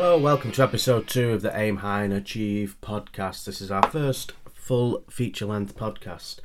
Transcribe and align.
Hello, 0.00 0.16
welcome 0.16 0.52
to 0.52 0.62
episode 0.62 1.08
two 1.08 1.32
of 1.32 1.42
the 1.42 1.58
Aim 1.58 1.78
High 1.78 2.04
and 2.04 2.12
Achieve 2.12 2.76
podcast. 2.80 3.44
This 3.44 3.60
is 3.60 3.72
our 3.72 3.82
first 3.82 4.30
full 4.54 5.02
feature 5.10 5.44
length 5.44 5.76
podcast. 5.76 6.38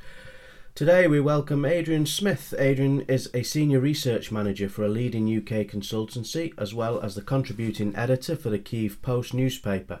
Today 0.74 1.06
we 1.06 1.20
welcome 1.20 1.64
Adrian 1.64 2.04
Smith. 2.04 2.52
Adrian 2.58 3.02
is 3.02 3.30
a 3.32 3.44
senior 3.44 3.78
research 3.78 4.32
manager 4.32 4.68
for 4.68 4.82
a 4.82 4.88
leading 4.88 5.28
UK 5.28 5.68
consultancy 5.68 6.52
as 6.58 6.74
well 6.74 6.98
as 6.98 7.14
the 7.14 7.22
contributing 7.22 7.94
editor 7.94 8.34
for 8.34 8.50
the 8.50 8.58
Kiev 8.58 9.00
Post 9.02 9.32
newspaper. 9.32 10.00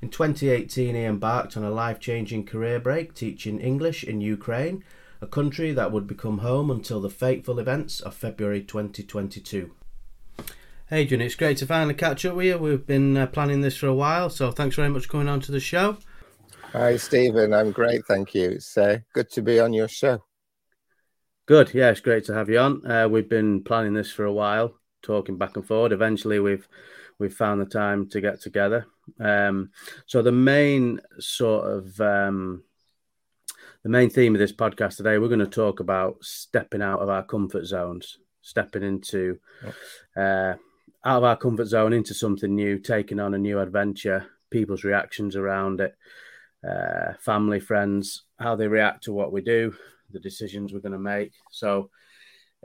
In 0.00 0.08
2018, 0.08 0.94
he 0.94 1.04
embarked 1.04 1.58
on 1.58 1.62
a 1.62 1.70
life 1.70 2.00
changing 2.00 2.46
career 2.46 2.80
break 2.80 3.12
teaching 3.12 3.60
English 3.60 4.02
in 4.02 4.22
Ukraine, 4.22 4.82
a 5.20 5.26
country 5.26 5.72
that 5.72 5.92
would 5.92 6.06
become 6.06 6.38
home 6.38 6.70
until 6.70 7.02
the 7.02 7.10
fateful 7.10 7.58
events 7.58 8.00
of 8.00 8.14
February 8.14 8.62
2022. 8.62 9.72
Adrian, 10.92 11.22
it's 11.22 11.34
great 11.34 11.56
to 11.56 11.66
finally 11.66 11.94
catch 11.94 12.26
up 12.26 12.34
with 12.34 12.46
you. 12.46 12.58
We've 12.58 12.86
been 12.86 13.16
uh, 13.16 13.26
planning 13.26 13.62
this 13.62 13.76
for 13.76 13.86
a 13.86 13.94
while, 13.94 14.28
so 14.28 14.50
thanks 14.50 14.76
very 14.76 14.90
much 14.90 15.04
for 15.04 15.12
coming 15.12 15.28
on 15.28 15.40
to 15.40 15.52
the 15.52 15.58
show. 15.58 15.96
Hi, 16.72 16.96
Stephen. 16.98 17.54
I'm 17.54 17.72
great, 17.72 18.04
thank 18.06 18.34
you. 18.34 18.50
It's 18.50 18.76
uh, 18.76 18.98
good 19.14 19.30
to 19.30 19.40
be 19.40 19.58
on 19.60 19.72
your 19.72 19.88
show. 19.88 20.22
Good, 21.46 21.72
yeah, 21.72 21.88
it's 21.88 22.00
great 22.00 22.24
to 22.24 22.34
have 22.34 22.50
you 22.50 22.58
on. 22.58 22.86
Uh, 22.86 23.08
we've 23.08 23.30
been 23.30 23.62
planning 23.64 23.94
this 23.94 24.12
for 24.12 24.26
a 24.26 24.32
while, 24.32 24.74
talking 25.02 25.38
back 25.38 25.56
and 25.56 25.66
forward. 25.66 25.92
Eventually, 25.92 26.38
we've 26.38 26.68
we've 27.18 27.34
found 27.34 27.62
the 27.62 27.66
time 27.66 28.06
to 28.10 28.20
get 28.20 28.42
together. 28.42 28.86
Um, 29.18 29.70
so 30.04 30.20
the 30.20 30.32
main 30.32 31.00
sort 31.18 31.66
of 31.66 32.00
um, 32.00 32.62
the 33.84 33.88
main 33.88 34.10
theme 34.10 34.34
of 34.34 34.38
this 34.38 34.52
podcast 34.52 34.96
today, 34.96 35.16
we're 35.16 35.28
going 35.28 35.38
to 35.38 35.46
talk 35.46 35.80
about 35.80 36.16
stepping 36.22 36.82
out 36.82 37.00
of 37.00 37.08
our 37.08 37.22
comfort 37.22 37.64
zones, 37.64 38.18
stepping 38.42 38.82
into 38.82 39.38
uh, 40.16 40.54
out 41.04 41.18
of 41.18 41.24
our 41.24 41.36
comfort 41.36 41.66
zone 41.66 41.92
into 41.92 42.14
something 42.14 42.54
new, 42.54 42.78
taking 42.78 43.20
on 43.20 43.34
a 43.34 43.38
new 43.38 43.60
adventure, 43.60 44.26
people's 44.50 44.84
reactions 44.84 45.36
around 45.36 45.80
it, 45.80 45.94
uh, 46.66 47.12
family, 47.20 47.60
friends, 47.60 48.22
how 48.38 48.56
they 48.56 48.66
react 48.68 49.04
to 49.04 49.12
what 49.12 49.32
we 49.32 49.42
do, 49.42 49.74
the 50.10 50.20
decisions 50.20 50.72
we're 50.72 50.80
going 50.80 50.92
to 50.92 50.98
make. 50.98 51.32
So 51.50 51.90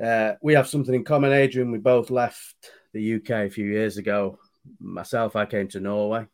uh, 0.01 0.33
we 0.41 0.53
have 0.53 0.67
something 0.67 0.93
in 0.93 1.03
common, 1.03 1.33
Adrian. 1.33 1.71
We 1.71 1.79
both 1.79 2.09
left 2.09 2.71
the 2.93 3.15
UK 3.15 3.29
a 3.29 3.49
few 3.49 3.65
years 3.65 3.97
ago. 3.97 4.39
Myself, 4.79 5.35
I 5.35 5.45
came 5.45 5.67
to 5.69 5.79
Norway. 5.79 6.27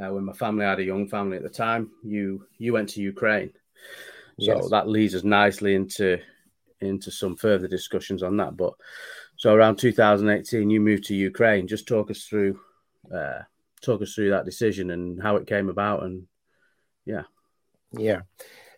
Uh, 0.00 0.12
when 0.12 0.24
my 0.24 0.32
family 0.32 0.64
I 0.64 0.70
had 0.70 0.80
a 0.80 0.84
young 0.84 1.08
family 1.08 1.36
at 1.36 1.42
the 1.42 1.50
time, 1.50 1.90
you 2.02 2.46
you 2.56 2.72
went 2.72 2.88
to 2.90 3.02
Ukraine, 3.02 3.52
so 4.40 4.54
yes. 4.54 4.70
that 4.70 4.88
leads 4.88 5.14
us 5.14 5.22
nicely 5.22 5.74
into 5.74 6.18
into 6.80 7.10
some 7.10 7.36
further 7.36 7.68
discussions 7.68 8.22
on 8.22 8.38
that. 8.38 8.56
But 8.56 8.72
so 9.42 9.52
around 9.52 9.74
2018, 9.74 10.70
you 10.70 10.80
moved 10.80 11.02
to 11.06 11.16
Ukraine. 11.16 11.66
Just 11.66 11.88
talk 11.88 12.12
us 12.12 12.22
through, 12.26 12.60
uh, 13.12 13.40
talk 13.80 14.00
us 14.00 14.14
through 14.14 14.30
that 14.30 14.44
decision 14.44 14.92
and 14.92 15.20
how 15.20 15.34
it 15.34 15.48
came 15.48 15.68
about, 15.68 16.04
and 16.04 16.28
yeah, 17.06 17.24
yeah. 17.90 18.20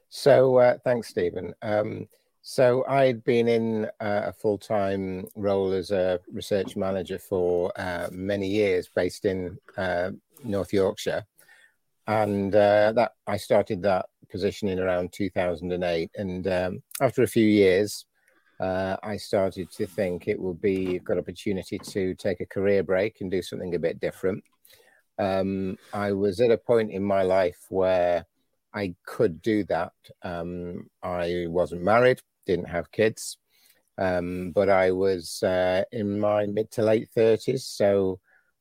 So 0.08 0.56
uh, 0.56 0.78
thanks, 0.82 1.08
Stephen. 1.08 1.54
Um, 1.60 2.08
so 2.40 2.82
I'd 2.88 3.22
been 3.24 3.46
in 3.46 3.84
uh, 4.00 4.22
a 4.24 4.32
full-time 4.32 5.26
role 5.36 5.70
as 5.70 5.90
a 5.90 6.18
research 6.32 6.76
manager 6.76 7.18
for 7.18 7.70
uh, 7.78 8.08
many 8.10 8.48
years, 8.48 8.88
based 8.88 9.26
in 9.26 9.58
uh, 9.76 10.12
North 10.44 10.72
Yorkshire, 10.72 11.26
and 12.06 12.54
uh, 12.54 12.90
that 12.92 13.12
I 13.26 13.36
started 13.36 13.82
that 13.82 14.06
position 14.30 14.68
in 14.68 14.78
around 14.78 15.12
2008. 15.12 16.10
And 16.14 16.48
um, 16.48 16.82
after 17.02 17.22
a 17.22 17.26
few 17.26 17.46
years, 17.46 18.06
uh, 18.64 18.96
I 19.02 19.18
started 19.18 19.70
to 19.72 19.86
think 19.86 20.26
it 20.26 20.40
would 20.40 20.60
be 20.60 20.96
a 20.96 21.00
good 21.00 21.18
opportunity 21.18 21.78
to 21.78 22.14
take 22.14 22.40
a 22.40 22.46
career 22.46 22.82
break 22.82 23.20
and 23.20 23.30
do 23.30 23.42
something 23.42 23.74
a 23.74 23.78
bit 23.78 24.00
different. 24.00 24.42
Um, 25.18 25.76
I 25.92 26.12
was 26.12 26.40
at 26.40 26.50
a 26.50 26.56
point 26.56 26.90
in 26.90 27.04
my 27.04 27.22
life 27.22 27.60
where 27.68 28.24
I 28.72 28.94
could 29.04 29.42
do 29.42 29.64
that. 29.64 29.92
Um, 30.22 30.88
I 31.02 31.44
wasn't 31.48 31.82
married, 31.82 32.20
didn't 32.46 32.70
have 32.70 32.90
kids, 32.90 33.36
um, 33.98 34.52
but 34.52 34.70
I 34.70 34.92
was 34.92 35.42
uh, 35.42 35.84
in 35.92 36.18
my 36.18 36.46
mid 36.46 36.70
to 36.72 36.82
late 36.82 37.10
30s. 37.14 37.64
So 37.64 38.18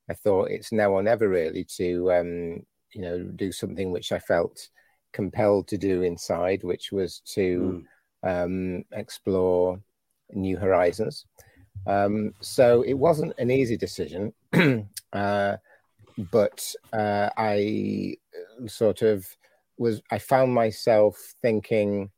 I 0.10 0.16
thought 0.16 0.52
it's 0.52 0.74
now 0.74 0.92
or 0.92 1.02
never 1.02 1.30
really 1.30 1.66
to, 1.78 2.12
um, 2.12 2.66
you 2.94 3.02
know, 3.02 3.24
do 3.24 3.54
something 3.54 3.92
which 3.92 4.12
I 4.12 4.20
felt 4.20 4.68
compelled 5.14 5.70
to 5.70 5.78
do 5.78 6.02
inside, 6.02 6.62
which 6.62 6.92
was 6.92 7.22
to. 7.36 7.48
Mm 7.62 7.86
um, 8.24 8.84
explore 8.94 9.80
new 10.36 10.58
horizons. 10.58 11.26
Um, 11.86 12.34
so 12.40 12.82
it 12.84 12.94
wasn't 12.94 13.34
an 13.38 13.52
easy 13.52 13.78
decision, 13.78 14.34
uh, 15.14 15.58
but 16.32 16.74
uh, 16.94 17.30
I 17.36 18.18
sort 18.68 19.02
of 19.02 19.28
was, 19.78 20.02
I 20.12 20.20
found 20.20 20.54
myself 20.54 21.34
thinking 21.42 22.12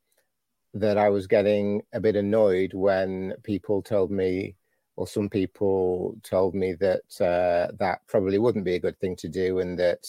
that 0.73 0.97
I 0.97 1.09
was 1.09 1.25
getting 1.25 1.81
a 1.93 1.99
bit 1.99 2.15
annoyed 2.15 2.73
when 2.73 3.33
people 3.43 3.81
told 3.81 4.11
me, 4.11 4.55
or 4.97 5.07
some 5.07 5.29
people 5.29 6.15
told 6.21 6.53
me 6.53 6.73
that 6.73 7.21
uh, 7.21 7.71
that 7.79 7.99
probably 8.07 8.37
wouldn't 8.37 8.65
be 8.65 8.75
a 8.75 8.79
good 8.79 8.99
thing 8.99 9.15
to 9.17 9.29
do 9.29 9.59
and 9.59 9.79
that 9.79 10.05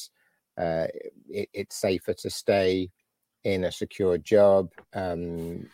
uh, 0.59 0.87
it, 1.29 1.49
it's 1.53 1.77
safer 1.77 2.15
to 2.15 2.31
stay 2.31 2.91
in 3.45 3.65
a 3.65 3.73
secure 3.73 4.19
job. 4.19 4.71
Um, 4.93 5.69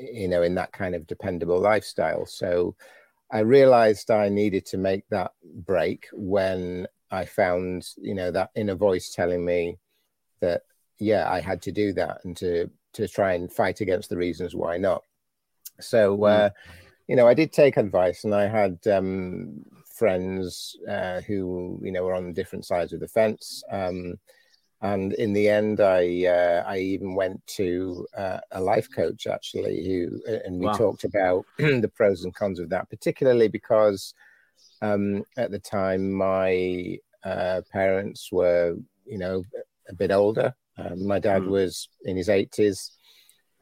you 0.00 0.28
know, 0.28 0.42
in 0.42 0.54
that 0.56 0.72
kind 0.72 0.94
of 0.94 1.06
dependable 1.06 1.60
lifestyle. 1.60 2.26
So 2.26 2.76
I 3.30 3.40
realized 3.40 4.10
I 4.10 4.28
needed 4.28 4.66
to 4.66 4.78
make 4.78 5.08
that 5.08 5.32
break 5.42 6.06
when 6.12 6.86
I 7.10 7.24
found, 7.24 7.88
you 7.96 8.14
know, 8.14 8.30
that 8.30 8.50
inner 8.54 8.74
voice 8.74 9.12
telling 9.12 9.44
me 9.44 9.78
that, 10.40 10.62
yeah, 10.98 11.30
I 11.30 11.40
had 11.40 11.62
to 11.62 11.72
do 11.72 11.92
that 11.94 12.20
and 12.24 12.36
to 12.38 12.70
to 12.94 13.08
try 13.08 13.34
and 13.34 13.52
fight 13.52 13.80
against 13.80 14.08
the 14.08 14.16
reasons 14.16 14.54
why 14.54 14.76
not. 14.76 15.02
So, 15.80 16.16
mm. 16.16 16.30
uh, 16.30 16.50
you 17.08 17.16
know, 17.16 17.26
I 17.26 17.34
did 17.34 17.52
take 17.52 17.76
advice, 17.76 18.24
and 18.24 18.34
I 18.34 18.46
had 18.46 18.78
um, 18.86 19.64
friends 19.94 20.76
uh, 20.88 21.20
who, 21.22 21.80
you 21.82 21.92
know, 21.92 22.04
were 22.04 22.14
on 22.14 22.32
different 22.32 22.64
sides 22.64 22.92
of 22.92 23.00
the 23.00 23.08
fence. 23.08 23.62
Um, 23.70 24.14
and 24.82 25.12
in 25.14 25.32
the 25.32 25.48
end, 25.48 25.80
I 25.80 26.26
uh, 26.26 26.64
I 26.66 26.78
even 26.78 27.14
went 27.14 27.44
to 27.56 28.06
uh, 28.16 28.40
a 28.52 28.60
life 28.60 28.88
coach 28.94 29.26
actually, 29.26 29.84
who 29.86 30.20
and 30.44 30.58
we 30.58 30.66
wow. 30.66 30.72
talked 30.72 31.04
about 31.04 31.46
the 31.58 31.90
pros 31.94 32.24
and 32.24 32.34
cons 32.34 32.58
of 32.58 32.68
that, 32.70 32.90
particularly 32.90 33.48
because 33.48 34.14
um, 34.82 35.24
at 35.36 35.50
the 35.50 35.58
time 35.58 36.12
my 36.12 36.98
uh, 37.24 37.62
parents 37.72 38.30
were 38.30 38.76
you 39.06 39.18
know 39.18 39.42
a 39.88 39.94
bit 39.94 40.10
older. 40.10 40.54
Um, 40.76 41.06
my 41.06 41.18
dad 41.18 41.42
mm. 41.42 41.48
was 41.48 41.88
in 42.04 42.16
his 42.16 42.28
eighties, 42.28 42.90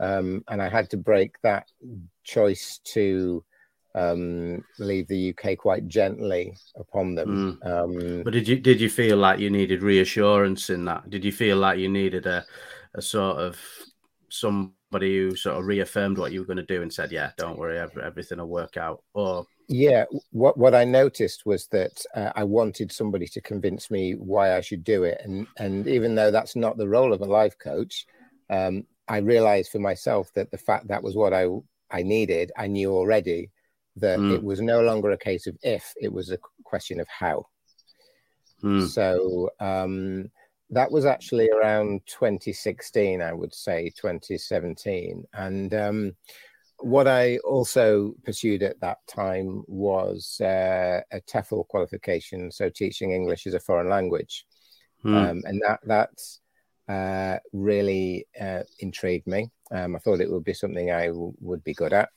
um, 0.00 0.42
and 0.48 0.60
I 0.60 0.68
had 0.68 0.90
to 0.90 0.96
break 0.96 1.36
that 1.42 1.68
choice 2.24 2.80
to 2.94 3.44
um, 3.94 4.64
leave 4.78 5.08
the 5.08 5.34
UK 5.34 5.58
quite 5.58 5.86
gently 5.86 6.56
upon 6.76 7.14
them. 7.14 7.60
Mm. 7.62 8.19
Um, 8.19 8.22
but 8.22 8.32
did 8.32 8.48
you 8.48 8.58
did 8.58 8.80
you 8.80 8.88
feel 8.88 9.16
like 9.16 9.38
you 9.38 9.50
needed 9.50 9.82
reassurance 9.82 10.70
in 10.70 10.84
that? 10.86 11.10
Did 11.10 11.25
you 11.25 11.32
feel 11.32 11.58
like 11.58 11.78
you 11.78 11.88
needed 11.88 12.26
a 12.26 12.44
a 12.94 13.03
sort 13.03 13.38
of 13.38 13.58
somebody 14.28 15.16
who 15.16 15.36
sort 15.36 15.58
of 15.58 15.66
reaffirmed 15.66 16.19
what 16.19 16.32
you 16.32 16.41
were 16.41 16.47
going 16.47 16.56
to 16.56 16.62
do 16.62 16.82
and 16.82 16.92
said, 16.92 17.12
"Yeah, 17.12 17.30
don't 17.36 17.58
worry, 17.58 17.78
everything 17.78 18.38
will 18.38 18.48
work 18.48 18.76
out"? 18.76 19.03
Or 19.14 19.47
yeah, 19.69 20.04
what 20.30 20.56
what 20.56 20.74
I 20.74 20.84
noticed 20.84 21.44
was 21.44 21.66
that 21.69 22.03
uh, 22.14 22.32
I 22.34 22.44
wanted 22.44 22.91
somebody 22.91 23.26
to 23.28 23.41
convince 23.41 23.91
me 23.91 24.14
why 24.14 24.56
I 24.56 24.60
should 24.60 24.84
do 24.84 25.04
it, 25.04 25.20
and 25.22 25.47
and 25.59 25.86
even 25.86 26.14
though 26.14 26.30
that's 26.30 26.56
not 26.56 26.78
the 26.78 26.88
role 26.88 27.12
of 27.12 27.20
a 27.20 27.26
life 27.26 27.59
coach, 27.59 28.06
um, 28.48 28.86
I 29.09 29.18
realized 29.18 29.71
for 29.71 29.80
myself 29.80 30.33
that 30.34 30.50
the 30.50 30.59
fact 30.59 30.89
that 30.89 31.03
was 31.03 31.15
what 31.15 31.34
I 31.34 31.47
I 31.91 32.03
needed, 32.03 32.53
I 32.56 32.68
knew 32.68 32.91
already 32.94 33.50
that 33.97 34.18
mm. 34.18 34.33
it 34.34 34.42
was 34.42 34.60
no 34.60 34.80
longer 34.80 35.10
a 35.10 35.18
case 35.18 35.47
of 35.47 35.56
if, 35.62 35.92
it 36.00 36.12
was 36.12 36.30
a 36.30 36.39
question 36.65 37.00
of 37.00 37.09
how. 37.09 37.47
Mm. 38.62 38.89
So 38.89 39.50
um, 39.60 40.30
that 40.71 40.91
was 40.91 41.04
actually 41.04 41.50
around 41.50 42.00
2016, 42.06 43.21
I 43.21 43.33
would 43.33 43.54
say, 43.54 43.91
2017. 44.00 45.24
And 45.34 45.74
um, 45.74 46.12
what 46.78 47.06
I 47.06 47.39
also 47.39 48.15
pursued 48.24 48.62
at 48.62 48.80
that 48.80 48.98
time 49.06 49.62
was 49.66 50.41
uh, 50.41 51.00
a 51.12 51.21
TEFL 51.21 51.68
qualification, 51.68 52.50
so 52.50 52.68
teaching 52.68 53.12
English 53.12 53.47
as 53.47 53.54
a 53.54 53.60
foreign 53.60 53.89
language. 53.89 54.47
Mm. 55.04 55.30
Um, 55.30 55.42
and 55.44 55.60
that 55.66 55.80
that's 55.84 56.41
uh, 56.89 57.39
really 57.53 58.27
uh, 58.41 58.62
intrigued 58.78 59.27
me. 59.27 59.50
Um, 59.71 59.97
I 59.97 59.98
thought 59.98 60.21
it 60.21 60.30
would 60.30 60.44
be 60.44 60.54
something 60.54 60.91
I 60.91 61.06
w- 61.06 61.34
would 61.41 61.65
be 61.65 61.74
good 61.74 61.92
at 61.92 62.09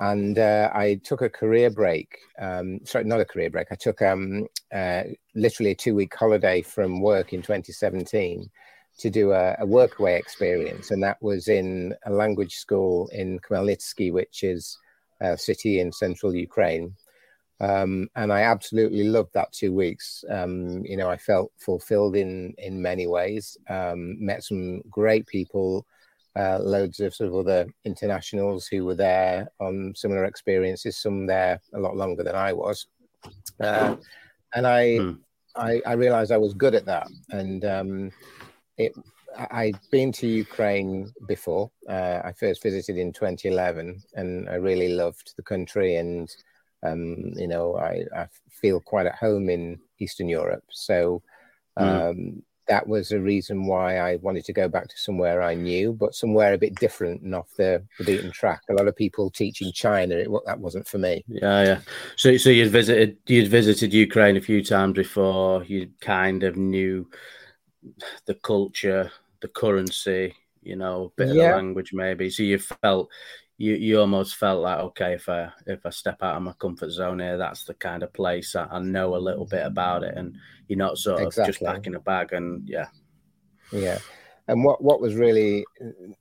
and 0.00 0.38
uh, 0.38 0.70
I 0.74 1.00
took 1.04 1.22
a 1.22 1.30
career 1.30 1.70
break. 1.70 2.18
Um, 2.38 2.80
sorry, 2.84 3.04
not 3.04 3.20
a 3.20 3.24
career 3.24 3.50
break. 3.50 3.68
I 3.70 3.76
took 3.76 4.02
um, 4.02 4.46
uh, 4.72 5.04
literally 5.34 5.70
a 5.70 5.76
two-week 5.76 6.14
holiday 6.14 6.62
from 6.62 7.00
work 7.00 7.32
in 7.32 7.42
2017 7.42 8.50
to 8.98 9.10
do 9.10 9.32
a, 9.32 9.52
a 9.54 9.66
workaway 9.66 10.18
experience, 10.18 10.90
and 10.90 11.02
that 11.02 11.20
was 11.20 11.48
in 11.48 11.94
a 12.06 12.12
language 12.12 12.56
school 12.56 13.08
in 13.12 13.38
Khmelnytsky, 13.40 14.12
which 14.12 14.42
is 14.42 14.78
a 15.20 15.36
city 15.38 15.80
in 15.80 15.92
central 15.92 16.34
Ukraine. 16.34 16.94
Um, 17.60 18.08
and 18.16 18.32
I 18.32 18.42
absolutely 18.42 19.04
loved 19.04 19.32
that 19.34 19.52
two 19.52 19.72
weeks. 19.72 20.24
Um, 20.28 20.84
you 20.84 20.96
know, 20.96 21.08
I 21.08 21.16
felt 21.16 21.52
fulfilled 21.58 22.16
in 22.16 22.54
in 22.58 22.82
many 22.82 23.06
ways. 23.06 23.56
Um, 23.68 24.16
met 24.24 24.42
some 24.42 24.82
great 24.90 25.26
people, 25.26 25.86
uh, 26.36 26.58
loads 26.60 27.00
of 27.00 27.14
sort 27.14 27.28
of 27.28 27.36
other 27.36 27.66
internationals 27.84 28.66
who 28.66 28.84
were 28.84 28.94
there 28.94 29.48
on 29.60 29.92
similar 29.94 30.24
experiences. 30.24 30.96
Some 30.96 31.26
there 31.26 31.60
a 31.74 31.78
lot 31.78 31.96
longer 31.96 32.22
than 32.22 32.34
I 32.34 32.52
was, 32.52 32.86
uh, 33.60 33.96
and 34.54 34.66
I, 34.66 34.96
hmm. 34.98 35.12
I, 35.56 35.80
I 35.86 35.92
realized 35.92 36.32
I 36.32 36.38
was 36.38 36.54
good 36.54 36.74
at 36.74 36.86
that. 36.86 37.08
And 37.30 37.64
um, 37.64 38.10
it, 38.76 38.92
I'd 39.50 39.78
been 39.90 40.12
to 40.12 40.26
Ukraine 40.26 41.12
before. 41.26 41.70
Uh, 41.88 42.20
I 42.24 42.32
first 42.32 42.62
visited 42.62 42.96
in 42.96 43.12
2011, 43.12 44.02
and 44.14 44.48
I 44.48 44.54
really 44.54 44.88
loved 44.88 45.34
the 45.36 45.42
country 45.42 45.96
and 45.96 46.30
um, 46.84 47.32
you 47.36 47.48
know, 47.48 47.76
I, 47.76 48.04
I, 48.14 48.28
feel 48.50 48.80
quite 48.80 49.06
at 49.06 49.16
home 49.16 49.50
in 49.50 49.80
Eastern 49.98 50.28
Europe. 50.28 50.64
So 50.70 51.22
hmm. 51.76 51.84
um, 51.84 52.16
mm. 52.16 52.42
That 52.66 52.86
was 52.86 53.12
a 53.12 53.20
reason 53.20 53.66
why 53.66 53.98
I 53.98 54.16
wanted 54.16 54.44
to 54.46 54.52
go 54.52 54.68
back 54.68 54.88
to 54.88 54.96
somewhere 54.96 55.42
I 55.42 55.54
knew, 55.54 55.92
but 55.92 56.14
somewhere 56.14 56.54
a 56.54 56.58
bit 56.58 56.74
different 56.76 57.22
and 57.22 57.34
off 57.34 57.48
the, 57.56 57.82
the 57.98 58.04
beaten 58.04 58.30
track. 58.30 58.62
A 58.68 58.74
lot 58.74 58.88
of 58.88 58.96
people 58.96 59.30
teaching 59.30 59.72
China, 59.72 60.14
it, 60.14 60.28
that 60.46 60.58
wasn't 60.58 60.88
for 60.88 60.98
me. 60.98 61.24
Yeah, 61.28 61.62
yeah. 61.64 61.80
So, 62.16 62.36
so 62.36 62.50
you'd 62.50 62.70
visited 62.70 63.18
you'd 63.26 63.48
visited 63.48 63.92
Ukraine 63.92 64.36
a 64.36 64.40
few 64.40 64.64
times 64.64 64.94
before. 64.94 65.64
You 65.64 65.90
kind 66.00 66.42
of 66.42 66.56
knew 66.56 67.08
the 68.26 68.34
culture, 68.34 69.10
the 69.40 69.48
currency, 69.48 70.34
you 70.62 70.76
know, 70.76 71.12
a 71.16 71.22
bit 71.22 71.34
yeah. 71.34 71.44
of 71.44 71.50
the 71.50 71.56
language 71.56 71.92
maybe. 71.92 72.30
So 72.30 72.42
you 72.42 72.58
felt 72.58 73.10
you 73.56 73.74
you 73.74 74.00
almost 74.00 74.36
felt 74.36 74.62
like 74.62 74.80
okay 74.80 75.14
if 75.14 75.28
I 75.28 75.50
if 75.66 75.86
I 75.86 75.90
step 75.90 76.22
out 76.22 76.36
of 76.36 76.42
my 76.42 76.52
comfort 76.54 76.90
zone 76.90 77.20
here, 77.20 77.36
that's 77.36 77.64
the 77.64 77.74
kind 77.74 78.02
of 78.02 78.12
place 78.12 78.56
I, 78.56 78.66
I 78.70 78.80
know 78.80 79.14
a 79.14 79.18
little 79.18 79.46
bit 79.46 79.64
about 79.64 80.02
it, 80.02 80.16
and 80.16 80.36
you're 80.68 80.78
not 80.78 80.98
sort 80.98 81.20
of 81.20 81.28
exactly. 81.28 81.52
just 81.52 81.64
packing 81.64 81.94
a 81.94 82.00
bag 82.00 82.32
and 82.32 82.68
yeah, 82.68 82.88
yeah. 83.72 83.98
And 84.48 84.64
what 84.64 84.82
what 84.82 85.00
was 85.00 85.14
really 85.14 85.64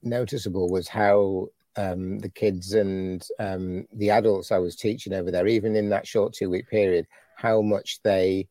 noticeable 0.03 0.69
was 0.69 0.88
how 0.88 1.47
um, 1.75 2.19
the 2.19 2.30
kids 2.30 2.74
and 2.74 3.25
um, 3.39 3.88
the 3.94 4.12
adults 4.12 4.51
I 4.51 4.59
was 4.59 4.75
teaching 4.75 5.13
over 5.13 5.31
there, 5.31 5.47
even 5.47 5.75
in 5.75 5.89
that 5.89 6.07
short 6.07 6.33
two 6.33 6.50
week 6.50 6.69
period, 6.69 7.07
how 7.35 7.62
much 7.62 8.00
they 8.03 8.47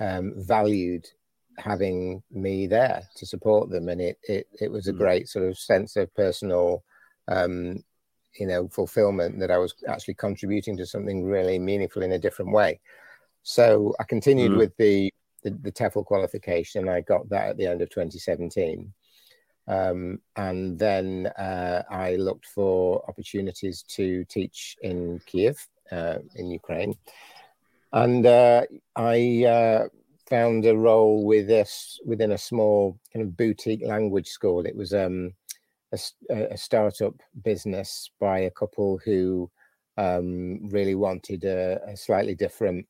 um, 0.00 0.34
valued 0.36 1.06
having 1.56 2.22
me 2.30 2.66
there 2.66 3.02
to 3.16 3.26
support 3.26 3.70
them, 3.70 3.88
and 3.88 4.00
it 4.00 4.18
it 4.24 4.48
it 4.60 4.72
was 4.72 4.88
a 4.88 4.92
mm. 4.92 4.98
great 4.98 5.28
sort 5.28 5.48
of 5.48 5.56
sense 5.56 5.94
of 5.94 6.12
personal 6.14 6.82
um, 7.28 7.84
you 8.38 8.46
know 8.46 8.68
fulfillment 8.68 9.38
that 9.40 9.50
I 9.50 9.58
was 9.58 9.74
actually 9.88 10.14
contributing 10.14 10.76
to 10.78 10.86
something 10.86 11.24
really 11.24 11.58
meaningful 11.58 12.02
in 12.02 12.12
a 12.12 12.18
different 12.18 12.52
way. 12.52 12.80
So 13.42 13.94
I 13.98 14.04
continued 14.04 14.52
mm. 14.52 14.58
with 14.58 14.76
the, 14.76 15.12
the, 15.42 15.50
the 15.50 15.72
TEFL 15.72 16.04
qualification. 16.04 16.88
I 16.88 17.00
got 17.00 17.28
that 17.30 17.50
at 17.50 17.56
the 17.56 17.66
end 17.66 17.80
of 17.80 17.90
2017. 17.90 18.92
Um, 19.66 20.20
and 20.36 20.78
then 20.78 21.26
uh, 21.38 21.82
I 21.90 22.16
looked 22.16 22.46
for 22.46 23.02
opportunities 23.08 23.82
to 23.88 24.24
teach 24.24 24.76
in 24.82 25.20
Kiev, 25.26 25.58
uh, 25.92 26.18
in 26.34 26.50
Ukraine. 26.50 26.94
And 27.92 28.26
uh, 28.26 28.62
I 28.96 29.44
uh, 29.44 29.88
found 30.28 30.66
a 30.66 30.76
role 30.76 31.24
with 31.24 31.46
this 31.46 32.00
within 32.04 32.32
a 32.32 32.38
small 32.38 32.98
kind 33.12 33.24
of 33.24 33.36
boutique 33.36 33.84
language 33.84 34.28
school. 34.28 34.66
It 34.66 34.76
was 34.76 34.92
um, 34.92 35.32
a, 35.92 35.98
a 36.52 36.56
startup 36.56 37.14
business 37.44 38.10
by 38.20 38.40
a 38.40 38.50
couple 38.50 38.98
who 39.04 39.50
um, 39.96 40.68
really 40.68 40.94
wanted 40.94 41.44
a, 41.44 41.80
a, 41.86 41.96
slightly 41.96 42.34
different 42.34 42.86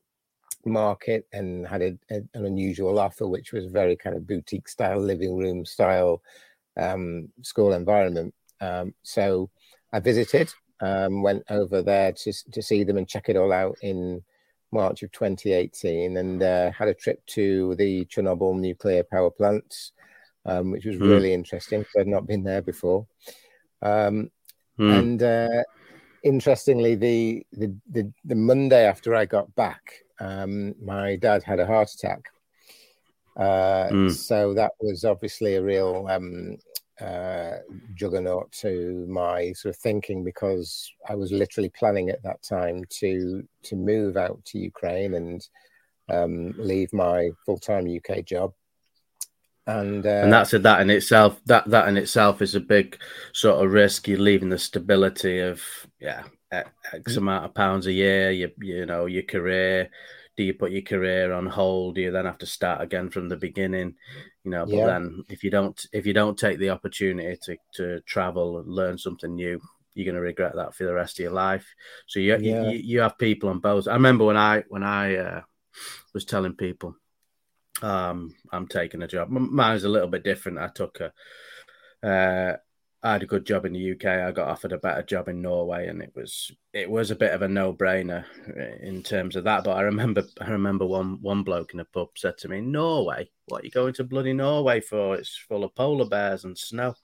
market 0.65 1.25
and 1.33 1.65
had 1.65 1.81
a, 1.81 1.97
an 2.11 2.29
unusual 2.33 2.99
offer, 2.99 3.27
which 3.27 3.51
was 3.51 3.65
very 3.65 3.95
kind 3.95 4.15
of 4.15 4.27
boutique 4.27 4.67
style, 4.67 4.99
living 4.99 5.35
room 5.35 5.65
style 5.65 6.21
um, 6.77 7.29
school 7.41 7.73
environment. 7.73 8.33
Um, 8.61 8.93
so 9.01 9.49
I 9.91 9.99
visited, 9.99 10.53
um, 10.81 11.23
went 11.23 11.43
over 11.49 11.81
there 11.81 12.11
to, 12.11 12.51
to 12.51 12.61
see 12.61 12.83
them 12.83 12.97
and 12.97 13.07
check 13.07 13.29
it 13.29 13.37
all 13.37 13.51
out 13.51 13.77
in 13.81 14.21
March 14.71 15.01
of 15.01 15.11
2018 15.11 16.17
and 16.17 16.43
uh, 16.43 16.71
had 16.71 16.89
a 16.89 16.93
trip 16.93 17.25
to 17.27 17.73
the 17.75 18.05
Chernobyl 18.05 18.59
nuclear 18.59 19.03
power 19.03 19.31
plants 19.31 19.93
um, 20.45 20.71
which 20.71 20.85
was 20.85 20.97
mm. 20.97 21.01
really 21.01 21.33
interesting 21.33 21.79
because 21.79 21.95
I'd 21.99 22.07
not 22.07 22.27
been 22.27 22.43
there 22.43 22.61
before. 22.61 23.07
Um, 23.81 24.29
mm. 24.79 24.99
And 24.99 25.23
uh, 25.23 25.63
interestingly, 26.23 26.95
the, 26.95 27.45
the, 27.53 27.75
the 27.89 28.11
the 28.25 28.35
Monday 28.35 28.85
after 28.85 29.15
I 29.15 29.25
got 29.25 29.53
back, 29.55 30.03
um, 30.19 30.75
my 30.81 31.15
dad 31.15 31.43
had 31.43 31.59
a 31.59 31.65
heart 31.65 31.89
attack. 31.91 32.29
Uh, 33.37 33.89
mm. 33.89 34.11
So 34.11 34.53
that 34.53 34.71
was 34.81 35.05
obviously 35.05 35.55
a 35.55 35.63
real 35.63 36.07
um, 36.09 36.57
uh, 36.99 37.59
juggernaut 37.95 38.51
to 38.51 39.05
my 39.07 39.53
sort 39.53 39.73
of 39.73 39.79
thinking 39.79 40.23
because 40.23 40.91
I 41.07 41.15
was 41.15 41.31
literally 41.31 41.69
planning 41.69 42.09
at 42.09 42.21
that 42.23 42.43
time 42.43 42.83
to 42.99 43.47
to 43.63 43.75
move 43.75 44.17
out 44.17 44.43
to 44.45 44.59
Ukraine 44.59 45.13
and 45.13 45.47
um, 46.09 46.53
leave 46.57 46.91
my 46.91 47.29
full 47.45 47.57
time 47.57 47.87
UK 47.87 48.25
job 48.25 48.53
and 49.69 50.05
uh, 50.05 50.09
and 50.09 50.33
that's 50.33 50.53
a, 50.53 50.59
that 50.59 50.81
in 50.81 50.89
itself 50.89 51.39
that 51.45 51.65
that 51.69 51.87
in 51.87 51.97
itself 51.97 52.41
is 52.41 52.55
a 52.55 52.59
big 52.59 52.97
sort 53.33 53.63
of 53.63 53.71
risk 53.71 54.07
you're 54.07 54.19
leaving 54.19 54.49
the 54.49 54.57
stability 54.57 55.39
of 55.39 55.61
yeah 55.99 56.23
x 56.51 57.13
mm. 57.13 57.17
amount 57.17 57.45
of 57.45 57.53
pounds 57.53 57.87
a 57.87 57.91
year 57.91 58.31
you 58.31 58.51
you 58.59 58.85
know 58.85 59.05
your 59.05 59.23
career 59.23 59.89
do 60.35 60.43
you 60.43 60.53
put 60.53 60.71
your 60.71 60.81
career 60.81 61.33
on 61.33 61.45
hold 61.45 61.95
do 61.95 62.01
you 62.01 62.11
then 62.11 62.25
have 62.25 62.37
to 62.37 62.45
start 62.45 62.81
again 62.81 63.09
from 63.09 63.29
the 63.29 63.37
beginning 63.37 63.93
you 64.43 64.51
know 64.51 64.65
but 64.65 64.75
yeah. 64.75 64.85
then 64.85 65.23
if 65.29 65.43
you 65.43 65.51
don't 65.51 65.85
if 65.93 66.05
you 66.05 66.13
don't 66.13 66.39
take 66.39 66.57
the 66.59 66.69
opportunity 66.69 67.37
to 67.41 67.57
to 67.73 67.99
travel 68.01 68.59
and 68.59 68.67
learn 68.67 68.97
something 68.97 69.35
new 69.35 69.59
you're 69.93 70.05
going 70.05 70.15
to 70.15 70.21
regret 70.21 70.55
that 70.55 70.73
for 70.73 70.85
the 70.85 70.93
rest 70.93 71.19
of 71.19 71.23
your 71.23 71.33
life 71.33 71.67
so 72.07 72.19
you, 72.19 72.37
yeah. 72.39 72.69
you, 72.69 72.77
you 72.77 72.99
have 73.01 73.17
people 73.17 73.49
on 73.49 73.59
both 73.59 73.87
i 73.87 73.93
remember 73.93 74.23
when 74.23 74.37
i 74.37 74.63
when 74.69 74.83
i 74.83 75.15
uh, 75.15 75.41
was 76.13 76.25
telling 76.25 76.53
people 76.53 76.95
um, 77.81 78.35
I'm 78.51 78.67
taking 78.67 79.01
a 79.01 79.07
job. 79.07 79.29
Mine's 79.29 79.83
a 79.83 79.89
little 79.89 80.07
bit 80.07 80.23
different. 80.23 80.59
I 80.59 80.67
took 80.67 80.99
a, 80.99 82.07
uh, 82.07 82.57
I 83.01 83.13
had 83.13 83.23
a 83.23 83.27
good 83.27 83.45
job 83.45 83.65
in 83.65 83.73
the 83.73 83.91
UK. 83.91 84.05
I 84.05 84.31
got 84.31 84.49
offered 84.49 84.73
a 84.73 84.77
better 84.77 85.03
job 85.03 85.29
in 85.29 85.41
Norway, 85.41 85.87
and 85.87 86.01
it 86.01 86.11
was 86.15 86.51
it 86.73 86.89
was 86.89 87.11
a 87.11 87.15
bit 87.15 87.33
of 87.33 87.41
a 87.41 87.47
no 87.47 87.73
brainer 87.73 88.25
in 88.81 89.03
terms 89.03 89.35
of 89.35 89.45
that. 89.45 89.63
But 89.63 89.77
I 89.77 89.81
remember 89.81 90.23
I 90.41 90.49
remember 90.49 90.85
one 90.85 91.21
one 91.21 91.43
bloke 91.43 91.73
in 91.73 91.79
a 91.79 91.85
pub 91.85 92.09
said 92.17 92.37
to 92.39 92.49
me, 92.49 92.61
"Norway? 92.61 93.29
What 93.45 93.61
are 93.61 93.65
you 93.65 93.71
going 93.71 93.93
to 93.95 94.03
bloody 94.03 94.33
Norway 94.33 94.81
for? 94.81 95.15
It's 95.15 95.37
full 95.37 95.63
of 95.63 95.75
polar 95.75 96.05
bears 96.05 96.43
and 96.43 96.57
snow." 96.57 96.95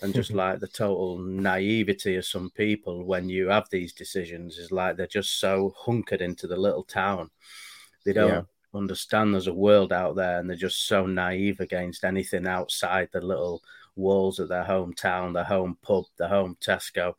And 0.00 0.12
just 0.12 0.30
like 0.32 0.58
the 0.58 0.66
total 0.66 1.18
naivety 1.18 2.16
of 2.16 2.24
some 2.24 2.50
people 2.50 3.04
when 3.04 3.28
you 3.28 3.48
have 3.48 3.68
these 3.70 3.92
decisions 3.92 4.58
is 4.58 4.72
like 4.72 4.96
they're 4.96 5.06
just 5.06 5.38
so 5.38 5.72
hunkered 5.76 6.20
into 6.20 6.48
the 6.48 6.56
little 6.56 6.84
town. 6.84 7.30
They 8.04 8.12
don't 8.12 8.28
yeah 8.28 8.42
understand 8.74 9.34
there's 9.34 9.46
a 9.46 9.54
world 9.54 9.92
out 9.92 10.16
there 10.16 10.38
and 10.38 10.48
they're 10.48 10.56
just 10.56 10.86
so 10.86 11.06
naive 11.06 11.60
against 11.60 12.04
anything 12.04 12.46
outside 12.46 13.08
the 13.12 13.20
little 13.20 13.62
walls 13.96 14.38
of 14.38 14.48
their 14.48 14.64
hometown, 14.64 15.34
their 15.34 15.44
home 15.44 15.76
pub, 15.82 16.04
their 16.18 16.28
home 16.28 16.56
Tesco. 16.60 17.14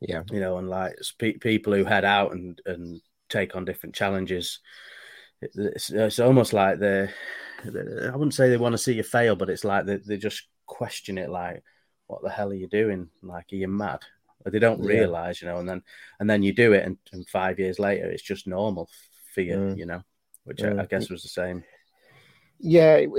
Yeah. 0.00 0.22
You 0.30 0.40
know, 0.40 0.58
and 0.58 0.68
like 0.68 0.96
people 1.18 1.72
who 1.74 1.84
head 1.84 2.04
out 2.04 2.32
and, 2.32 2.60
and 2.66 3.00
take 3.28 3.54
on 3.54 3.64
different 3.64 3.94
challenges. 3.94 4.58
It's, 5.40 5.90
it's 5.90 6.18
almost 6.18 6.52
like 6.52 6.78
they, 6.78 7.08
I 7.64 8.16
wouldn't 8.16 8.34
say 8.34 8.48
they 8.48 8.56
want 8.56 8.72
to 8.72 8.78
see 8.78 8.94
you 8.94 9.04
fail, 9.04 9.36
but 9.36 9.50
it's 9.50 9.64
like 9.64 9.86
they, 9.86 9.96
they 9.98 10.16
just 10.16 10.42
question 10.66 11.18
it 11.18 11.30
like, 11.30 11.62
what 12.08 12.22
the 12.22 12.30
hell 12.30 12.50
are 12.50 12.54
you 12.54 12.68
doing? 12.68 13.08
Like, 13.22 13.46
are 13.52 13.56
you 13.56 13.68
mad? 13.68 14.00
They 14.44 14.58
don't 14.58 14.84
realize, 14.84 15.40
you 15.40 15.46
know, 15.46 15.58
and 15.58 15.68
then 15.68 15.82
and 16.18 16.28
then 16.28 16.42
you 16.42 16.52
do 16.52 16.72
it, 16.72 16.84
and, 16.84 16.98
and 17.12 17.28
five 17.28 17.60
years 17.60 17.78
later, 17.78 18.10
it's 18.10 18.24
just 18.24 18.48
normal 18.48 18.90
for 19.32 19.40
you, 19.40 19.54
mm. 19.54 19.78
you 19.78 19.86
know 19.86 20.02
which 20.44 20.62
I, 20.62 20.82
I, 20.82 20.86
guess 20.86 21.10
was 21.10 21.22
the 21.22 21.28
same. 21.28 21.64
Yeah, 22.58 22.94
it, 22.94 23.10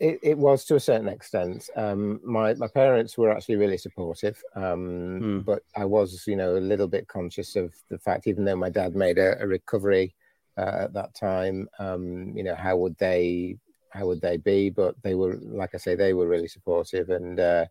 it, 0.00 0.18
it, 0.22 0.38
was 0.38 0.64
to 0.66 0.76
a 0.76 0.80
certain 0.80 1.08
extent. 1.08 1.68
Um, 1.76 2.18
my 2.24 2.54
my 2.54 2.68
parents 2.68 3.18
were 3.18 3.30
actually 3.30 3.56
really 3.56 3.76
supportive, 3.76 4.42
um, 4.54 5.20
mm. 5.22 5.44
but 5.44 5.62
I 5.76 5.84
was, 5.84 6.24
you 6.26 6.36
know, 6.36 6.56
a 6.56 6.58
little 6.58 6.88
bit 6.88 7.06
conscious 7.06 7.56
of 7.56 7.74
the 7.90 7.98
fact, 7.98 8.26
even 8.26 8.46
though 8.46 8.56
my 8.56 8.70
dad 8.70 8.96
made 8.96 9.18
a, 9.18 9.42
a 9.42 9.46
recovery 9.46 10.14
uh, 10.56 10.84
at 10.84 10.94
that 10.94 11.14
time, 11.14 11.68
um, 11.78 12.32
you 12.34 12.42
know, 12.42 12.54
how 12.54 12.76
would 12.78 12.96
they 12.96 13.58
how 13.90 14.06
would 14.06 14.22
they 14.22 14.38
be? 14.38 14.70
But 14.70 14.94
they 15.02 15.14
were, 15.14 15.38
like 15.42 15.74
I 15.74 15.78
say, 15.78 15.94
they 15.94 16.14
were 16.14 16.26
really 16.26 16.48
supportive, 16.48 17.10
and 17.10 17.38
uh, 17.38 17.66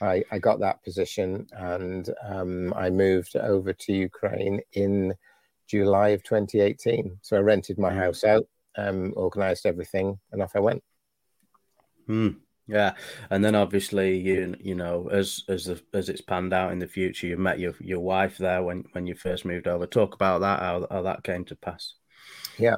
I, 0.00 0.24
I 0.32 0.38
got 0.38 0.60
that 0.60 0.82
position, 0.82 1.46
and 1.52 2.08
um, 2.26 2.74
I 2.74 2.90
moved 2.90 3.36
over 3.36 3.72
to 3.72 3.92
Ukraine 3.92 4.60
in 4.72 5.14
July 5.68 6.08
of 6.08 6.22
2018. 6.22 7.18
So 7.22 7.36
I 7.36 7.40
rented 7.40 7.78
my 7.78 7.92
hmm. 7.92 7.98
house 7.98 8.24
out, 8.24 8.46
um, 8.76 9.12
organized 9.16 9.66
everything, 9.66 10.18
and 10.32 10.42
off 10.42 10.56
I 10.56 10.60
went. 10.60 10.82
Hmm. 12.06 12.28
Yeah, 12.66 12.92
and 13.30 13.42
then 13.42 13.54
obviously 13.54 14.18
you 14.18 14.54
you 14.60 14.74
know 14.74 15.08
as 15.10 15.42
as 15.48 15.64
the, 15.64 15.82
as 15.94 16.10
it's 16.10 16.20
panned 16.20 16.52
out 16.52 16.70
in 16.70 16.78
the 16.78 16.86
future, 16.86 17.26
you 17.26 17.38
met 17.38 17.58
your 17.58 17.72
your 17.80 18.00
wife 18.00 18.36
there 18.36 18.62
when 18.62 18.84
when 18.92 19.06
you 19.06 19.14
first 19.14 19.46
moved 19.46 19.66
over. 19.66 19.86
Talk 19.86 20.14
about 20.14 20.42
that 20.42 20.60
how 20.60 20.86
how 20.90 21.02
that 21.02 21.24
came 21.24 21.46
to 21.46 21.56
pass. 21.56 21.94
Yeah, 22.58 22.76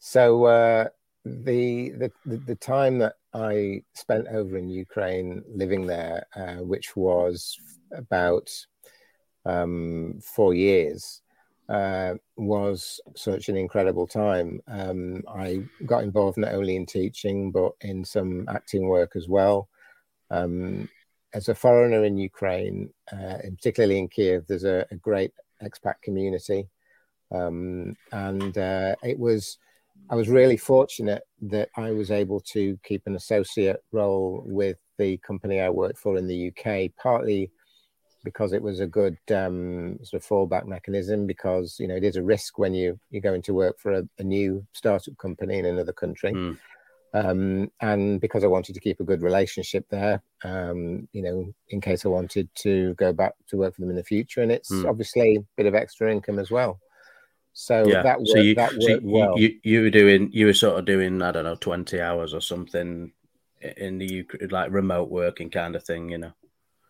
so 0.00 0.46
uh, 0.46 0.88
the 1.24 1.90
the 1.90 2.10
the 2.26 2.56
time 2.56 2.98
that 2.98 3.14
I 3.32 3.82
spent 3.94 4.26
over 4.26 4.56
in 4.56 4.68
Ukraine, 4.68 5.44
living 5.48 5.86
there, 5.86 6.26
uh, 6.34 6.56
which 6.56 6.96
was 6.96 7.56
about 7.92 8.50
um, 9.44 10.18
four 10.22 10.54
years, 10.54 11.22
uh, 11.70 12.14
was 12.36 13.00
such 13.14 13.48
an 13.48 13.56
incredible 13.56 14.06
time. 14.06 14.60
Um, 14.66 15.22
I 15.32 15.62
got 15.86 16.02
involved 16.02 16.36
not 16.36 16.52
only 16.52 16.74
in 16.74 16.84
teaching 16.84 17.52
but 17.52 17.72
in 17.80 18.04
some 18.04 18.48
acting 18.48 18.88
work 18.88 19.12
as 19.14 19.28
well. 19.28 19.68
Um, 20.30 20.88
as 21.32 21.48
a 21.48 21.54
foreigner 21.54 22.04
in 22.04 22.18
Ukraine, 22.18 22.90
uh, 23.12 23.38
and 23.44 23.56
particularly 23.56 23.98
in 23.98 24.08
Kiev, 24.08 24.46
there's 24.48 24.64
a, 24.64 24.84
a 24.90 24.96
great 24.96 25.32
expat 25.62 25.94
community, 26.02 26.68
um, 27.30 27.96
and 28.12 28.58
uh, 28.58 28.96
it 29.02 29.18
was. 29.18 29.58
I 30.08 30.16
was 30.16 30.28
really 30.28 30.56
fortunate 30.56 31.22
that 31.42 31.68
I 31.76 31.92
was 31.92 32.10
able 32.10 32.40
to 32.52 32.76
keep 32.82 33.02
an 33.06 33.14
associate 33.14 33.80
role 33.92 34.42
with 34.44 34.78
the 34.98 35.18
company 35.18 35.60
I 35.60 35.70
worked 35.70 35.98
for 35.98 36.16
in 36.16 36.26
the 36.26 36.48
UK, 36.48 36.90
partly 37.00 37.52
because 38.24 38.52
it 38.52 38.62
was 38.62 38.80
a 38.80 38.86
good 38.86 39.16
um, 39.34 39.98
sort 40.02 40.22
of 40.22 40.28
fallback 40.28 40.66
mechanism 40.66 41.26
because 41.26 41.76
you 41.78 41.88
know 41.88 41.96
it 41.96 42.04
is 42.04 42.16
a 42.16 42.22
risk 42.22 42.58
when 42.58 42.74
you 42.74 42.98
you're 43.10 43.22
going 43.22 43.42
to 43.42 43.54
work 43.54 43.78
for 43.78 43.92
a, 43.92 44.08
a 44.18 44.22
new 44.22 44.64
startup 44.72 45.16
company 45.18 45.58
in 45.58 45.66
another 45.66 45.92
country 45.92 46.32
mm. 46.32 46.56
um, 47.14 47.70
and 47.80 48.20
because 48.20 48.44
I 48.44 48.48
wanted 48.48 48.74
to 48.74 48.80
keep 48.80 49.00
a 49.00 49.04
good 49.04 49.22
relationship 49.22 49.86
there 49.90 50.22
um, 50.44 51.08
you 51.12 51.22
know 51.22 51.52
in 51.68 51.80
case 51.80 52.04
I 52.04 52.08
wanted 52.08 52.48
to 52.56 52.94
go 52.94 53.12
back 53.12 53.34
to 53.48 53.56
work 53.56 53.74
for 53.74 53.80
them 53.80 53.90
in 53.90 53.96
the 53.96 54.04
future 54.04 54.42
and 54.42 54.52
it's 54.52 54.70
mm. 54.70 54.88
obviously 54.88 55.36
a 55.36 55.44
bit 55.56 55.66
of 55.66 55.74
extra 55.74 56.12
income 56.12 56.38
as 56.38 56.50
well 56.50 56.78
so 57.52 57.86
yeah. 57.86 58.02
that 58.02 58.18
worked, 58.18 58.30
so 58.30 58.38
you, 58.38 58.54
that 58.54 58.72
so 58.80 59.00
well. 59.02 59.38
you, 59.38 59.58
you 59.64 59.82
were 59.82 59.90
doing 59.90 60.30
you 60.32 60.46
were 60.46 60.54
sort 60.54 60.78
of 60.78 60.84
doing 60.84 61.20
I 61.20 61.32
don't 61.32 61.44
know 61.44 61.56
20 61.56 62.00
hours 62.00 62.32
or 62.32 62.40
something 62.40 63.12
in 63.60 63.98
the 63.98 64.26
like 64.50 64.70
remote 64.70 65.10
working 65.10 65.50
kind 65.50 65.76
of 65.76 65.84
thing 65.84 66.10
you 66.10 66.18
know 66.18 66.32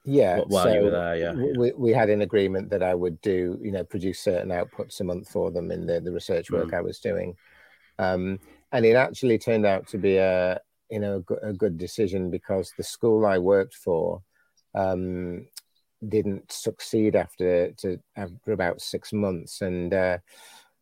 yeah 0.04 0.40
while 0.46 0.64
so 0.64 0.72
you 0.72 0.82
were 0.82 0.90
there 0.90 1.16
yeah, 1.16 1.32
yeah, 1.34 1.52
We, 1.58 1.72
we 1.72 1.92
had 1.92 2.08
an 2.08 2.22
agreement 2.22 2.70
that 2.70 2.82
i 2.82 2.94
would 2.94 3.20
do 3.20 3.58
you 3.62 3.70
know 3.70 3.84
produce 3.84 4.20
certain 4.20 4.48
outputs 4.48 5.00
a 5.00 5.04
month 5.04 5.28
for 5.28 5.50
them 5.50 5.70
in 5.70 5.86
the, 5.86 6.00
the 6.00 6.12
research 6.12 6.50
work 6.50 6.68
mm. 6.68 6.74
i 6.74 6.80
was 6.80 6.98
doing. 6.98 7.36
Um, 7.98 8.38
and 8.72 8.86
it 8.86 8.94
actually 8.94 9.36
turned 9.36 9.66
out 9.66 9.86
to 9.88 9.98
be 9.98 10.16
a 10.16 10.58
you 10.90 11.00
know 11.00 11.22
a, 11.42 11.48
a 11.48 11.52
good 11.52 11.76
decision 11.76 12.30
because 12.30 12.72
the 12.76 12.82
school 12.82 13.26
i 13.26 13.36
worked 13.36 13.74
for 13.74 14.22
um, 14.74 15.46
didn't 16.08 16.50
succeed 16.50 17.14
after 17.14 17.72
to 17.72 17.98
after 18.16 18.52
about 18.52 18.80
six 18.80 19.12
months. 19.12 19.60
And 19.60 19.92
uh, 19.92 20.18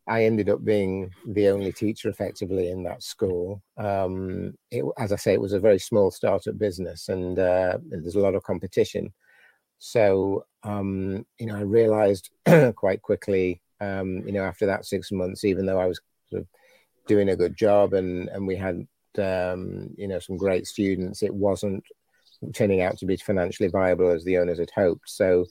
I 0.07 0.23
ended 0.25 0.49
up 0.49 0.65
being 0.65 1.11
the 1.25 1.49
only 1.49 1.71
teacher 1.71 2.09
effectively 2.09 2.69
in 2.69 2.83
that 2.83 3.03
school. 3.03 3.61
Um, 3.77 4.55
it, 4.71 4.83
as 4.97 5.11
I 5.11 5.15
say, 5.17 5.33
it 5.33 5.41
was 5.41 5.53
a 5.53 5.59
very 5.59 5.79
small 5.79 6.09
startup 6.11 6.57
business, 6.57 7.09
and 7.09 7.37
uh, 7.37 7.77
there's 7.87 8.15
a 8.15 8.19
lot 8.19 8.35
of 8.35 8.43
competition. 8.43 9.13
So, 9.77 10.45
um, 10.63 11.25
you 11.39 11.45
know, 11.45 11.55
I 11.55 11.61
realised 11.61 12.31
quite 12.75 13.01
quickly, 13.01 13.61
um, 13.79 14.23
you 14.25 14.33
know, 14.33 14.43
after 14.43 14.65
that 14.65 14.85
six 14.85 15.11
months, 15.11 15.45
even 15.45 15.65
though 15.65 15.79
I 15.79 15.85
was 15.85 16.01
sort 16.29 16.41
of 16.41 16.47
doing 17.07 17.29
a 17.29 17.35
good 17.35 17.55
job 17.55 17.93
and 17.93 18.29
and 18.29 18.45
we 18.45 18.55
had, 18.55 18.85
um, 19.17 19.89
you 19.97 20.07
know, 20.07 20.19
some 20.19 20.37
great 20.37 20.67
students, 20.67 21.23
it 21.23 21.33
wasn't 21.33 21.83
turning 22.53 22.81
out 22.81 22.97
to 22.97 23.05
be 23.05 23.17
financially 23.17 23.69
viable 23.69 24.09
as 24.09 24.23
the 24.23 24.37
owners 24.37 24.59
had 24.59 24.71
hoped. 24.75 25.09
So 25.09 25.45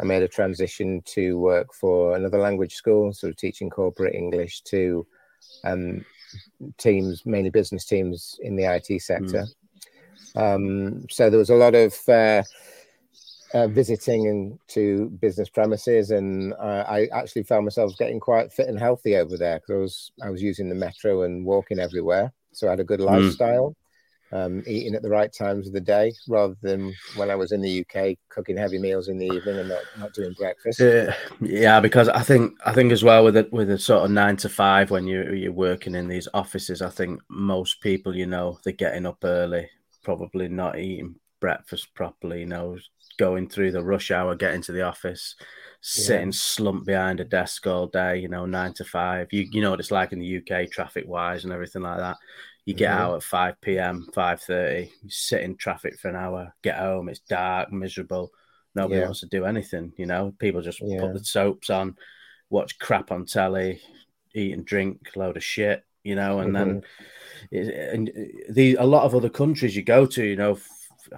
I 0.00 0.04
made 0.04 0.22
a 0.22 0.28
transition 0.28 1.02
to 1.06 1.38
work 1.38 1.72
for 1.72 2.16
another 2.16 2.38
language 2.38 2.74
school, 2.74 3.12
sort 3.12 3.30
of 3.30 3.36
teaching 3.36 3.70
corporate 3.70 4.14
English 4.14 4.62
to 4.62 5.06
um, 5.64 6.04
teams, 6.78 7.24
mainly 7.24 7.50
business 7.50 7.84
teams 7.84 8.38
in 8.42 8.56
the 8.56 8.64
IT 8.64 9.00
sector. 9.02 9.46
Mm. 10.36 10.54
Um, 10.54 11.06
so 11.08 11.30
there 11.30 11.38
was 11.38 11.50
a 11.50 11.54
lot 11.54 11.76
of 11.76 11.96
uh, 12.08 12.42
uh, 13.54 13.68
visiting 13.68 14.58
to 14.68 15.10
business 15.20 15.48
premises, 15.48 16.10
and 16.10 16.54
uh, 16.54 16.84
I 16.88 17.08
actually 17.12 17.44
found 17.44 17.64
myself 17.64 17.96
getting 17.96 18.18
quite 18.18 18.52
fit 18.52 18.68
and 18.68 18.78
healthy 18.78 19.16
over 19.16 19.36
there 19.36 19.60
because 19.60 19.72
I 19.72 19.78
was 19.78 20.12
I 20.24 20.30
was 20.30 20.42
using 20.42 20.68
the 20.68 20.74
metro 20.74 21.22
and 21.22 21.44
walking 21.44 21.78
everywhere, 21.78 22.32
so 22.52 22.66
I 22.66 22.70
had 22.70 22.80
a 22.80 22.84
good 22.84 23.00
mm. 23.00 23.06
lifestyle 23.06 23.76
um, 24.34 24.64
eating 24.66 24.96
at 24.96 25.02
the 25.02 25.08
right 25.08 25.32
times 25.32 25.68
of 25.68 25.72
the 25.72 25.80
day 25.80 26.12
rather 26.28 26.56
than 26.60 26.92
when 27.14 27.30
I 27.30 27.36
was 27.36 27.52
in 27.52 27.60
the 27.60 27.80
UK 27.80 28.18
cooking 28.28 28.56
heavy 28.56 28.78
meals 28.78 29.08
in 29.08 29.16
the 29.16 29.26
evening 29.26 29.60
and 29.60 29.68
not, 29.68 29.82
not 29.96 30.12
doing 30.12 30.32
breakfast. 30.32 30.80
Uh, 30.80 31.12
yeah, 31.40 31.78
because 31.78 32.08
I 32.08 32.22
think 32.22 32.52
I 32.66 32.72
think 32.72 32.90
as 32.90 33.04
well 33.04 33.22
with 33.22 33.36
it 33.36 33.52
with 33.52 33.70
a 33.70 33.78
sort 33.78 34.04
of 34.04 34.10
nine 34.10 34.36
to 34.38 34.48
five 34.48 34.90
when 34.90 35.06
you 35.06 35.32
you're 35.32 35.52
working 35.52 35.94
in 35.94 36.08
these 36.08 36.26
offices, 36.34 36.82
I 36.82 36.90
think 36.90 37.20
most 37.28 37.80
people 37.80 38.16
you 38.16 38.26
know 38.26 38.58
they're 38.64 38.72
getting 38.72 39.06
up 39.06 39.18
early, 39.22 39.70
probably 40.02 40.48
not 40.48 40.78
eating 40.80 41.14
breakfast 41.40 41.94
properly, 41.94 42.40
you 42.40 42.46
know, 42.46 42.76
going 43.18 43.48
through 43.48 43.70
the 43.70 43.84
rush 43.84 44.10
hour, 44.10 44.34
getting 44.34 44.62
to 44.62 44.72
the 44.72 44.82
office, 44.82 45.36
sitting 45.80 46.28
yeah. 46.28 46.32
slumped 46.34 46.86
behind 46.86 47.20
a 47.20 47.24
desk 47.24 47.66
all 47.68 47.86
day, 47.86 48.18
you 48.18 48.28
know, 48.28 48.46
nine 48.46 48.72
to 48.72 48.84
five. 48.84 49.28
You 49.30 49.46
you 49.52 49.60
know 49.60 49.70
what 49.70 49.78
it's 49.78 49.92
like 49.92 50.12
in 50.12 50.18
the 50.18 50.38
UK 50.38 50.70
traffic 50.72 51.04
wise 51.06 51.44
and 51.44 51.52
everything 51.52 51.82
like 51.82 51.98
that. 51.98 52.16
You 52.64 52.74
get 52.74 52.90
mm-hmm. 52.92 53.00
out 53.00 53.16
at 53.16 53.22
5 53.22 53.60
p.m., 53.60 54.06
5.30, 54.14 54.90
you 55.02 55.10
sit 55.10 55.42
in 55.42 55.56
traffic 55.56 55.98
for 55.98 56.08
an 56.08 56.16
hour, 56.16 56.54
get 56.62 56.78
home, 56.78 57.08
it's 57.08 57.20
dark, 57.20 57.70
miserable. 57.70 58.30
Nobody 58.74 59.00
yeah. 59.00 59.06
wants 59.06 59.20
to 59.20 59.26
do 59.26 59.44
anything, 59.44 59.92
you 59.96 60.06
know? 60.06 60.34
People 60.38 60.62
just 60.62 60.80
yeah. 60.82 61.00
put 61.00 61.12
the 61.12 61.24
soaps 61.24 61.68
on, 61.68 61.96
watch 62.48 62.78
crap 62.78 63.12
on 63.12 63.26
telly, 63.26 63.80
eat 64.34 64.54
and 64.54 64.64
drink, 64.64 65.10
load 65.14 65.36
of 65.36 65.44
shit, 65.44 65.84
you 66.02 66.14
know? 66.14 66.40
And 66.40 66.54
mm-hmm. 66.54 66.70
then 66.70 66.82
and 67.52 68.10
the, 68.50 68.76
a 68.76 68.84
lot 68.84 69.04
of 69.04 69.14
other 69.14 69.28
countries 69.28 69.76
you 69.76 69.82
go 69.82 70.06
to, 70.06 70.24
you 70.24 70.36
know, 70.36 70.58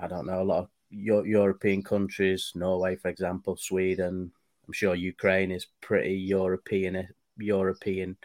I 0.00 0.08
don't 0.08 0.26
know, 0.26 0.42
a 0.42 0.44
lot 0.44 0.64
of 0.64 0.68
European 0.90 1.82
countries, 1.82 2.52
Norway, 2.54 2.96
for 2.96 3.08
example, 3.08 3.56
Sweden, 3.56 4.32
I'm 4.66 4.72
sure 4.72 4.94
Ukraine 4.94 5.52
is 5.52 5.66
pretty 5.80 6.14
European, 6.14 7.08
European 7.38 8.16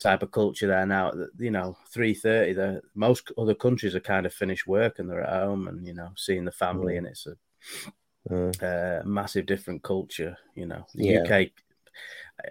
type 0.00 0.22
of 0.22 0.30
culture 0.30 0.66
there 0.66 0.86
now. 0.86 1.12
You 1.38 1.50
know, 1.50 1.76
three 1.90 2.14
thirty. 2.14 2.52
The 2.52 2.82
most 2.94 3.32
other 3.38 3.54
countries 3.54 3.94
are 3.94 4.00
kind 4.00 4.26
of 4.26 4.34
finished 4.34 4.66
work 4.66 4.98
and 4.98 5.08
they're 5.08 5.22
at 5.22 5.42
home, 5.42 5.68
and 5.68 5.86
you 5.86 5.94
know, 5.94 6.10
seeing 6.16 6.44
the 6.44 6.52
family, 6.52 6.94
mm. 6.94 6.98
and 6.98 7.06
it's 7.06 7.26
a 7.26 7.36
mm. 8.30 8.62
uh, 8.62 9.04
massive 9.06 9.46
different 9.46 9.82
culture. 9.82 10.36
You 10.54 10.66
know, 10.66 10.86
the 10.94 11.04
yeah. 11.04 11.22
UK 11.22 11.48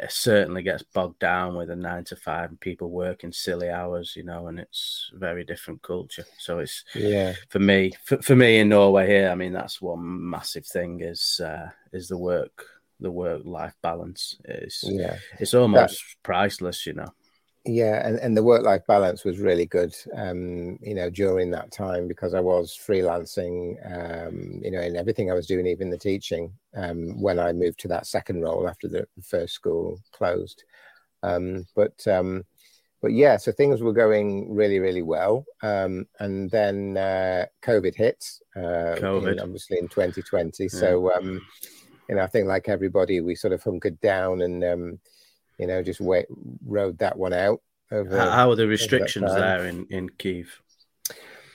uh, 0.02 0.08
certainly 0.10 0.64
gets 0.64 0.84
bogged 0.84 1.20
down 1.20 1.56
with 1.56 1.70
a 1.70 1.76
nine 1.76 2.04
to 2.06 2.16
five 2.16 2.50
and 2.50 2.60
people 2.60 2.90
working 2.90 3.32
silly 3.32 3.70
hours. 3.70 4.14
You 4.16 4.24
know, 4.24 4.48
and 4.48 4.60
it's 4.60 5.12
very 5.14 5.44
different 5.44 5.82
culture. 5.82 6.26
So 6.40 6.60
it's 6.60 6.84
yeah 6.94 7.34
for 7.50 7.60
me. 7.60 7.92
For, 8.04 8.22
for 8.22 8.36
me 8.36 8.60
in 8.60 8.70
Norway 8.70 9.08
here, 9.08 9.30
I 9.30 9.36
mean, 9.36 9.54
that's 9.54 9.82
one 9.82 10.30
massive 10.30 10.66
thing 10.66 11.02
is 11.02 11.40
uh, 11.44 11.70
is 11.94 12.08
the 12.08 12.18
work 12.18 12.66
the 13.02 13.12
work 13.12 13.42
life 13.44 13.76
balance 13.82 14.38
is 14.46 14.84
yeah 14.88 15.18
it's 15.40 15.54
almost 15.54 16.00
that, 16.00 16.24
priceless 16.24 16.86
you 16.86 16.94
know 16.94 17.08
yeah 17.66 18.08
and, 18.08 18.20
and 18.20 18.38
the 18.38 18.44
work 18.44 18.64
life 18.64 18.86
balance 18.88 19.26
was 19.26 19.40
really 19.40 19.66
good 19.66 19.96
um 20.16 20.78
you 20.82 20.94
know 20.94 21.10
during 21.10 21.50
that 21.50 21.72
time 21.72 22.08
because 22.08 22.34
i 22.34 22.40
was 22.40 22.78
freelancing 22.78 23.76
um 23.92 24.62
you 24.64 24.70
know 24.70 24.82
in 24.82 24.96
everything 24.96 25.32
i 25.32 25.34
was 25.34 25.48
doing 25.48 25.66
even 25.66 25.90
the 25.90 25.98
teaching 25.98 26.52
um 26.76 27.20
when 27.20 27.40
i 27.40 27.52
moved 27.52 27.80
to 27.80 27.88
that 27.88 28.06
second 28.06 28.42
role 28.42 28.70
after 28.70 28.88
the 28.88 29.08
first 29.24 29.54
school 29.54 30.00
closed 30.12 30.64
um 31.24 31.66
but 31.76 32.08
um 32.08 32.44
but 33.02 33.12
yeah 33.14 33.36
so 33.36 33.52
things 33.52 33.82
were 33.82 33.94
going 33.94 34.54
really 34.54 34.80
really 34.80 35.02
well 35.02 35.44
um 35.64 36.06
and 36.20 36.52
then 36.52 36.96
uh 36.98 37.46
covid 37.64 37.96
hit 37.96 38.24
uh 38.56 38.96
COVID. 39.00 39.34
In, 39.34 39.40
obviously 39.40 39.80
in 39.80 39.88
2020 39.88 40.64
yeah. 40.64 40.70
so 40.70 41.12
um 41.14 41.42
you 42.10 42.16
know 42.16 42.22
i 42.22 42.28
think 42.28 42.48
like 42.48 42.70
everybody 42.70 43.22
we 43.22 43.34
sort 43.34 43.54
of 43.54 43.64
hunkered 43.64 44.00
down 44.02 44.42
and 44.42 44.64
um 44.64 45.00
you 45.58 45.68
know, 45.68 45.82
just 45.82 46.02
wait, 46.02 46.26
rode 46.66 46.98
that 47.00 47.18
one 47.18 47.34
out. 47.34 47.62
Over, 47.92 48.20
How 48.20 48.50
are 48.50 48.56
the 48.56 48.68
restrictions 48.68 49.32
there 49.34 49.66
in, 49.68 49.86
in 49.90 50.10
Kiev? 50.10 50.60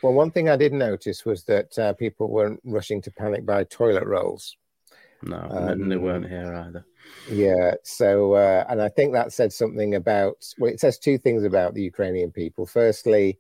Well, 0.03 0.15
one 0.15 0.31
thing 0.31 0.49
I 0.49 0.57
did 0.57 0.73
notice 0.73 1.25
was 1.25 1.45
that 1.45 1.79
uh, 1.79 1.93
people 1.95 2.31
weren't 2.31 2.61
rushing 2.65 3.03
to 3.03 3.11
panic 3.11 3.45
buy 3.45 3.65
toilet 3.65 4.07
rolls. 4.07 4.57
No, 5.23 5.47
um, 5.51 5.89
they 5.89 5.97
weren't 5.97 6.29
here 6.29 6.55
either. 6.55 6.87
Yeah. 7.31 7.75
So, 7.83 8.35
uh, 8.35 8.65
and 8.69 8.81
I 8.81 8.89
think 8.89 9.13
that 9.13 9.33
said 9.33 9.53
something 9.53 9.97
about, 9.97 10.37
well, 10.59 10.73
it 10.73 10.81
says 10.81 10.99
two 10.99 11.19
things 11.19 11.45
about 11.45 11.75
the 11.75 11.83
Ukrainian 11.83 12.31
people. 12.31 12.65
Firstly, 12.65 13.39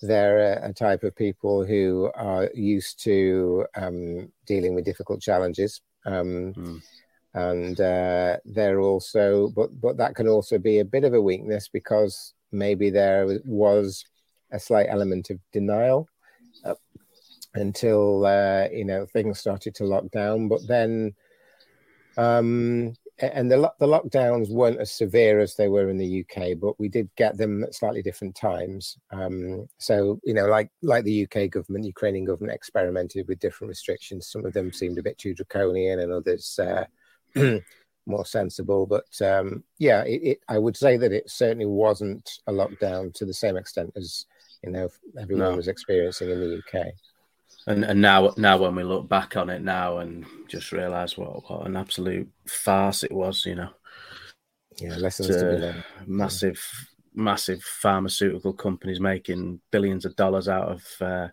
they're 0.00 0.54
a, 0.54 0.70
a 0.70 0.72
type 0.72 1.02
of 1.02 1.14
people 1.16 1.66
who 1.66 2.10
are 2.14 2.48
used 2.54 3.02
to 3.04 3.66
um, 3.74 4.32
dealing 4.46 4.74
with 4.74 4.86
difficult 4.86 5.20
challenges. 5.20 5.82
Um, 6.06 6.54
mm 6.54 6.82
and 7.34 7.80
uh, 7.80 8.36
they're 8.44 8.80
also 8.80 9.48
but 9.54 9.68
but 9.80 9.96
that 9.96 10.14
can 10.14 10.28
also 10.28 10.58
be 10.58 10.78
a 10.78 10.84
bit 10.84 11.04
of 11.04 11.14
a 11.14 11.20
weakness 11.20 11.68
because 11.68 12.34
maybe 12.52 12.90
there 12.90 13.40
was 13.44 14.04
a 14.52 14.58
slight 14.58 14.86
element 14.88 15.30
of 15.30 15.38
denial 15.52 16.08
uh, 16.64 16.74
until 17.54 18.24
uh, 18.26 18.68
you 18.72 18.84
know 18.84 19.06
things 19.12 19.38
started 19.38 19.74
to 19.76 19.84
lock 19.84 20.10
down. 20.10 20.48
But 20.48 20.66
then, 20.66 21.14
um, 22.16 22.94
and 23.18 23.50
the 23.50 23.72
the 23.78 23.86
lockdowns 23.86 24.50
weren't 24.50 24.80
as 24.80 24.92
severe 24.92 25.40
as 25.40 25.54
they 25.54 25.68
were 25.68 25.90
in 25.90 25.98
the 25.98 26.24
UK, 26.24 26.58
but 26.60 26.78
we 26.78 26.88
did 26.88 27.10
get 27.16 27.36
them 27.36 27.64
at 27.64 27.74
slightly 27.74 28.02
different 28.02 28.34
times. 28.34 28.96
Um, 29.10 29.66
so 29.78 30.20
you 30.24 30.34
know, 30.34 30.46
like 30.46 30.70
like 30.82 31.04
the 31.04 31.24
UK 31.24 31.50
government, 31.50 31.84
Ukrainian 31.84 32.24
government 32.24 32.54
experimented 32.54 33.28
with 33.28 33.40
different 33.40 33.68
restrictions. 33.68 34.28
Some 34.28 34.44
of 34.44 34.52
them 34.52 34.72
seemed 34.72 34.98
a 34.98 35.02
bit 35.02 35.18
too 35.18 35.34
draconian, 35.34 36.00
and 36.00 36.12
others. 36.12 36.58
Uh, 36.58 36.84
more 38.06 38.24
sensible. 38.24 38.86
But 38.86 39.20
um, 39.22 39.62
yeah, 39.78 40.02
it, 40.02 40.22
it, 40.22 40.40
I 40.48 40.58
would 40.58 40.76
say 40.76 40.96
that 40.96 41.12
it 41.12 41.30
certainly 41.30 41.66
wasn't 41.66 42.28
a 42.46 42.52
lockdown 42.52 43.12
to 43.14 43.24
the 43.24 43.34
same 43.34 43.56
extent 43.56 43.92
as 43.96 44.26
you 44.62 44.70
know 44.70 44.88
everyone 45.20 45.50
no. 45.50 45.56
was 45.56 45.68
experiencing 45.68 46.30
in 46.30 46.40
the 46.40 46.58
UK. 46.58 46.86
And 47.66 47.84
and 47.84 48.00
now 48.00 48.32
now 48.36 48.56
when 48.56 48.74
we 48.74 48.82
look 48.82 49.08
back 49.08 49.36
on 49.36 49.50
it 49.50 49.62
now 49.62 49.98
and 49.98 50.24
just 50.48 50.72
realise 50.72 51.16
what 51.16 51.48
what 51.48 51.66
an 51.66 51.76
absolute 51.76 52.28
farce 52.46 53.04
it 53.04 53.12
was, 53.12 53.44
you 53.44 53.54
know. 53.54 53.70
Yeah, 54.80 54.96
lessons 54.96 55.28
to, 55.28 55.38
to 55.38 55.44
be 55.44 55.60
learned. 55.60 55.84
Massive, 56.06 56.60
yeah. 57.14 57.22
massive 57.22 57.62
pharmaceutical 57.62 58.52
companies 58.52 59.00
making 59.00 59.60
billions 59.70 60.04
of 60.04 60.16
dollars 60.16 60.48
out 60.48 60.68
of. 60.68 60.84
Uh, 61.00 61.28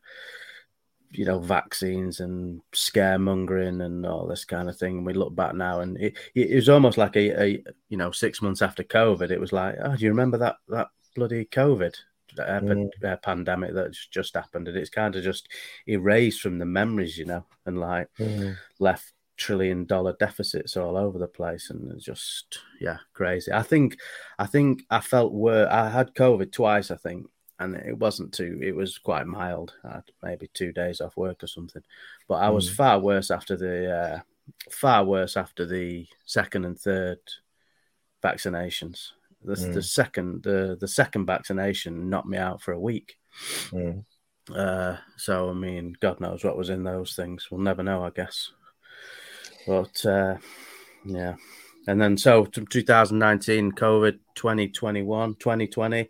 you 1.17 1.25
know 1.25 1.39
vaccines 1.39 2.19
and 2.19 2.61
scaremongering 2.73 3.83
and 3.83 4.05
all 4.05 4.27
this 4.27 4.45
kind 4.45 4.69
of 4.69 4.77
thing. 4.77 4.97
And 4.97 5.05
we 5.05 5.13
look 5.13 5.35
back 5.35 5.55
now, 5.55 5.81
and 5.81 5.97
it, 5.97 6.17
it 6.33 6.55
was 6.55 6.69
almost 6.69 6.97
like 6.97 7.15
a, 7.15 7.41
a, 7.41 7.63
you 7.89 7.97
know 7.97 8.11
six 8.11 8.41
months 8.41 8.61
after 8.61 8.83
COVID. 8.83 9.31
It 9.31 9.39
was 9.39 9.53
like, 9.53 9.75
oh, 9.83 9.95
do 9.95 10.03
you 10.03 10.09
remember 10.09 10.37
that 10.37 10.57
that 10.69 10.87
bloody 11.15 11.45
COVID? 11.45 11.95
uh, 12.39 12.59
mm. 12.59 12.89
uh, 13.03 13.17
pandemic 13.17 13.73
that 13.73 13.95
just 14.11 14.35
happened, 14.35 14.67
and 14.67 14.77
it's 14.77 14.89
kind 14.89 15.15
of 15.15 15.23
just 15.23 15.49
erased 15.87 16.41
from 16.41 16.59
the 16.59 16.65
memories, 16.65 17.17
you 17.17 17.25
know, 17.25 17.45
and 17.65 17.79
like 17.79 18.07
mm. 18.19 18.55
left 18.79 19.13
trillion 19.37 19.85
dollar 19.85 20.15
deficits 20.19 20.77
all 20.77 20.97
over 20.97 21.17
the 21.17 21.27
place, 21.27 21.69
and 21.69 21.91
it's 21.91 22.05
just 22.05 22.59
yeah, 22.79 22.97
crazy. 23.13 23.51
I 23.51 23.63
think, 23.63 23.97
I 24.39 24.45
think 24.45 24.83
I 24.89 25.01
felt 25.01 25.33
where 25.33 25.71
I 25.71 25.89
had 25.89 26.15
COVID 26.15 26.51
twice, 26.51 26.91
I 26.91 26.97
think, 26.97 27.27
and 27.59 27.75
it 27.75 27.97
wasn't 27.97 28.33
too. 28.33 28.59
It 28.61 28.75
was 28.75 28.97
quite 28.97 29.27
mild. 29.27 29.73
I 29.83 29.93
had 29.95 30.03
maybe 30.21 30.49
two 30.53 30.71
days 30.71 31.01
off 31.01 31.15
work 31.15 31.43
or 31.43 31.47
something, 31.47 31.83
but 32.27 32.35
I 32.35 32.49
was 32.49 32.69
mm. 32.69 32.75
far 32.75 32.99
worse 32.99 33.31
after 33.31 33.55
the 33.55 33.91
uh, 33.91 34.19
far 34.69 35.05
worse 35.05 35.37
after 35.37 35.65
the 35.65 36.07
second 36.25 36.65
and 36.65 36.77
third 36.77 37.19
vaccinations. 38.23 39.09
The, 39.43 39.53
mm. 39.53 39.73
the 39.73 39.83
second 39.83 40.43
the 40.43 40.77
the 40.79 40.87
second 40.87 41.25
vaccination 41.25 42.09
knocked 42.09 42.27
me 42.27 42.37
out 42.37 42.61
for 42.61 42.73
a 42.73 42.79
week. 42.79 43.17
Mm. 43.71 44.03
Uh, 44.53 44.97
so 45.17 45.49
I 45.49 45.53
mean, 45.53 45.95
God 45.99 46.19
knows 46.19 46.43
what 46.43 46.57
was 46.57 46.69
in 46.69 46.83
those 46.83 47.15
things. 47.15 47.47
We'll 47.49 47.61
never 47.61 47.83
know, 47.83 48.03
I 48.03 48.09
guess. 48.09 48.51
But 49.65 50.05
uh, 50.05 50.37
yeah, 51.05 51.35
and 51.87 52.01
then 52.01 52.17
so 52.17 52.45
2019, 52.45 53.71
COVID, 53.71 54.19
2021, 54.35 55.35
2020, 55.35 56.09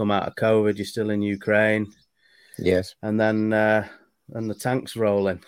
come 0.00 0.10
out 0.10 0.26
of 0.26 0.34
COVID. 0.34 0.78
You're 0.78 0.86
still 0.86 1.10
in 1.10 1.20
Ukraine. 1.20 1.92
Yes, 2.58 2.94
and 3.02 3.20
then 3.20 3.52
uh, 3.52 3.86
and 4.32 4.48
the 4.48 4.54
tanks 4.54 4.96
rolling. 4.96 5.42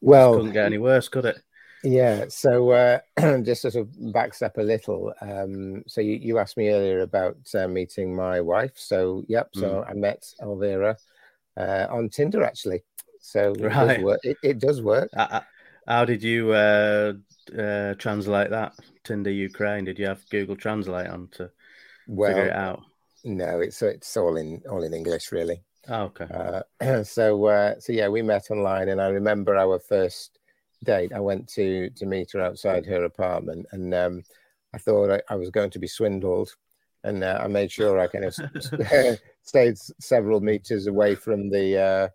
Well, 0.00 0.34
couldn't 0.34 0.52
get 0.52 0.66
any 0.66 0.78
worse, 0.78 1.08
could 1.08 1.26
it? 1.26 1.38
Yeah, 1.84 2.26
so 2.28 2.70
uh, 2.70 2.98
just 3.42 3.62
sort 3.62 3.76
of 3.76 3.86
backstep 3.88 4.58
a 4.58 4.62
little. 4.62 5.14
Um, 5.20 5.84
so 5.86 6.00
you, 6.00 6.14
you 6.14 6.38
asked 6.38 6.56
me 6.56 6.70
earlier 6.70 7.02
about 7.02 7.38
uh, 7.54 7.68
meeting 7.68 8.14
my 8.14 8.40
wife. 8.40 8.72
So 8.74 9.24
yep, 9.28 9.50
so 9.54 9.84
mm. 9.84 9.90
I 9.90 9.94
met 9.94 10.26
Elvira 10.42 10.96
uh, 11.56 11.86
on 11.88 12.08
Tinder 12.08 12.42
actually. 12.42 12.82
So 13.20 13.54
right. 13.60 13.90
it, 13.90 13.94
does 13.94 14.04
work. 14.04 14.20
It, 14.24 14.36
it 14.42 14.58
does 14.58 14.82
work. 14.82 15.10
how 15.86 16.04
did 16.04 16.22
you 16.22 16.52
uh, 16.52 17.12
uh, 17.56 17.94
translate 17.94 18.50
that 18.50 18.72
Tinder 19.04 19.30
Ukraine? 19.30 19.84
Did 19.84 20.00
you 20.00 20.06
have 20.06 20.28
Google 20.30 20.56
Translate 20.56 21.06
on 21.06 21.28
to 21.32 21.50
well, 22.08 22.30
figure 22.30 22.48
it 22.48 22.56
out? 22.56 22.82
No, 23.24 23.60
it's 23.60 23.82
it's 23.82 24.16
all 24.16 24.36
in 24.36 24.62
all 24.70 24.82
in 24.82 24.94
English 24.94 25.32
really. 25.32 25.62
Oh, 25.88 26.04
okay. 26.04 26.26
Uh, 26.80 27.02
so 27.04 27.76
so 27.78 27.92
yeah, 27.92 28.08
we 28.08 28.22
met 28.22 28.50
online, 28.50 28.88
and 28.88 29.00
I 29.00 29.08
remember 29.08 29.56
our 29.56 29.78
first 29.78 30.38
date, 30.84 31.12
I 31.12 31.20
went 31.20 31.48
to 31.50 31.90
to 31.90 32.06
meet 32.06 32.32
her 32.32 32.40
outside 32.40 32.86
her 32.86 33.04
apartment, 33.04 33.66
and 33.72 33.94
um, 33.94 34.22
I 34.74 34.78
thought 34.78 35.10
I, 35.10 35.20
I, 35.32 35.36
was 35.36 35.50
going 35.50 35.70
to 35.70 35.78
be 35.78 35.86
swindled, 35.86 36.54
and 37.04 37.22
uh, 37.24 37.40
I 37.42 37.48
made 37.48 37.70
sure 37.70 37.98
I 37.98 38.06
kind 38.06 38.24
of 38.24 38.34
stayed 39.42 39.78
several 40.00 40.40
meters 40.40 40.86
away 40.86 41.14
from 41.14 41.50
the 41.50 41.78
uh, 41.78 42.08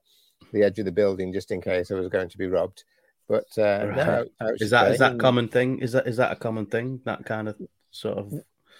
the 0.53 0.63
edge 0.63 0.79
of 0.79 0.85
the 0.85 0.91
building 0.91 1.33
just 1.33 1.51
in 1.51 1.61
case 1.61 1.91
I 1.91 1.95
was 1.95 2.09
going 2.09 2.29
to 2.29 2.37
be 2.37 2.47
robbed. 2.47 2.83
But 3.27 3.47
uh, 3.57 3.87
right. 3.87 3.95
no, 4.39 4.53
is 4.59 4.69
that 4.69 4.91
is 4.91 4.99
that 4.99 5.19
common 5.19 5.47
thing? 5.47 5.79
Is 5.79 5.91
that 5.93 6.07
is 6.07 6.17
that 6.17 6.31
a 6.31 6.35
common 6.35 6.67
thing? 6.67 7.01
That 7.05 7.25
kind 7.25 7.49
of 7.49 7.55
sort 7.91 8.17
of 8.17 8.33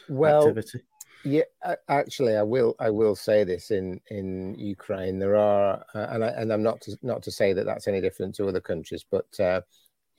well, 0.07 0.41
activity? 0.41 0.81
Yeah, 1.25 1.41
actually, 1.89 2.35
I 2.35 2.43
will. 2.43 2.75
I 2.79 2.91
will 2.91 3.15
say 3.15 3.43
this 3.43 3.71
in 3.71 3.99
in 4.11 4.53
Ukraine 4.59 5.17
there 5.17 5.35
are, 5.35 5.83
uh, 5.95 6.07
and 6.11 6.23
I, 6.23 6.27
and 6.27 6.53
I'm 6.53 6.61
not 6.61 6.81
to, 6.81 6.97
not 7.01 7.23
to 7.23 7.31
say 7.31 7.51
that 7.51 7.65
that's 7.65 7.87
any 7.87 7.99
different 7.99 8.35
to 8.35 8.47
other 8.47 8.61
countries, 8.61 9.03
but 9.09 9.39
uh, 9.39 9.61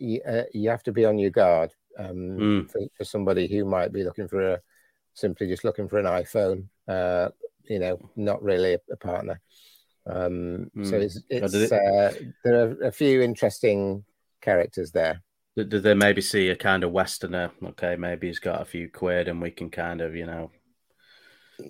you, 0.00 0.20
uh, 0.22 0.42
you 0.52 0.68
have 0.68 0.82
to 0.82 0.92
be 0.92 1.04
on 1.04 1.16
your 1.16 1.30
guard 1.30 1.72
um, 1.96 2.16
mm. 2.16 2.70
for, 2.70 2.80
for, 2.96 3.04
somebody 3.04 3.46
who 3.46 3.64
might 3.64 3.92
be 3.92 4.02
looking 4.02 4.26
for 4.26 4.54
a 4.54 4.60
simply 5.14 5.46
just 5.46 5.64
looking 5.64 5.88
for 5.88 5.98
an 5.98 6.06
iPhone. 6.06 6.64
Uh, 6.88 7.28
you 7.68 7.78
know, 7.78 7.98
not 8.16 8.42
really 8.42 8.74
a, 8.74 8.80
a 8.90 8.96
partner. 8.96 9.40
Um, 10.06 10.70
mm. 10.76 10.86
So 10.86 10.96
hmm. 10.96 11.02
it's, 11.02 11.20
it's 11.30 11.54
it... 11.54 11.72
Uh, 11.72 12.12
there 12.44 12.68
are 12.68 12.82
a 12.82 12.92
few 12.92 13.22
interesting 13.22 14.04
characters 14.40 14.90
there. 14.92 15.22
Did 15.56 15.70
they 15.70 15.94
maybe 15.94 16.20
see 16.20 16.50
a 16.50 16.56
kind 16.56 16.84
of 16.84 16.92
Westerner? 16.92 17.50
Okay, 17.64 17.96
maybe 17.96 18.26
he's 18.26 18.38
got 18.38 18.60
a 18.60 18.66
few 18.66 18.90
quid, 18.90 19.26
and 19.26 19.40
we 19.40 19.50
can 19.50 19.70
kind 19.70 20.02
of, 20.02 20.14
you 20.14 20.26
know, 20.26 20.50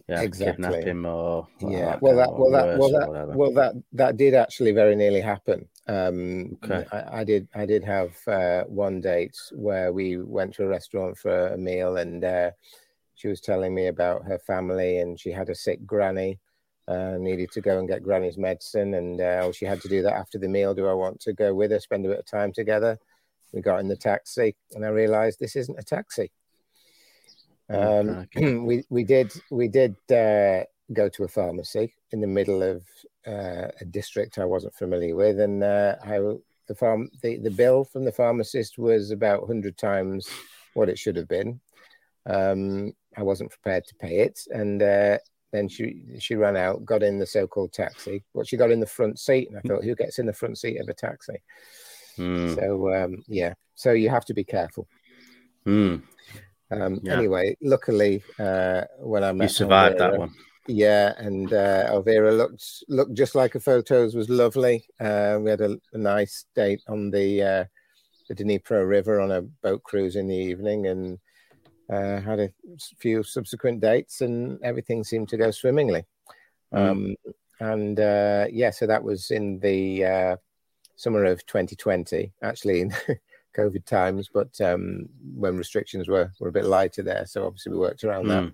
yeah, 0.09 0.21
exactly. 0.21 0.65
kidnap 0.65 0.85
him 0.85 1.07
or, 1.07 1.47
yeah. 1.61 1.99
Well, 2.01 2.17
that 2.17 2.33
well 2.33 2.51
that 2.51 2.79
well 2.79 2.91
that 2.91 3.37
well 3.37 3.53
that 3.53 3.75
that 3.93 4.17
did 4.17 4.35
actually 4.35 4.73
very 4.73 4.97
nearly 4.97 5.21
happen. 5.21 5.69
Um, 5.89 6.59
okay. 6.65 6.85
I, 6.93 7.21
I, 7.21 7.25
did 7.25 7.49
I 7.55 7.65
did 7.65 7.85
have 7.85 8.17
uh, 8.27 8.65
one 8.65 9.01
date 9.01 9.37
where 9.53 9.93
we 9.93 10.19
went 10.19 10.55
to 10.55 10.65
a 10.65 10.69
restaurant 10.69 11.17
for 11.17 11.49
a 11.49 11.57
meal, 11.57 11.97
and 11.97 12.25
uh, 12.25 12.51
she 13.15 13.29
was 13.29 13.41
telling 13.41 13.75
me 13.75 13.87
about 13.87 14.25
her 14.25 14.39
family, 14.39 14.99
and 14.99 15.19
she 15.19 15.31
had 15.31 15.49
a 15.49 15.55
sick 15.55 15.85
granny. 15.87 16.39
Uh, 16.89 17.17
needed 17.19 17.51
to 17.51 17.61
go 17.61 17.81
and 17.81 17.89
get 17.89 18.05
granny's 18.05 18.39
medicine, 18.39 18.95
and 18.95 19.21
uh, 19.21 19.51
she 19.51 19.65
had 19.65 19.81
to 19.81 19.89
do 19.89 20.03
that 20.03 20.15
after 20.15 20.39
the 20.39 20.47
meal. 20.49 20.73
Do 20.73 20.87
I 20.87 20.93
want 20.93 21.21
to 21.23 21.33
go 21.33 21.53
with 21.53 21.73
her, 21.73 21.81
spend 21.81 22.07
a 22.07 22.09
bit 22.09 22.21
of 22.21 22.27
time 22.27 22.53
together? 22.53 22.97
We 23.53 23.61
got 23.61 23.81
in 23.81 23.89
the 23.89 23.97
taxi, 23.97 24.55
and 24.73 24.85
I 24.85 24.89
realised 24.89 25.41
this 25.41 25.57
isn't 25.57 25.79
a 25.79 25.83
taxi. 25.83 26.31
Um, 27.69 28.29
we 28.67 28.85
we 28.91 29.05
did 29.05 29.33
we 29.51 29.69
did 29.69 29.97
uh, 30.11 30.65
go 30.93 31.09
to 31.09 31.25
a 31.25 31.29
pharmacy 31.29 31.95
in 32.13 32.21
the 32.21 32.27
middle 32.27 32.63
of 32.63 32.83
uh, 33.27 33.69
a 33.81 33.85
district 33.91 34.39
I 34.39 34.45
wasn't 34.45 34.75
familiar 34.75 35.17
with, 35.17 35.41
and 35.41 35.63
uh, 35.63 35.97
I, 36.03 36.19
the 36.69 36.75
farm 36.75 37.11
the, 37.23 37.39
the 37.39 37.51
bill 37.51 37.85
from 37.85 38.05
the 38.05 38.13
pharmacist 38.13 38.79
was 38.79 39.11
about 39.11 39.47
hundred 39.47 39.77
times 39.77 40.29
what 40.75 40.89
it 40.89 40.99
should 40.99 41.17
have 41.17 41.29
been. 41.29 41.61
Um, 42.27 42.93
I 43.17 43.23
wasn't 43.23 43.51
prepared 43.51 43.85
to 43.87 43.95
pay 43.97 44.19
it, 44.19 44.41
and 44.51 44.83
uh, 44.83 45.19
then 45.53 45.69
she 45.69 46.03
she 46.19 46.35
ran 46.35 46.57
out, 46.57 46.85
got 46.85 47.03
in 47.03 47.19
the 47.19 47.27
so-called 47.27 47.73
taxi. 47.73 48.23
But 48.35 48.47
she 48.47 48.57
got 48.57 48.71
in 48.71 48.81
the 48.81 48.87
front 48.87 49.19
seat, 49.19 49.49
and 49.49 49.59
I 49.59 49.61
thought, 49.63 49.85
who 49.85 49.95
gets 49.95 50.19
in 50.19 50.27
the 50.27 50.33
front 50.33 50.59
seat 50.59 50.81
of 50.81 50.89
a 50.89 50.95
taxi? 50.95 51.43
Mm. 52.19 52.55
So 52.55 52.95
um, 52.95 53.25
yeah, 53.27 53.55
so 53.75 53.93
you 53.93 54.09
have 54.09 54.25
to 54.27 54.35
be 54.35 54.45
careful. 54.45 54.87
Mm. 55.67 56.03
Um, 56.71 57.01
yeah. 57.03 57.15
Anyway, 57.15 57.57
luckily, 57.63 58.23
uh, 58.39 58.83
when 58.99 59.23
I 59.23 59.33
met 59.33 59.45
you 59.45 59.49
survived 59.49 60.01
Elvira, 60.01 60.11
that 60.11 60.19
one. 60.19 60.35
Yeah, 60.69 61.13
and 61.19 61.53
uh, 61.53 61.89
Elvira 61.93 62.33
looked 62.33 62.85
looked 62.89 63.15
just 63.15 63.35
like 63.35 63.53
her 63.53 63.61
photos. 63.61 64.15
Was 64.15 64.29
lovely. 64.29 64.85
Uh, 64.99 65.39
we 65.41 65.51
had 65.51 65.61
a, 65.61 65.79
a, 65.93 65.99
nice 65.99 66.47
date 66.57 66.83
on 66.89 67.11
the 67.11 67.43
uh, 67.43 67.65
the 68.29 68.35
Dnipro 68.35 68.89
River 68.89 69.21
on 69.21 69.31
a 69.31 69.43
boat 69.43 69.83
cruise 69.85 70.17
in 70.17 70.27
the 70.27 70.35
evening, 70.37 70.89
and 70.89 71.19
uh, 71.89 72.21
had 72.21 72.41
a 72.41 72.51
few 72.99 73.23
subsequent 73.23 73.81
dates, 73.81 74.21
and 74.21 74.59
everything 74.63 75.05
seemed 75.05 75.29
to 75.29 75.37
go 75.37 75.53
swimmingly. 75.53 76.05
Mm. 76.75 76.91
Um, 76.91 77.17
and 77.61 78.01
uh, 78.01 78.47
yeah, 78.51 78.71
so 78.71 78.87
that 78.87 79.03
was 79.03 79.31
in 79.31 79.61
the 79.61 80.05
uh, 80.05 80.37
summer 80.97 81.25
of 81.25 81.47
2020. 81.47 82.33
Actually, 82.43 82.91
COVID 83.57 83.85
times, 83.85 84.29
but 84.33 84.61
um, 84.61 85.09
when 85.35 85.57
restrictions 85.57 86.09
were 86.09 86.33
were 86.41 86.49
a 86.49 86.53
bit 86.53 86.65
lighter 86.65 87.03
there, 87.03 87.27
so 87.27 87.47
obviously 87.47 87.73
we 87.73 87.79
worked 87.79 88.05
around 88.05 88.27
mm. 88.27 88.29
that. 88.29 88.43
Hmm. 88.43 88.49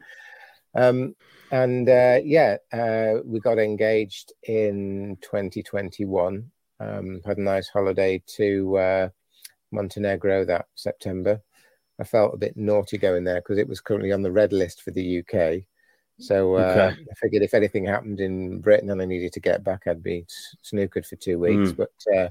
Um, 0.74 1.14
and 1.50 1.88
uh, 1.88 2.20
yeah, 2.24 2.56
uh, 2.72 3.20
we 3.24 3.40
got 3.40 3.58
engaged 3.58 4.32
in 4.44 5.18
2021. 5.20 6.50
Um, 6.80 7.20
had 7.24 7.38
a 7.38 7.42
nice 7.42 7.68
holiday 7.68 8.22
to 8.36 8.76
uh, 8.76 9.08
Montenegro 9.70 10.44
that 10.46 10.66
September. 10.74 11.42
I 12.00 12.04
felt 12.04 12.34
a 12.34 12.38
bit 12.38 12.56
naughty 12.56 12.98
going 12.98 13.24
there 13.24 13.40
because 13.40 13.58
it 13.58 13.68
was 13.68 13.80
currently 13.80 14.12
on 14.12 14.22
the 14.22 14.32
red 14.32 14.52
list 14.52 14.82
for 14.82 14.90
the 14.92 15.20
UK. 15.20 15.64
So 16.18 16.56
uh, 16.56 16.90
okay. 16.92 17.00
I 17.10 17.14
figured 17.20 17.42
if 17.42 17.54
anything 17.54 17.84
happened 17.84 18.20
in 18.20 18.60
Britain 18.60 18.90
and 18.90 19.02
I 19.02 19.04
needed 19.04 19.32
to 19.34 19.40
get 19.40 19.64
back, 19.64 19.86
I'd 19.86 20.02
be 20.02 20.24
snookered 20.64 21.06
for 21.06 21.16
two 21.16 21.38
weeks. 21.38 21.72
Mm. 21.72 21.76
But 21.76 22.16
uh, 22.16 22.28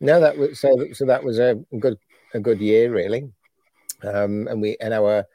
no, 0.00 0.20
that 0.20 0.36
was 0.36 0.60
so. 0.60 0.76
So 0.92 1.06
that 1.06 1.24
was 1.24 1.38
a 1.38 1.58
good 1.78 1.98
a 2.34 2.40
good 2.40 2.60
year, 2.60 2.92
really. 2.92 3.30
Um, 4.02 4.46
and 4.48 4.60
we 4.60 4.76
and 4.80 4.94
our 4.94 5.26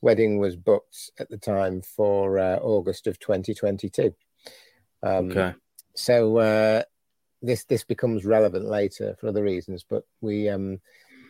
wedding 0.00 0.38
was 0.38 0.56
booked 0.56 1.10
at 1.18 1.28
the 1.28 1.38
time 1.38 1.82
for 1.82 2.38
uh, 2.38 2.56
August 2.56 3.06
of 3.06 3.18
2022. 3.18 4.14
Um, 5.02 5.30
okay. 5.30 5.54
So 5.94 6.38
uh, 6.38 6.82
this 7.42 7.64
this 7.64 7.84
becomes 7.84 8.24
relevant 8.24 8.66
later 8.66 9.16
for 9.20 9.28
other 9.28 9.42
reasons, 9.42 9.84
but 9.88 10.04
we 10.20 10.48
um, 10.48 10.80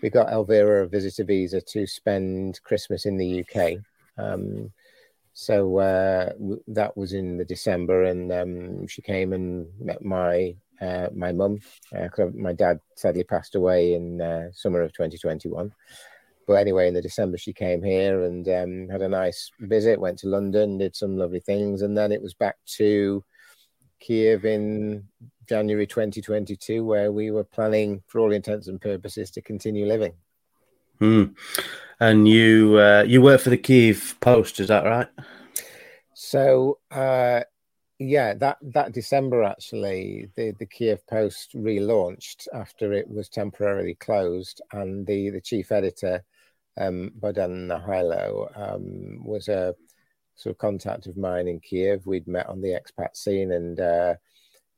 we 0.02 0.10
got 0.10 0.30
Elvira 0.30 0.84
a 0.84 0.88
visitor 0.88 1.24
visa 1.24 1.60
to 1.60 1.86
spend 1.86 2.60
Christmas 2.62 3.06
in 3.06 3.16
the 3.16 3.44
UK. 3.44 3.78
Um, 4.16 4.72
so 5.32 5.78
uh, 5.78 6.32
w- 6.32 6.62
that 6.68 6.96
was 6.96 7.12
in 7.12 7.36
the 7.36 7.44
December, 7.44 8.04
and 8.04 8.32
um, 8.32 8.86
she 8.86 9.02
came 9.02 9.32
and 9.32 9.68
met 9.80 10.04
my 10.04 10.54
uh, 10.80 11.08
my 11.14 11.32
mum. 11.32 11.60
Uh, 11.96 12.08
my 12.34 12.52
dad 12.52 12.80
sadly 12.96 13.24
passed 13.24 13.54
away 13.54 13.94
in 13.94 14.20
uh, 14.20 14.50
summer 14.52 14.82
of 14.82 14.92
2021. 14.92 15.72
But 16.46 16.54
anyway, 16.54 16.88
in 16.88 16.94
the 16.94 17.02
December 17.02 17.36
she 17.36 17.52
came 17.52 17.82
here 17.82 18.24
and 18.24 18.48
um, 18.48 18.88
had 18.88 19.02
a 19.02 19.08
nice 19.08 19.50
visit. 19.60 20.00
Went 20.00 20.18
to 20.20 20.28
London, 20.28 20.78
did 20.78 20.96
some 20.96 21.16
lovely 21.16 21.40
things, 21.40 21.82
and 21.82 21.96
then 21.96 22.10
it 22.10 22.22
was 22.22 22.34
back 22.34 22.56
to 22.76 23.22
Kiev 24.00 24.44
in 24.44 25.04
January 25.48 25.86
2022, 25.86 26.84
where 26.84 27.12
we 27.12 27.30
were 27.30 27.44
planning, 27.44 28.02
for 28.06 28.20
all 28.20 28.32
intents 28.32 28.68
and 28.68 28.80
purposes, 28.80 29.30
to 29.32 29.42
continue 29.42 29.86
living. 29.86 30.14
Hmm 30.98 31.26
and 32.00 32.28
you 32.28 32.78
uh, 32.78 33.04
you 33.06 33.20
work 33.20 33.40
for 33.40 33.50
the 33.50 33.56
Kiev 33.56 34.16
Post, 34.20 34.60
is 34.60 34.68
that 34.68 34.84
right? 34.84 35.08
So 36.14 36.78
uh, 36.90 37.42
yeah, 37.98 38.34
that 38.34 38.58
that 38.62 38.92
December 38.92 39.42
actually, 39.42 40.30
the 40.36 40.52
the 40.58 40.66
Kiev 40.66 41.04
Post 41.06 41.54
relaunched 41.54 42.46
after 42.54 42.92
it 42.92 43.10
was 43.10 43.28
temporarily 43.28 43.94
closed, 43.94 44.62
and 44.72 45.06
the 45.06 45.30
the 45.30 45.40
chief 45.40 45.72
editor, 45.72 46.24
um, 46.76 47.10
Bohdan 47.18 47.66
Nahaylo, 47.66 48.56
um, 48.56 49.24
was 49.24 49.48
a 49.48 49.74
sort 50.36 50.54
of 50.54 50.58
contact 50.58 51.06
of 51.08 51.16
mine 51.16 51.48
in 51.48 51.58
Kiev. 51.58 52.06
We'd 52.06 52.28
met 52.28 52.46
on 52.48 52.60
the 52.60 52.78
expat 52.78 53.16
scene, 53.16 53.50
and 53.52 53.80
uh, 53.80 54.14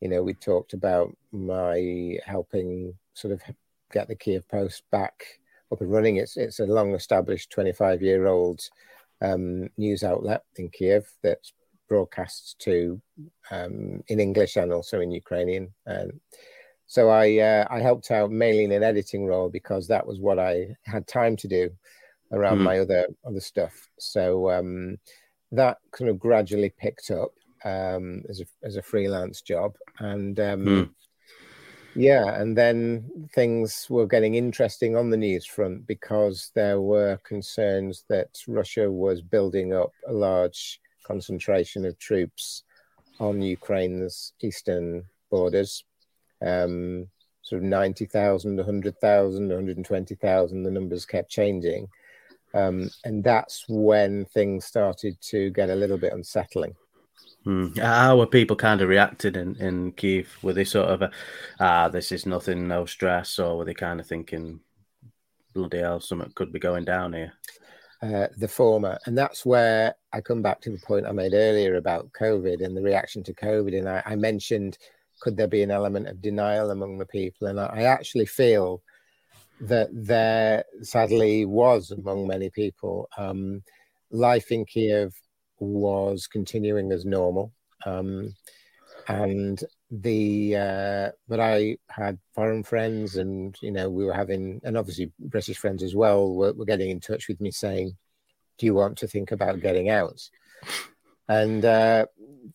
you 0.00 0.09
know 0.09 0.22
we 0.22 0.33
talked 0.35 0.72
about 0.72 1.14
my 1.30 2.18
helping 2.24 2.94
sort 3.12 3.35
of 3.35 3.42
get 3.92 4.09
the 4.09 4.14
Kiev 4.16 4.48
Post 4.48 4.85
back 4.90 5.40
up 5.70 5.83
and 5.83 5.92
running. 5.92 6.16
It's 6.16 6.38
it's 6.38 6.61
a 6.61 6.66
long 6.66 6.94
established 6.94 7.50
25 7.50 8.00
year 8.02 8.26
old 8.26 8.62
um, 9.20 9.68
news 9.76 10.04
outlet 10.04 10.42
in 10.56 10.70
Kiev 10.70 11.06
that 11.22 11.40
broadcasts 11.90 12.55
to 12.61 13.00
um, 13.50 14.03
in 14.09 14.18
English 14.20 14.57
and 14.57 14.72
also 14.72 15.00
in 15.00 15.11
Ukrainian. 15.11 15.74
Um, 15.87 16.12
so 16.87 17.11
I 17.11 17.38
uh, 17.38 17.66
I 17.68 17.81
helped 17.81 18.11
out 18.11 18.31
mainly 18.31 18.64
in 18.64 18.72
an 18.72 18.83
editing 18.83 19.26
role 19.26 19.50
because 19.50 19.87
that 19.88 20.07
was 20.07 20.18
what 20.18 20.38
I 20.38 20.74
had 20.85 21.07
time 21.07 21.37
to 21.37 21.48
do 21.48 21.70
around 22.33 22.59
mm. 22.59 22.68
my 22.68 22.79
other 22.79 23.07
other 23.29 23.40
stuff. 23.40 23.74
So 23.98 24.50
um, 24.50 24.98
that 25.53 25.79
kind 25.92 26.09
of 26.09 26.18
gradually 26.18 26.72
picked 26.85 27.11
up 27.11 27.33
um, 27.64 28.22
as 28.31 28.40
a 28.40 28.46
as 28.62 28.76
a 28.76 28.83
freelance 28.90 29.42
job, 29.42 29.76
and 29.98 30.37
mm. 30.37 30.90
Yeah, 31.96 32.40
and 32.40 32.57
then 32.57 33.29
things 33.35 33.87
were 33.90 34.07
getting 34.07 34.37
interesting 34.37 34.96
on 34.96 35.11
the 35.11 35.16
news 35.16 35.44
front 35.44 35.87
because 35.87 36.53
there 36.55 36.81
were 36.81 37.18
concerns 37.24 38.05
that 38.09 38.29
Russia 38.46 38.90
was 38.90 39.20
building 39.20 39.74
up 39.74 39.90
a 40.07 40.12
large 40.12 40.81
concentration 41.04 41.84
of 41.84 41.98
troops 41.98 42.64
on 43.18 43.42
Ukraine's 43.42 44.32
eastern 44.40 45.04
borders. 45.30 45.84
Um, 46.44 47.08
sort 47.42 47.62
of 47.62 47.68
90,000, 47.68 48.56
100,000, 48.56 49.48
120,000, 49.48 50.62
the 50.62 50.70
numbers 50.70 51.04
kept 51.04 51.30
changing. 51.30 51.88
Um, 52.54 52.90
and 53.04 53.22
that's 53.22 53.64
when 53.68 54.24
things 54.26 54.64
started 54.64 55.20
to 55.22 55.50
get 55.50 55.70
a 55.70 55.74
little 55.74 55.98
bit 55.98 56.12
unsettling. 56.12 56.74
Hmm. 57.44 57.68
How 57.76 58.18
were 58.18 58.26
people 58.26 58.56
kind 58.56 58.80
of 58.82 58.88
reacted 58.88 59.36
in, 59.36 59.56
in 59.56 59.92
Kiev? 59.92 60.36
Were 60.42 60.52
they 60.52 60.64
sort 60.64 60.88
of, 60.88 61.02
a, 61.02 61.10
ah, 61.58 61.88
this 61.88 62.12
is 62.12 62.26
nothing, 62.26 62.68
no 62.68 62.84
stress, 62.86 63.38
or 63.38 63.56
were 63.56 63.64
they 63.64 63.74
kind 63.74 64.00
of 64.00 64.06
thinking, 64.06 64.60
bloody 65.54 65.78
hell, 65.78 66.00
something 66.00 66.32
could 66.34 66.52
be 66.52 66.58
going 66.58 66.84
down 66.84 67.12
here? 67.12 67.32
Uh, 68.02 68.28
the 68.38 68.48
former. 68.48 68.98
And 69.04 69.16
that's 69.16 69.44
where 69.44 69.94
I 70.10 70.22
come 70.22 70.40
back 70.40 70.62
to 70.62 70.70
the 70.70 70.78
point 70.78 71.06
I 71.06 71.12
made 71.12 71.34
earlier 71.34 71.76
about 71.76 72.10
COVID 72.12 72.64
and 72.64 72.74
the 72.74 72.80
reaction 72.80 73.22
to 73.24 73.34
COVID. 73.34 73.76
And 73.78 73.86
I, 73.86 74.02
I 74.06 74.16
mentioned, 74.16 74.78
could 75.20 75.36
there 75.36 75.46
be 75.46 75.62
an 75.62 75.70
element 75.70 76.08
of 76.08 76.22
denial 76.22 76.70
among 76.70 76.96
the 76.96 77.04
people? 77.04 77.48
And 77.48 77.60
I, 77.60 77.66
I 77.66 77.82
actually 77.82 78.24
feel 78.24 78.82
that 79.60 79.90
there 79.92 80.64
sadly 80.80 81.44
was 81.44 81.90
among 81.90 82.26
many 82.26 82.48
people. 82.48 83.06
Um, 83.18 83.62
life 84.10 84.50
in 84.50 84.64
Kiev 84.64 85.12
was 85.58 86.26
continuing 86.26 86.92
as 86.92 87.04
normal. 87.04 87.52
Um, 87.84 88.34
and 89.08 89.62
the 89.90 90.57
uh, 90.57 91.11
but 91.29 91.40
I 91.40 91.79
had 91.88 92.18
foreign 92.35 92.62
friends, 92.62 93.16
and 93.16 93.57
you 93.61 93.72
know 93.72 93.90
we 93.90 94.05
were 94.05 94.12
having, 94.12 94.61
and 94.64 94.76
obviously 94.76 95.12
British 95.18 95.59
friends 95.59 95.83
as 95.83 95.94
well 95.94 96.33
were, 96.33 96.53
were 96.53 96.64
getting 96.64 96.90
in 96.90 97.00
touch 97.00 97.29
with 97.29 97.40
me 97.40 97.50
saying, 97.50 97.96
"Do 98.59 98.66
you 98.66 98.74
want 98.74 98.98
to 98.98 99.09
think 99.09 99.33
about 99.33 99.61
getting 99.61 99.88
out?" 99.88 100.29
And 101.29 101.64
uh, 101.64 102.07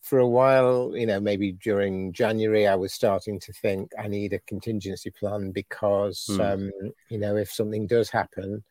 for 0.02 0.18
a 0.18 0.28
while, 0.28 0.92
you 0.94 1.06
know, 1.06 1.20
maybe 1.20 1.52
during 1.52 2.12
January, 2.12 2.66
I 2.66 2.74
was 2.74 2.92
starting 2.92 3.40
to 3.40 3.52
think 3.52 3.92
I 3.98 4.08
need 4.08 4.32
a 4.32 4.38
contingency 4.40 5.10
plan 5.10 5.50
because, 5.50 6.26
mm. 6.30 6.54
um, 6.54 6.92
you 7.08 7.18
know, 7.18 7.36
if 7.36 7.50
something 7.50 7.86
does 7.86 8.10
happen 8.10 8.62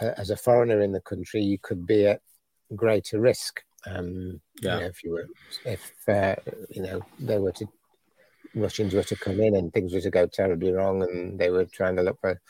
uh, 0.00 0.12
as 0.16 0.30
a 0.30 0.36
foreigner 0.36 0.80
in 0.80 0.92
the 0.92 1.00
country, 1.00 1.42
you 1.42 1.58
could 1.58 1.86
be 1.86 2.06
at 2.06 2.20
greater 2.76 3.20
risk. 3.20 3.62
Um, 3.84 4.40
yeah. 4.60 4.74
You 4.74 4.80
know, 4.80 4.86
if 4.86 5.04
you 5.04 5.10
were, 5.10 5.26
if 5.64 6.08
uh, 6.08 6.36
you 6.70 6.82
know, 6.82 7.04
they 7.18 7.38
were 7.38 7.52
to 7.52 7.66
Russians 8.54 8.94
were 8.94 9.02
to 9.04 9.16
come 9.16 9.40
in 9.40 9.56
and 9.56 9.72
things 9.72 9.92
were 9.92 10.00
to 10.00 10.10
go 10.10 10.26
terribly 10.26 10.72
wrong, 10.72 11.02
and 11.02 11.38
they 11.38 11.50
were 11.50 11.64
trying 11.64 11.96
to 11.96 12.02
look 12.02 12.20
for 12.20 12.40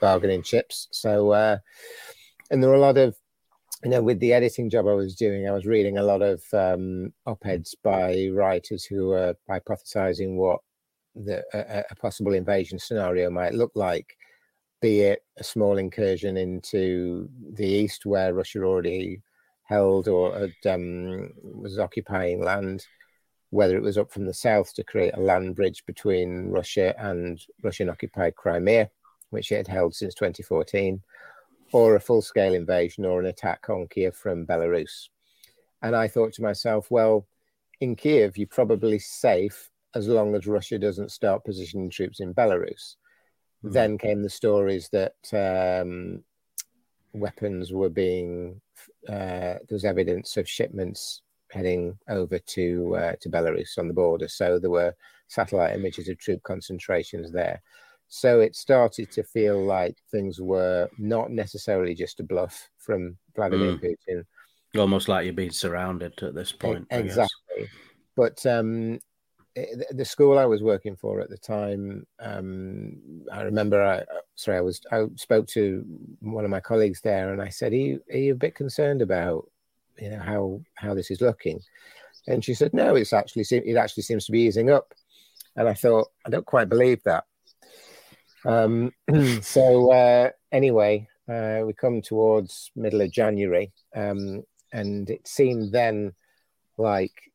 bargaining 0.00 0.42
chips. 0.42 0.88
So, 0.90 1.32
uh, 1.32 1.58
and 2.50 2.62
there 2.62 2.70
were 2.70 2.76
a 2.76 2.80
lot 2.80 2.98
of, 2.98 3.16
you 3.82 3.90
know, 3.90 4.02
with 4.02 4.20
the 4.20 4.32
editing 4.32 4.70
job 4.70 4.86
I 4.86 4.94
was 4.94 5.14
doing, 5.14 5.48
I 5.48 5.52
was 5.52 5.66
reading 5.66 5.98
a 5.98 6.02
lot 6.02 6.22
of 6.22 6.42
um, 6.52 7.12
op-eds 7.26 7.74
by 7.82 8.28
writers 8.32 8.84
who 8.84 9.08
were 9.08 9.34
hypothesizing 9.50 10.36
what 10.36 10.60
the 11.14 11.44
a, 11.52 11.84
a 11.90 11.94
possible 11.96 12.32
invasion 12.32 12.78
scenario 12.78 13.30
might 13.30 13.54
look 13.54 13.70
like 13.74 14.16
be 14.80 15.00
it 15.00 15.20
a 15.38 15.44
small 15.44 15.78
incursion 15.78 16.36
into 16.36 17.28
the 17.52 17.66
east 17.66 18.04
where 18.04 18.34
Russia 18.34 18.62
already 18.62 19.22
held 19.62 20.08
or 20.08 20.38
had, 20.38 20.74
um, 20.74 21.30
was 21.42 21.78
occupying 21.78 22.44
land, 22.44 22.84
whether 23.54 23.76
it 23.76 23.82
was 23.82 23.96
up 23.96 24.10
from 24.10 24.26
the 24.26 24.34
south 24.34 24.74
to 24.74 24.82
create 24.82 25.14
a 25.14 25.20
land 25.20 25.54
bridge 25.54 25.86
between 25.86 26.50
Russia 26.50 26.92
and 26.98 27.40
Russian 27.62 27.88
occupied 27.88 28.34
Crimea, 28.34 28.90
which 29.30 29.52
it 29.52 29.58
had 29.58 29.68
held 29.68 29.94
since 29.94 30.12
2014, 30.14 31.00
or 31.70 31.94
a 31.94 32.00
full 32.00 32.20
scale 32.20 32.52
invasion 32.52 33.04
or 33.04 33.20
an 33.20 33.26
attack 33.26 33.70
on 33.70 33.86
Kiev 33.86 34.16
from 34.16 34.44
Belarus. 34.44 35.08
And 35.82 35.94
I 35.94 36.08
thought 36.08 36.32
to 36.32 36.42
myself, 36.42 36.90
well, 36.90 37.28
in 37.80 37.94
Kiev, 37.94 38.36
you're 38.36 38.48
probably 38.48 38.98
safe 38.98 39.70
as 39.94 40.08
long 40.08 40.34
as 40.34 40.48
Russia 40.48 40.76
doesn't 40.76 41.12
start 41.12 41.44
positioning 41.44 41.90
troops 41.90 42.18
in 42.18 42.34
Belarus. 42.34 42.96
Mm-hmm. 43.62 43.70
Then 43.70 43.98
came 43.98 44.22
the 44.22 44.30
stories 44.30 44.88
that 44.90 45.14
um, 45.32 46.24
weapons 47.12 47.72
were 47.72 47.88
being 47.88 48.60
uh, 49.08 49.62
there 49.62 49.68
was 49.70 49.84
evidence 49.84 50.36
of 50.36 50.48
shipments 50.48 51.22
heading 51.54 51.96
over 52.08 52.38
to 52.38 52.96
uh, 52.96 53.12
to 53.20 53.30
Belarus 53.30 53.78
on 53.78 53.88
the 53.88 53.94
border. 53.94 54.28
So 54.28 54.58
there 54.58 54.70
were 54.70 54.94
satellite 55.28 55.74
images 55.74 56.08
of 56.08 56.18
troop 56.18 56.42
concentrations 56.42 57.30
there. 57.32 57.62
So 58.08 58.40
it 58.40 58.54
started 58.54 59.10
to 59.12 59.22
feel 59.22 59.64
like 59.64 59.96
things 60.10 60.40
were 60.40 60.88
not 60.98 61.30
necessarily 61.30 61.94
just 61.94 62.20
a 62.20 62.24
bluff 62.24 62.68
from 62.78 63.16
Vladimir 63.34 63.78
mm. 63.78 63.82
Putin. 63.82 64.24
Almost 64.78 65.08
like 65.08 65.24
you're 65.24 65.32
being 65.32 65.50
surrounded 65.50 66.20
at 66.22 66.34
this 66.34 66.52
point. 66.52 66.86
Exactly. 66.90 67.68
But 68.16 68.44
um, 68.44 68.98
the 69.54 70.04
school 70.04 70.38
I 70.38 70.46
was 70.46 70.62
working 70.62 70.96
for 70.96 71.20
at 71.20 71.30
the 71.30 71.38
time, 71.38 72.06
um, 72.20 72.96
I 73.32 73.42
remember 73.42 73.82
I 73.82 73.98
uh, 73.98 74.20
sorry 74.34 74.58
I 74.58 74.60
was 74.60 74.80
I 74.90 75.04
spoke 75.14 75.46
to 75.48 75.84
one 76.20 76.44
of 76.44 76.50
my 76.50 76.60
colleagues 76.60 77.00
there 77.00 77.32
and 77.32 77.40
I 77.40 77.48
said, 77.48 77.72
"Are 77.72 77.76
you, 77.76 78.02
are 78.12 78.18
you 78.18 78.32
a 78.32 78.36
bit 78.36 78.54
concerned 78.54 79.00
about 79.00 79.48
you 79.98 80.10
know 80.10 80.20
how 80.20 80.60
how 80.74 80.94
this 80.94 81.10
is 81.10 81.20
looking?" 81.20 81.60
And 82.26 82.44
she 82.44 82.54
said, 82.54 82.74
"No, 82.74 82.94
it's 82.94 83.12
actually 83.12 83.44
it 83.50 83.76
actually 83.76 84.02
seems 84.04 84.26
to 84.26 84.32
be 84.32 84.40
easing 84.40 84.70
up." 84.70 84.94
And 85.56 85.68
I 85.68 85.74
thought, 85.74 86.08
I 86.26 86.30
don't 86.30 86.46
quite 86.46 86.68
believe 86.68 87.02
that. 87.04 87.24
Um, 88.44 88.92
so 89.42 89.92
uh, 89.92 90.30
anyway, 90.52 91.08
uh, 91.28 91.60
we 91.64 91.72
come 91.72 92.02
towards 92.02 92.70
middle 92.76 93.00
of 93.00 93.10
January, 93.10 93.72
um, 93.94 94.42
and 94.72 95.08
it 95.08 95.26
seemed 95.26 95.72
then 95.72 96.12
like 96.76 97.32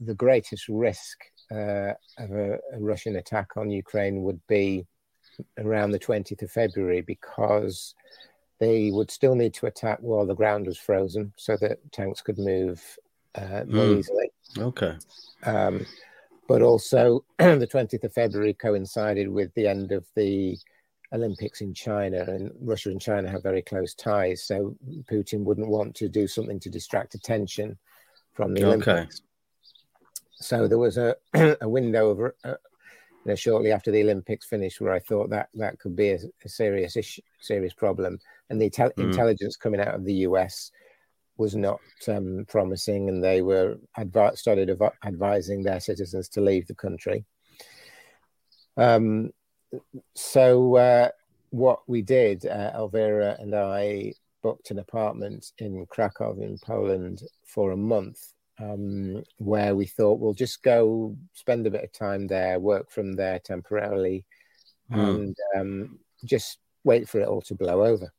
the 0.00 0.14
greatest 0.14 0.68
risk 0.68 1.18
uh, 1.50 1.92
of 2.18 2.30
a, 2.32 2.58
a, 2.72 2.78
Russian 2.78 3.16
attack 3.16 3.56
on 3.56 3.70
Ukraine 3.70 4.22
would 4.22 4.40
be 4.46 4.86
around 5.58 5.90
the 5.90 5.98
20th 5.98 6.42
of 6.42 6.50
February 6.50 7.02
because 7.02 7.94
they 8.62 8.92
would 8.92 9.10
still 9.10 9.34
need 9.34 9.52
to 9.52 9.66
attack 9.66 9.98
while 10.02 10.24
the 10.24 10.36
ground 10.36 10.68
was 10.68 10.78
frozen 10.78 11.32
so 11.36 11.56
that 11.56 11.80
tanks 11.90 12.20
could 12.20 12.38
move 12.38 12.80
uh, 13.34 13.64
more 13.66 13.86
mm. 13.86 13.98
easily. 13.98 14.30
Okay. 14.56 14.94
Um, 15.42 15.84
but 16.46 16.62
also, 16.62 17.24
the 17.38 17.66
20th 17.66 18.04
of 18.04 18.12
February 18.12 18.54
coincided 18.54 19.28
with 19.28 19.52
the 19.54 19.66
end 19.66 19.90
of 19.90 20.06
the 20.14 20.56
Olympics 21.12 21.60
in 21.60 21.74
China, 21.74 22.22
and 22.22 22.52
Russia 22.60 22.90
and 22.90 23.00
China 23.00 23.28
have 23.28 23.42
very 23.42 23.62
close 23.62 23.94
ties. 23.94 24.44
So 24.44 24.76
Putin 25.10 25.42
wouldn't 25.42 25.66
want 25.66 25.96
to 25.96 26.08
do 26.08 26.28
something 26.28 26.60
to 26.60 26.70
distract 26.70 27.16
attention 27.16 27.76
from 28.32 28.54
the 28.54 28.64
Olympics. 28.64 28.86
Okay. 28.88 29.08
So 30.34 30.68
there 30.68 30.78
was 30.78 30.98
a, 30.98 31.16
a 31.60 31.68
window 31.68 32.10
of, 32.10 32.32
uh, 32.44 32.54
you 33.24 33.30
know, 33.30 33.34
shortly 33.34 33.72
after 33.72 33.90
the 33.90 34.02
Olympics 34.02 34.46
finished 34.46 34.80
where 34.80 34.92
I 34.92 35.00
thought 35.00 35.30
that 35.30 35.48
that 35.54 35.80
could 35.80 35.96
be 35.96 36.10
a, 36.10 36.18
a 36.44 36.48
serious 36.48 36.96
issue, 36.96 37.22
serious 37.40 37.72
problem. 37.72 38.18
And 38.52 38.60
the 38.60 38.68
mm. 38.68 38.98
intelligence 38.98 39.56
coming 39.56 39.80
out 39.80 39.94
of 39.94 40.04
the 40.04 40.26
US 40.28 40.70
was 41.38 41.56
not 41.56 41.80
um, 42.06 42.44
promising, 42.48 43.08
and 43.08 43.24
they 43.24 43.40
were 43.40 43.78
advi- 43.98 44.36
started 44.36 44.70
av- 44.70 44.92
advising 45.06 45.62
their 45.62 45.80
citizens 45.80 46.28
to 46.28 46.42
leave 46.42 46.66
the 46.66 46.74
country. 46.74 47.24
Um, 48.76 49.30
so 50.14 50.76
uh, 50.76 51.08
what 51.48 51.80
we 51.86 52.02
did, 52.02 52.44
uh, 52.44 52.72
Elvira 52.74 53.36
and 53.38 53.54
I 53.54 54.12
booked 54.42 54.70
an 54.70 54.78
apartment 54.78 55.52
in 55.56 55.86
Krakow 55.86 56.38
in 56.38 56.58
Poland 56.58 57.22
for 57.46 57.70
a 57.70 57.76
month, 57.76 58.20
um, 58.60 59.22
where 59.38 59.74
we 59.74 59.86
thought 59.86 60.20
we'll 60.20 60.34
just 60.34 60.62
go 60.62 61.16
spend 61.32 61.66
a 61.66 61.70
bit 61.70 61.84
of 61.84 61.92
time 61.92 62.26
there, 62.26 62.60
work 62.60 62.90
from 62.90 63.14
there 63.14 63.38
temporarily, 63.38 64.26
mm. 64.92 65.08
and 65.08 65.36
um, 65.56 65.98
just 66.26 66.58
wait 66.84 67.08
for 67.08 67.18
it 67.18 67.28
all 67.28 67.40
to 67.40 67.54
blow 67.54 67.82
over. 67.86 68.12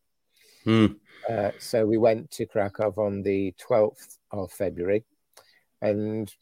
Mm. 0.65 0.95
Uh, 1.29 1.51
so 1.59 1.85
we 1.85 1.97
went 1.97 2.29
to 2.31 2.45
Krakow 2.45 2.93
on 2.97 3.21
the 3.21 3.53
12th 3.59 4.17
of 4.31 4.51
February. 4.51 5.03
And 5.81 6.33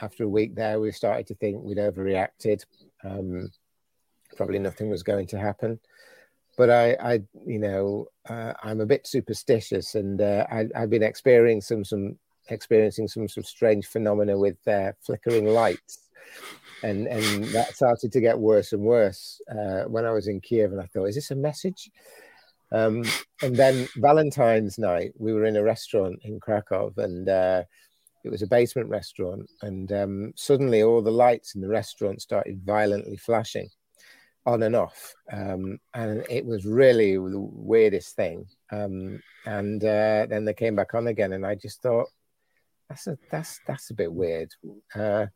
after 0.00 0.24
a 0.24 0.28
week 0.28 0.54
there, 0.54 0.80
we 0.80 0.92
started 0.92 1.26
to 1.28 1.34
think 1.34 1.62
we'd 1.62 1.78
overreacted. 1.78 2.64
Um, 3.04 3.50
probably 4.36 4.58
nothing 4.58 4.88
was 4.88 5.02
going 5.02 5.26
to 5.28 5.38
happen. 5.38 5.78
But 6.56 6.70
I, 6.70 6.92
I 7.00 7.22
you 7.46 7.58
know, 7.58 8.06
uh, 8.28 8.52
I'm 8.62 8.80
a 8.80 8.86
bit 8.86 9.06
superstitious, 9.06 9.94
and 9.94 10.20
uh, 10.20 10.46
I, 10.50 10.66
have 10.74 10.90
been 10.90 11.02
experiencing 11.02 11.84
some, 11.84 11.84
some 11.84 12.18
experiencing 12.48 13.08
some 13.08 13.26
of 13.36 13.46
strange 13.46 13.86
phenomena 13.86 14.36
with 14.36 14.56
uh, 14.66 14.92
flickering 15.00 15.46
lights, 15.46 16.08
and 16.82 17.06
and 17.06 17.44
that 17.44 17.74
started 17.74 18.12
to 18.12 18.20
get 18.20 18.38
worse 18.38 18.72
and 18.72 18.82
worse 18.82 19.40
uh, 19.50 19.84
when 19.84 20.04
I 20.04 20.10
was 20.10 20.28
in 20.28 20.40
Kiev. 20.40 20.72
And 20.72 20.80
I 20.80 20.86
thought, 20.86 21.06
is 21.06 21.14
this 21.14 21.30
a 21.30 21.36
message? 21.36 21.90
Um, 22.72 23.04
and 23.42 23.56
then 23.56 23.88
Valentine's 23.96 24.78
night, 24.78 25.12
we 25.18 25.32
were 25.32 25.44
in 25.44 25.56
a 25.56 25.62
restaurant 25.62 26.20
in 26.22 26.40
Krakow, 26.40 26.92
and 26.96 27.28
uh, 27.28 27.62
it 28.24 28.30
was 28.30 28.42
a 28.42 28.46
basement 28.46 28.88
restaurant. 28.88 29.50
And 29.62 29.90
um, 29.92 30.32
suddenly, 30.36 30.82
all 30.82 31.02
the 31.02 31.10
lights 31.10 31.54
in 31.54 31.60
the 31.60 31.68
restaurant 31.68 32.20
started 32.20 32.62
violently 32.64 33.16
flashing 33.16 33.68
on 34.46 34.62
and 34.62 34.74
off, 34.74 35.14
um, 35.32 35.78
and 35.94 36.24
it 36.28 36.44
was 36.44 36.64
really 36.64 37.14
the 37.14 37.40
weirdest 37.40 38.16
thing. 38.16 38.46
Um, 38.70 39.22
and 39.46 39.82
uh, 39.82 40.26
then 40.26 40.44
they 40.44 40.54
came 40.54 40.76
back 40.76 40.94
on 40.94 41.06
again, 41.06 41.32
and 41.32 41.46
I 41.46 41.54
just 41.54 41.82
thought, 41.82 42.08
that's 42.88 43.06
a 43.06 43.16
that's 43.30 43.60
that's 43.66 43.90
a 43.90 43.94
bit 43.94 44.12
weird. 44.12 44.50
Uh, 44.94 45.26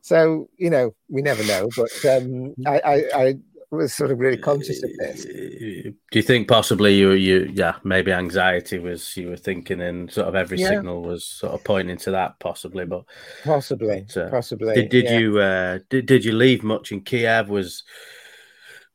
so 0.00 0.48
you 0.56 0.70
know, 0.70 0.94
we 1.08 1.22
never 1.22 1.44
know, 1.44 1.68
but 1.76 2.04
um, 2.06 2.54
I, 2.66 2.78
I, 2.78 2.94
I 3.14 3.34
was 3.70 3.94
sort 3.94 4.10
of 4.10 4.18
really 4.18 4.36
conscious 4.36 4.82
of 4.82 4.90
this. 4.98 5.24
Do 5.24 5.94
you 6.12 6.22
think 6.22 6.48
possibly 6.48 6.94
you 6.94 7.12
you 7.12 7.50
yeah 7.52 7.76
maybe 7.84 8.12
anxiety 8.12 8.78
was 8.78 9.16
you 9.16 9.28
were 9.28 9.36
thinking 9.36 9.80
and 9.80 10.10
sort 10.10 10.28
of 10.28 10.34
every 10.34 10.58
yeah. 10.58 10.68
signal 10.68 11.02
was 11.02 11.24
sort 11.24 11.52
of 11.52 11.64
pointing 11.64 11.96
to 11.98 12.12
that 12.12 12.38
possibly, 12.38 12.84
but 12.84 13.04
possibly 13.44 14.06
but, 14.06 14.16
uh, 14.16 14.30
possibly 14.30 14.74
did, 14.74 14.88
did 14.90 15.04
yeah. 15.06 15.18
you 15.18 15.38
uh, 15.38 15.78
did 15.90 16.06
did 16.06 16.24
you 16.24 16.32
leave 16.32 16.62
much 16.62 16.92
in 16.92 17.00
Kiev? 17.00 17.48
Was 17.48 17.82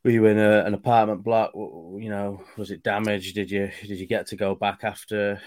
were 0.04 0.10
you 0.10 0.26
in 0.26 0.38
a, 0.38 0.64
an 0.64 0.74
apartment 0.74 1.22
block? 1.22 1.52
You 1.54 2.08
know, 2.08 2.42
was 2.56 2.70
it 2.70 2.82
damaged? 2.82 3.34
Did 3.34 3.50
you 3.50 3.70
did 3.82 3.98
you 3.98 4.06
get 4.06 4.26
to 4.28 4.36
go 4.36 4.54
back 4.54 4.84
after? 4.84 5.40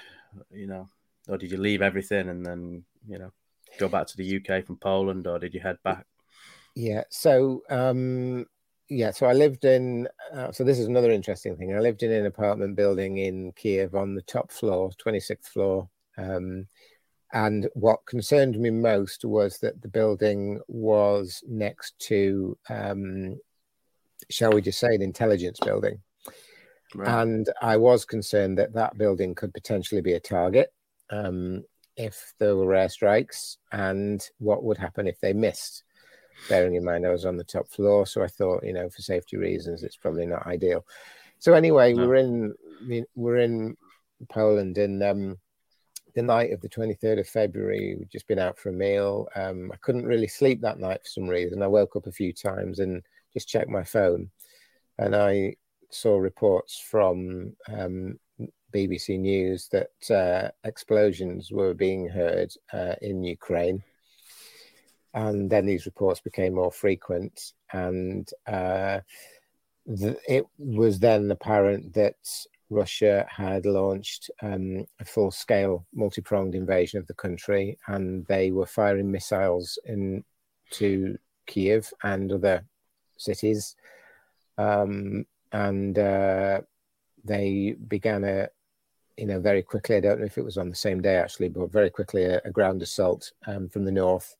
You 0.52 0.68
know, 0.68 0.90
or 1.28 1.38
did 1.38 1.52
you 1.52 1.58
leave 1.58 1.82
everything 1.82 2.30
and 2.30 2.46
then 2.46 2.84
you 3.08 3.18
know 3.18 3.32
go 3.80 3.88
back 3.88 4.08
to 4.08 4.18
the 4.18 4.38
UK 4.38 4.66
from 4.66 4.78
Poland, 4.78 5.28
or 5.28 5.40
did 5.40 5.54
you 5.54 5.60
head 5.60 5.78
back? 5.84 6.06
Yeah, 6.76 7.04
so 7.10 7.64
um, 7.70 8.46
yeah, 8.90 9.12
so 9.12 9.26
I 9.26 9.34
lived 9.34 9.66
in. 9.66 10.08
Uh, 10.34 10.52
so 10.52 10.64
this 10.64 10.80
is 10.80 10.88
another 10.88 11.12
interesting 11.12 11.56
thing. 11.56 11.76
I 11.76 11.80
lived 11.80 12.04
in 12.04 12.12
an 12.12 12.26
apartment 12.26 12.76
building 12.76 13.18
in 13.18 13.52
Kiev 13.54 13.96
on 13.96 14.16
the 14.16 14.22
top 14.22 14.52
floor, 14.52 14.92
twenty 14.98 15.20
sixth 15.20 15.52
floor. 15.52 15.90
Um, 16.18 16.68
and 17.34 17.68
what 17.74 18.06
concerned 18.06 18.58
me 18.58 18.70
most 18.70 19.26
was 19.26 19.58
that 19.60 19.82
the 19.82 19.88
building 19.88 20.62
was 20.68 21.44
next 21.48 21.98
to, 22.00 22.58
um, 22.70 23.38
shall 24.30 24.52
we 24.52 24.62
just 24.62 24.80
say, 24.80 24.96
an 24.96 25.02
intelligence 25.02 25.60
building. 25.60 26.00
Right. 26.94 27.22
And 27.22 27.50
I 27.62 27.76
was 27.76 28.06
concerned 28.06 28.58
that 28.60 28.74
that 28.74 28.98
building 28.98 29.36
could 29.36 29.54
potentially 29.54 30.02
be 30.02 30.14
a 30.14 30.20
target 30.20 30.72
um, 31.10 31.64
if 31.98 32.34
there 32.40 32.56
were 32.56 32.68
airstrikes, 32.68 33.58
and 33.72 34.24
what 34.38 34.64
would 34.64 34.78
happen 34.78 35.08
if 35.08 35.20
they 35.20 35.34
missed 35.34 35.84
bearing 36.50 36.76
in 36.76 36.84
mind 36.84 37.06
I 37.06 37.12
was 37.12 37.26
on 37.26 37.38
the 37.38 37.44
top 37.44 37.68
floor. 37.70 38.06
So 38.06 38.24
I 38.24 38.28
thought, 38.28 38.64
you 38.64 38.74
know, 38.74 38.90
for 38.90 39.02
safety 39.02 39.38
reasons, 39.38 39.84
it's 39.84 39.98
probably 39.98 40.26
not 40.26 40.46
ideal. 40.48 40.86
So 41.40 41.54
anyway, 41.54 41.94
no. 41.94 42.08
we're 42.08 42.16
in 42.16 42.54
we're 43.16 43.38
in 43.38 43.76
Poland, 44.30 44.78
and 44.78 45.04
um, 45.04 45.38
the 46.16 46.22
night 46.22 46.52
of 46.52 46.62
the 46.62 46.70
23rd 46.70 47.20
of 47.20 47.28
February, 47.28 47.96
we'd 47.98 48.10
just 48.10 48.28
been 48.28 48.40
out 48.40 48.58
for 48.58 48.70
a 48.70 48.74
meal. 48.74 49.28
Um, 49.36 49.72
I 49.74 49.78
couldn't 49.78 50.06
really 50.06 50.28
sleep 50.28 50.62
that 50.62 50.80
night 50.80 51.02
for 51.04 51.10
some 51.10 51.28
reason. 51.28 51.62
I 51.62 51.68
woke 51.68 51.96
up 51.96 52.08
a 52.08 52.12
few 52.12 52.32
times 52.34 52.80
and 52.80 53.04
just 53.34 53.50
checked 53.50 53.70
my 53.70 53.84
phone, 53.84 54.30
and 54.98 55.16
I 55.16 55.56
saw 55.90 56.18
reports 56.18 56.80
from 56.80 57.56
um, 57.72 58.20
BBC 58.74 59.20
News 59.20 59.70
that 59.70 60.12
uh, 60.12 60.50
explosions 60.68 61.52
were 61.52 61.74
being 61.74 62.08
heard 62.08 62.52
uh, 62.74 62.96
in 63.02 63.24
Ukraine 63.24 63.84
and 65.16 65.50
then 65.50 65.66
these 65.66 65.86
reports 65.86 66.20
became 66.20 66.54
more 66.54 66.72
frequent 66.72 67.54
and 67.74 68.30
uh, 68.48 69.00
it 69.88 70.46
was 70.58 71.00
then 71.00 71.30
apparent 71.32 71.94
that 71.94 72.16
Russia 72.70 73.26
had 73.30 73.66
launched 73.66 74.30
um, 74.42 74.86
a 75.00 75.06
full-scale, 75.06 75.86
multi-pronged 75.94 76.56
invasion 76.56 77.00
of 77.00 77.08
the 77.08 77.14
country, 77.14 77.78
and 77.88 78.26
they 78.26 78.52
were 78.52 78.66
firing 78.66 79.12
missiles 79.12 79.78
into 79.86 81.18
Kiev 81.46 81.92
and 82.04 82.32
other 82.32 82.66
cities, 83.18 83.76
um, 84.58 85.26
and 85.52 86.00
uh, 86.00 86.62
they 87.24 87.76
began 87.88 88.24
a, 88.24 88.50
you 89.18 89.28
know, 89.28 89.40
very 89.40 89.62
quickly. 89.62 89.98
I 89.98 90.00
don't 90.00 90.20
know 90.20 90.26
if 90.26 90.40
it 90.40 90.46
was 90.46 90.58
on 90.58 90.70
the 90.70 90.76
same 90.76 91.02
day 91.02 91.18
actually, 91.18 91.50
but 91.50 91.72
very 91.72 91.92
quickly 91.92 92.24
a, 92.24 92.42
a 92.46 92.52
ground 92.52 92.82
assault 92.82 93.32
um, 93.46 93.70
from 93.70 93.86
the 93.86 93.92
north 93.92 94.36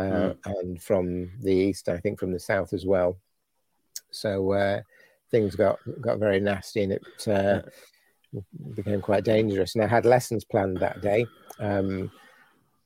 uh, 0.00 0.34
mm. 0.34 0.36
and 0.46 0.82
from 0.82 1.30
the 1.40 1.52
east, 1.52 1.88
I 1.88 1.98
think 1.98 2.18
from 2.18 2.32
the 2.32 2.40
south 2.40 2.72
as 2.72 2.86
well. 2.86 3.18
So 4.10 4.52
uh, 4.52 4.80
things 5.30 5.54
got 5.54 5.78
got 6.00 6.18
very 6.18 6.40
nasty, 6.40 6.82
and 6.82 6.92
it 6.92 7.28
uh, 7.28 7.60
became 8.74 9.00
quite 9.00 9.24
dangerous. 9.24 9.74
And 9.74 9.84
I 9.84 9.86
had 9.86 10.04
lessons 10.04 10.44
planned 10.44 10.78
that 10.78 11.00
day. 11.00 11.26
Um, 11.58 12.10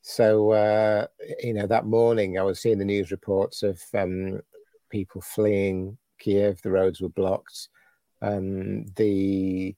so 0.01 0.51
uh, 0.51 1.07
you 1.41 1.53
know, 1.53 1.67
that 1.67 1.85
morning 1.85 2.37
I 2.37 2.43
was 2.43 2.59
seeing 2.61 2.77
the 2.77 2.85
news 2.85 3.11
reports 3.11 3.63
of 3.63 3.81
um, 3.93 4.41
people 4.89 5.21
fleeing 5.21 5.97
Kiev. 6.19 6.61
The 6.61 6.71
roads 6.71 7.01
were 7.01 7.09
blocked. 7.09 7.69
Um, 8.21 8.85
the 8.95 9.75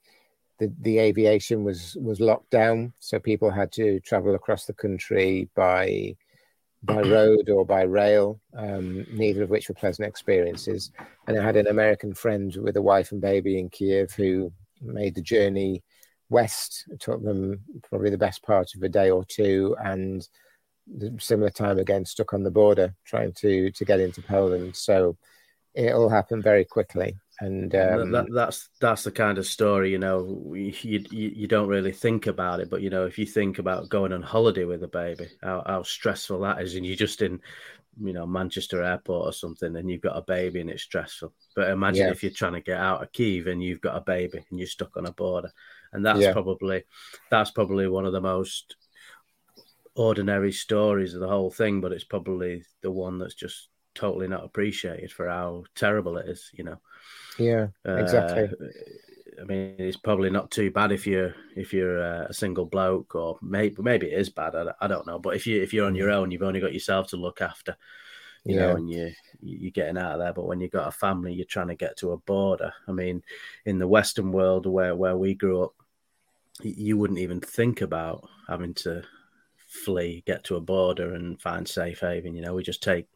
the, 0.60 0.74
the 0.82 0.98
aviation 0.98 1.64
was 1.64 1.96
was 2.02 2.20
locked 2.20 2.50
down, 2.50 2.94
so 3.00 3.20
people 3.20 3.52
had 3.52 3.72
to 3.74 4.00
travel 4.00 4.36
across 4.36 4.66
the 4.66 4.74
country 4.74 5.50
by 5.56 6.16
by 6.88 7.02
road 7.02 7.50
or 7.50 7.66
by 7.66 7.84
rail, 7.84 8.40
um, 8.56 9.06
neither 9.12 9.44
of 9.44 9.50
which 9.50 9.70
were 9.70 9.76
pleasant 9.76 10.08
experiences. 10.08 10.92
And 11.28 11.40
I 11.40 11.44
had 11.44 11.56
an 11.56 11.68
American 11.68 12.14
friend 12.14 12.56
with 12.60 12.78
a 12.78 12.82
wife 12.82 13.12
and 13.12 13.22
baby 13.22 13.60
in 13.60 13.70
Kiev 13.70 14.12
who 14.14 14.52
made 14.82 15.14
the 15.14 15.22
journey 15.22 15.84
west. 16.30 16.86
It 16.90 17.00
took 17.00 17.24
them 17.24 17.60
probably 17.88 18.10
the 18.10 18.18
best 18.18 18.42
part 18.44 18.74
of 18.76 18.82
a 18.82 18.90
day 18.90 19.12
or 19.12 19.24
two, 19.26 19.76
and 19.84 20.28
similar 21.20 21.50
time 21.50 21.80
again 21.80 22.06
stuck 22.06 22.34
on 22.34 22.44
the 22.44 22.52
border 22.52 22.96
trying 23.06 23.34
to 23.34 23.70
to 23.72 23.86
get 23.86 24.00
into 24.00 24.22
Poland. 24.22 24.76
So 24.76 25.18
it 25.76 25.94
all 25.94 26.10
happened 26.10 26.44
very 26.44 26.66
quickly. 26.66 27.18
And 27.40 27.74
um, 27.76 28.12
that, 28.12 28.26
that's 28.34 28.70
that's 28.82 29.04
the 29.04 29.12
kind 29.12 29.38
of 29.38 29.46
story 29.46 29.92
you 29.92 30.00
know 30.00 30.54
you, 30.56 30.74
you, 30.82 31.06
you 31.12 31.48
don't 31.48 31.68
really 31.68 31.92
think 31.92 32.26
about 32.26 32.62
it, 32.62 32.70
but 32.70 32.82
you 32.82 32.90
know 32.90 33.06
if 33.06 33.20
you 33.20 33.28
think 33.28 33.60
about 33.60 33.90
going 33.90 34.12
on 34.12 34.24
holiday 34.24 34.64
with 34.64 34.82
a 34.84 34.88
baby, 34.88 35.28
how, 35.44 35.64
how 35.66 35.84
stressful 35.84 36.40
that 36.40 36.62
is, 36.62 36.74
and 36.76 36.86
you're 36.86 36.96
just 36.96 37.22
in 37.22 37.40
you 38.02 38.14
know 38.14 38.26
Manchester 38.26 38.84
Airport 38.84 39.28
or 39.28 39.34
something, 39.34 39.76
and 39.76 39.90
you've 39.90 40.02
got 40.02 40.18
a 40.18 40.24
baby 40.24 40.62
and 40.62 40.70
it's 40.72 40.82
stressful. 40.82 41.32
But 41.56 41.70
imagine 41.70 42.08
yeah. 42.08 42.12
if 42.12 42.24
you're 42.24 42.32
trying 42.32 42.54
to 42.54 42.62
get 42.62 42.80
out 42.80 43.04
of 43.04 43.12
Kiev 43.12 43.46
and 43.46 43.62
you've 43.62 43.82
got 43.82 43.98
a 43.98 44.02
baby 44.02 44.44
and 44.50 44.60
you're 44.60 44.68
stuck 44.68 44.98
on 44.98 45.06
a 45.06 45.12
border, 45.12 45.52
and 45.94 46.04
that's 46.04 46.22
yeah. 46.22 46.34
probably 46.34 46.86
that's 47.30 47.52
probably 47.52 47.88
one 47.88 48.08
of 48.08 48.14
the 48.14 48.22
most 48.22 48.76
ordinary 49.96 50.52
stories 50.52 51.14
of 51.14 51.20
the 51.20 51.28
whole 51.28 51.52
thing, 51.52 51.82
but 51.82 51.92
it's 51.92 52.04
probably 52.04 52.64
the 52.82 52.92
one 52.92 53.20
that's 53.20 53.36
just 53.36 53.70
totally 53.96 54.28
not 54.28 54.44
appreciated 54.44 55.12
for 55.12 55.28
how 55.28 55.64
terrible 55.76 56.18
it 56.18 56.30
is, 56.30 56.50
you 56.54 56.64
know. 56.64 56.78
Yeah, 57.40 57.68
exactly. 57.86 58.44
Uh, 58.44 59.42
I 59.42 59.44
mean, 59.44 59.76
it's 59.78 59.98
probably 59.98 60.30
not 60.30 60.50
too 60.50 60.72
bad 60.72 60.92
if 60.92 61.06
you're 61.06 61.36
if 61.56 61.74
you're 61.74 62.00
a 62.00 62.34
single 62.34 62.66
bloke, 62.66 63.16
or 63.16 63.38
maybe 63.42 63.76
maybe 63.80 64.08
it 64.08 64.20
is 64.20 64.30
bad. 64.30 64.56
I, 64.56 64.74
I 64.82 64.88
don't 64.88 65.06
know, 65.06 65.20
but 65.20 65.36
if 65.36 65.46
you 65.46 65.62
if 65.62 65.74
you're 65.74 65.86
on 65.86 65.96
your 65.96 66.10
own, 66.10 66.32
you've 66.32 66.44
only 66.44 66.60
got 66.60 66.74
yourself 66.74 67.10
to 67.10 67.18
look 67.18 67.42
after, 67.42 67.76
you 68.46 68.56
yeah. 68.56 68.62
know, 68.62 68.76
and 68.76 68.90
you 68.90 69.12
you're 69.42 69.72
getting 69.72 69.98
out 69.98 70.14
of 70.14 70.20
there. 70.20 70.34
But 70.34 70.48
when 70.48 70.60
you've 70.60 70.72
got 70.72 70.88
a 70.88 70.92
family, 70.92 71.34
you're 71.34 71.46
trying 71.46 71.68
to 71.68 71.76
get 71.76 71.98
to 71.98 72.14
a 72.14 72.18
border. 72.18 72.74
I 72.88 72.92
mean, 72.92 73.22
in 73.66 73.78
the 73.78 73.88
Western 73.88 74.32
world 74.32 74.66
where 74.66 74.96
where 74.96 75.18
we 75.18 75.36
grew 75.36 75.64
up, 75.64 75.74
you 76.64 76.98
wouldn't 76.98 77.20
even 77.20 77.40
think 77.40 77.82
about 77.82 78.28
having 78.48 78.74
to 78.76 79.04
flee, 79.68 80.24
get 80.26 80.46
to 80.46 80.56
a 80.56 80.62
border, 80.62 81.14
and 81.14 81.40
find 81.40 81.68
safe 81.68 82.00
haven. 82.00 82.34
You 82.34 82.42
know, 82.42 82.56
we 82.56 82.64
just 82.64 82.82
take 82.82 83.08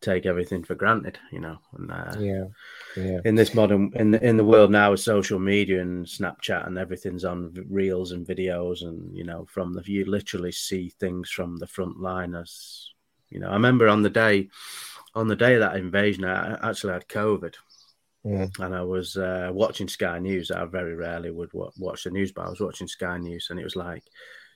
take 0.00 0.26
everything 0.26 0.62
for 0.62 0.74
granted, 0.74 1.18
you 1.30 1.40
know. 1.40 1.58
And 1.76 1.90
uh, 1.90 2.14
yeah, 2.18 2.44
yeah. 2.96 3.20
In 3.24 3.34
this 3.34 3.54
modern 3.54 3.92
in 3.94 4.10
the 4.10 4.22
in 4.24 4.36
the 4.36 4.44
world 4.44 4.70
now 4.70 4.90
with 4.90 5.00
social 5.00 5.38
media 5.38 5.80
and 5.80 6.06
Snapchat 6.06 6.66
and 6.66 6.78
everything's 6.78 7.24
on 7.24 7.54
reels 7.68 8.12
and 8.12 8.26
videos, 8.26 8.82
and 8.82 9.14
you 9.16 9.24
know, 9.24 9.46
from 9.46 9.72
the 9.72 9.82
you 9.84 10.04
literally 10.04 10.52
see 10.52 10.88
things 10.88 11.30
from 11.30 11.56
the 11.56 11.66
front 11.66 12.00
line 12.00 12.34
as 12.34 12.90
you 13.28 13.40
know. 13.40 13.50
I 13.50 13.54
remember 13.54 13.88
on 13.88 14.02
the 14.02 14.10
day 14.10 14.48
on 15.14 15.28
the 15.28 15.36
day 15.36 15.54
of 15.54 15.60
that 15.60 15.76
invasion, 15.76 16.24
I 16.24 16.58
actually 16.68 16.92
had 16.92 17.08
COVID. 17.08 17.54
Yeah. 18.22 18.46
And 18.58 18.74
I 18.74 18.82
was 18.82 19.16
uh, 19.16 19.50
watching 19.52 19.88
Sky 19.88 20.18
News. 20.18 20.50
I 20.50 20.64
very 20.66 20.94
rarely 20.94 21.30
would 21.30 21.50
watch 21.52 22.04
the 22.04 22.10
news, 22.10 22.32
but 22.32 22.46
I 22.46 22.50
was 22.50 22.60
watching 22.60 22.86
Sky 22.86 23.16
News, 23.16 23.48
and 23.50 23.58
it 23.58 23.64
was 23.64 23.76
like, 23.76 24.04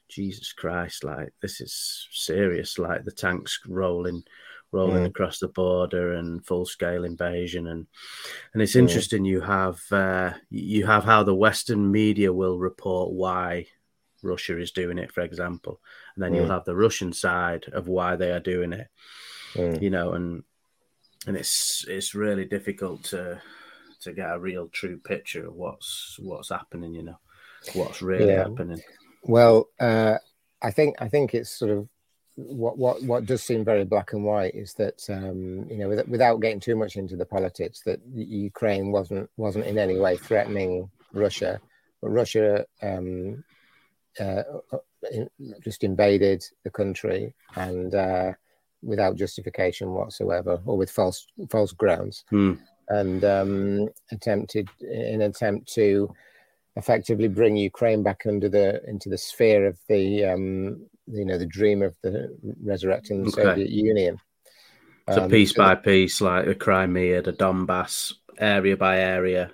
Jesus 0.08 0.52
Christ, 0.52 1.02
like 1.02 1.32
this 1.40 1.60
is 1.60 2.06
serious. 2.12 2.78
Like 2.78 3.04
the 3.04 3.10
tanks 3.10 3.58
rolling, 3.66 4.22
rolling 4.74 5.04
mm. 5.04 5.06
across 5.06 5.38
the 5.38 5.48
border 5.48 6.14
and 6.14 6.44
full 6.44 6.66
scale 6.66 7.04
invasion 7.04 7.68
and 7.68 7.86
and 8.52 8.62
it's 8.62 8.74
interesting 8.74 9.22
mm. 9.22 9.28
you 9.28 9.40
have 9.40 9.80
uh, 9.92 10.32
you 10.50 10.84
have 10.84 11.04
how 11.04 11.22
the 11.22 11.34
western 11.34 11.90
media 11.90 12.32
will 12.32 12.58
report 12.58 13.12
why 13.12 13.66
Russia 14.22 14.58
is 14.58 14.72
doing 14.72 14.98
it 14.98 15.12
for 15.12 15.20
example 15.20 15.80
and 16.14 16.22
then 16.22 16.32
mm. 16.32 16.36
you'll 16.36 16.50
have 16.50 16.64
the 16.64 16.76
Russian 16.76 17.12
side 17.12 17.66
of 17.72 17.86
why 17.86 18.16
they 18.16 18.30
are 18.30 18.40
doing 18.40 18.72
it 18.72 18.88
mm. 19.54 19.80
you 19.80 19.90
know 19.90 20.12
and 20.12 20.42
and 21.26 21.36
it's 21.36 21.84
it's 21.88 22.14
really 22.14 22.44
difficult 22.44 23.04
to 23.04 23.40
to 24.00 24.12
get 24.12 24.34
a 24.34 24.38
real 24.38 24.68
true 24.68 24.98
picture 24.98 25.46
of 25.46 25.54
what's 25.54 26.16
what's 26.20 26.50
happening 26.50 26.92
you 26.92 27.04
know 27.04 27.18
what's 27.74 28.02
really 28.02 28.26
yeah. 28.26 28.42
happening 28.42 28.82
well 29.22 29.68
uh 29.80 30.18
I 30.60 30.70
think 30.70 30.96
I 31.00 31.08
think 31.08 31.34
it's 31.34 31.50
sort 31.50 31.70
of 31.70 31.88
what 32.36 32.76
what 32.78 33.02
what 33.02 33.26
does 33.26 33.42
seem 33.42 33.64
very 33.64 33.84
black 33.84 34.12
and 34.12 34.24
white 34.24 34.54
is 34.54 34.74
that 34.74 35.04
um, 35.08 35.66
you 35.70 35.78
know 35.78 35.88
with, 35.88 36.06
without 36.08 36.40
getting 36.40 36.60
too 36.60 36.74
much 36.74 36.96
into 36.96 37.16
the 37.16 37.24
politics 37.24 37.80
that 37.86 38.00
Ukraine 38.12 38.90
wasn't 38.90 39.30
wasn't 39.36 39.66
in 39.66 39.78
any 39.78 39.98
way 39.98 40.16
threatening 40.16 40.90
Russia, 41.12 41.60
but 42.02 42.10
Russia 42.10 42.66
um, 42.82 43.44
uh, 44.18 44.42
just 45.62 45.84
invaded 45.84 46.44
the 46.64 46.70
country 46.70 47.34
and 47.54 47.94
uh, 47.94 48.32
without 48.82 49.16
justification 49.16 49.92
whatsoever 49.92 50.60
or 50.66 50.76
with 50.76 50.90
false 50.90 51.26
false 51.50 51.72
grounds 51.72 52.24
hmm. 52.30 52.54
and 52.88 53.24
um, 53.24 53.88
attempted 54.10 54.68
in 54.80 55.20
an 55.20 55.22
attempt 55.22 55.72
to 55.72 56.12
effectively 56.76 57.28
bring 57.28 57.56
Ukraine 57.56 58.02
back 58.02 58.22
under 58.26 58.48
the 58.48 58.82
into 58.88 59.08
the 59.08 59.18
sphere 59.18 59.66
of 59.66 59.78
the 59.88 60.24
um, 60.24 60.86
you 61.06 61.24
know 61.24 61.38
the 61.38 61.46
dream 61.46 61.82
of 61.82 61.96
the 62.02 62.36
resurrecting 62.62 63.22
the 63.22 63.28
okay. 63.28 63.42
Soviet 63.42 63.70
Union. 63.70 64.18
So 65.12 65.24
um, 65.24 65.30
piece 65.30 65.54
so 65.54 65.62
by 65.62 65.74
piece, 65.74 66.20
like 66.20 66.46
the 66.46 66.54
Crimea, 66.54 67.22
the 67.22 67.32
Donbass, 67.32 68.14
area 68.38 68.76
by 68.76 68.98
area, 68.98 69.50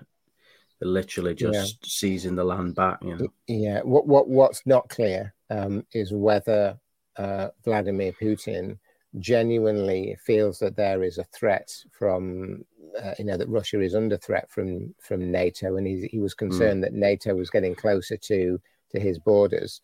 they're 0.79 0.89
literally 0.89 1.35
just 1.35 1.79
yeah. 1.83 1.89
seizing 1.89 2.37
the 2.37 2.45
land 2.45 2.75
back. 2.75 2.99
You 3.03 3.17
know. 3.17 3.29
Yeah. 3.47 3.81
What 3.83 4.07
what 4.07 4.29
what's 4.29 4.63
not 4.67 4.89
clear 4.89 5.35
um, 5.51 5.85
is 5.93 6.13
whether 6.13 6.79
uh, 7.17 7.49
Vladimir 7.65 8.13
Putin 8.13 8.79
genuinely 9.19 10.17
feels 10.25 10.61
that 10.61 10.77
there 10.77 11.03
is 11.03 11.19
a 11.19 11.25
threat 11.25 11.69
from 11.91 12.65
uh, 13.03 13.15
you 13.19 13.25
know 13.25 13.37
that 13.37 13.49
Russia 13.49 13.81
is 13.81 13.95
under 13.95 14.17
threat 14.17 14.49
from 14.51 14.95
from 15.01 15.31
NATO, 15.31 15.77
and 15.77 15.87
he 15.87 16.09
he 16.11 16.21
was 16.21 16.35
hmm. 16.39 16.47
concerned 16.47 16.81
mm. 16.81 16.87
that 16.87 16.95
NATO 16.95 17.35
was 17.35 17.51
getting 17.51 17.75
closer 17.75 18.17
to 18.17 18.61
to 18.93 19.01
his 19.01 19.19
borders. 19.19 19.81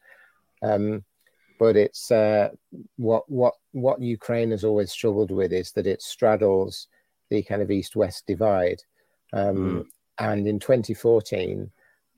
Um, 0.62 1.04
but 1.58 1.76
it's 1.76 2.10
uh, 2.10 2.50
what 2.96 3.28
what 3.28 3.54
what 3.72 4.00
Ukraine 4.00 4.50
has 4.50 4.64
always 4.64 4.90
struggled 4.90 5.30
with 5.30 5.52
is 5.52 5.72
that 5.72 5.86
it 5.86 6.02
straddles 6.02 6.88
the 7.30 7.42
kind 7.42 7.62
of 7.62 7.70
east-west 7.70 8.24
divide. 8.26 8.82
Um, 9.32 9.56
mm. 9.56 9.86
And 10.18 10.46
in 10.46 10.58
2014, 10.58 11.70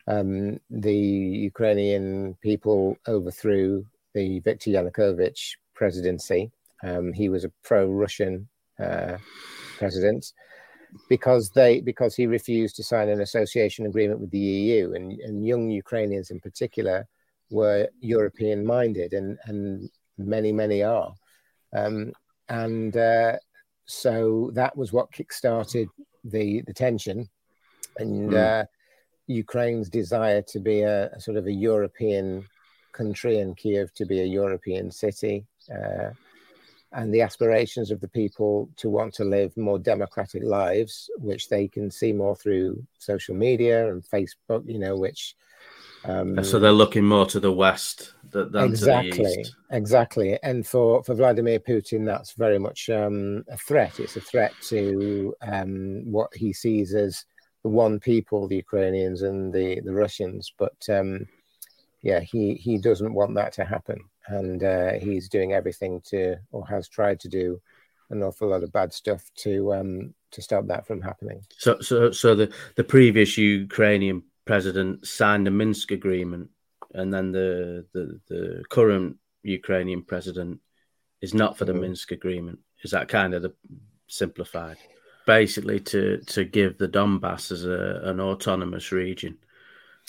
um, 0.07 0.61
the 0.70 0.94
Ukrainian 0.94 2.35
people 2.42 2.96
overthrew 3.07 3.85
the 4.14 4.40
Viktor 4.40 4.70
Yanukovych 4.70 5.57
presidency. 5.74 6.51
Um, 6.83 7.12
he 7.12 7.29
was 7.29 7.44
a 7.44 7.53
pro-Russian 7.64 8.48
uh, 8.79 9.16
president 9.79 10.33
because 11.09 11.51
they 11.51 11.81
because 11.81 12.14
he 12.14 12.27
refused 12.27 12.77
to 12.77 12.83
sign 12.83 13.09
an 13.09 13.20
association 13.20 13.87
agreement 13.87 14.20
with 14.20 14.31
the 14.31 14.38
EU, 14.38 14.94
and, 14.94 15.12
and 15.20 15.46
young 15.46 15.68
Ukrainians 15.70 16.31
in 16.31 16.40
particular 16.40 17.07
were 17.50 17.88
European 18.00 18.64
minded, 18.64 19.12
and 19.12 19.38
and 19.44 19.90
many 20.16 20.52
many 20.52 20.82
are, 20.82 21.12
um, 21.74 22.12
and 22.48 22.96
uh, 22.96 23.37
so 23.87 24.50
that 24.54 24.76
was 24.76 24.92
what 24.92 25.12
kickstarted 25.12 25.88
the 26.24 26.62
the 26.62 26.74
tension, 26.74 27.28
and 27.98 28.30
mm. 28.30 28.62
uh, 28.62 28.64
Ukraine's 29.26 29.88
desire 29.88 30.42
to 30.42 30.58
be 30.58 30.80
a, 30.80 31.08
a, 31.08 31.20
sort 31.20 31.37
of 31.37 31.46
a 31.46 31.52
European 31.52 32.44
country 32.92 33.38
and 33.40 33.56
Kiev 33.56 33.92
to 33.94 34.04
be 34.04 34.20
a 34.20 34.24
European 34.24 34.90
city. 34.90 35.46
Uh, 35.70 36.11
and 36.92 37.12
the 37.12 37.20
aspirations 37.20 37.90
of 37.90 38.00
the 38.00 38.08
people 38.08 38.70
to 38.76 38.88
want 38.88 39.12
to 39.14 39.24
live 39.24 39.54
more 39.56 39.78
democratic 39.78 40.42
lives, 40.42 41.11
which 41.18 41.48
they 41.48 41.68
can 41.68 41.90
see 41.90 42.12
more 42.12 42.34
through 42.34 42.82
social 42.98 43.34
media 43.34 43.90
and 43.92 44.02
Facebook, 44.02 44.62
you 44.66 44.78
know, 44.78 44.96
which 44.96 45.34
um, 46.04 46.42
so 46.44 46.58
they're 46.58 46.72
looking 46.72 47.04
more 47.04 47.26
to 47.26 47.40
the 47.40 47.52
west 47.52 48.14
than 48.30 48.54
exactly, 48.56 49.11
to 49.11 49.22
the 49.22 49.40
east. 49.40 49.56
Exactly, 49.70 50.38
and 50.42 50.66
for 50.66 51.02
for 51.02 51.14
Vladimir 51.14 51.58
Putin, 51.58 52.04
that's 52.04 52.32
very 52.32 52.58
much 52.58 52.88
um, 52.90 53.44
a 53.48 53.56
threat. 53.56 53.98
It's 54.00 54.16
a 54.16 54.20
threat 54.20 54.52
to 54.68 55.34
um, 55.42 56.02
what 56.11 56.34
he 56.34 56.52
sees 56.52 56.94
as 56.94 57.24
the 57.62 57.68
one 57.68 57.98
people, 57.98 58.46
the 58.46 58.56
Ukrainians 58.56 59.22
and 59.22 59.52
the 59.52 59.80
the 59.80 59.92
Russians. 59.92 60.52
But 60.56 60.76
um, 60.88 61.26
yeah, 62.02 62.20
he 62.20 62.54
he 62.54 62.78
doesn't 62.78 63.14
want 63.14 63.34
that 63.34 63.52
to 63.54 63.64
happen, 63.64 64.00
and 64.28 64.62
uh, 64.62 64.92
he's 64.92 65.28
doing 65.28 65.52
everything 65.52 66.00
to, 66.06 66.37
or 66.52 66.66
has 66.66 66.88
tried 66.88 67.20
to 67.20 67.28
do, 67.28 67.61
an 68.11 68.22
awful 68.22 68.48
lot 68.48 68.62
of 68.62 68.72
bad 68.72 68.92
stuff 68.92 69.30
to 69.37 69.74
um, 69.74 70.14
to 70.30 70.42
stop 70.42 70.66
that 70.66 70.87
from 70.87 71.00
happening. 71.00 71.42
So, 71.56 71.80
so, 71.80 72.12
so 72.12 72.34
the 72.34 72.52
the 72.76 72.84
previous 72.84 73.37
Ukrainian 73.37 74.22
president 74.48 75.06
signed 75.06 75.46
the 75.46 75.50
Minsk 75.50 75.90
agreement, 75.90 76.48
and 76.94 77.12
then 77.12 77.32
the 77.32 77.84
the, 77.92 78.18
the 78.28 78.64
current 78.70 79.18
Ukrainian 79.42 80.03
president 80.03 80.61
is 81.20 81.34
not 81.34 81.59
for 81.59 81.66
the 81.66 81.74
mm. 81.74 81.82
Minsk 81.82 82.12
agreement. 82.12 82.59
Is 82.82 82.92
that 82.92 83.09
kind 83.09 83.34
of 83.34 83.42
the 83.42 83.53
simplified? 84.07 84.78
Basically, 85.26 85.80
to 85.92 86.22
to 86.34 86.44
give 86.46 86.78
the 86.78 86.88
Donbass 86.88 87.53
as 87.53 87.66
a, 87.66 88.01
an 88.05 88.20
autonomous 88.20 88.90
region, 88.90 89.36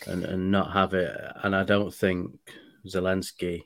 and 0.07 0.23
and 0.23 0.51
not 0.51 0.71
have 0.71 0.93
it. 0.93 1.11
And 1.43 1.53
I 1.53 1.65
don't 1.65 1.93
think 1.93 2.39
Zelensky 2.87 3.65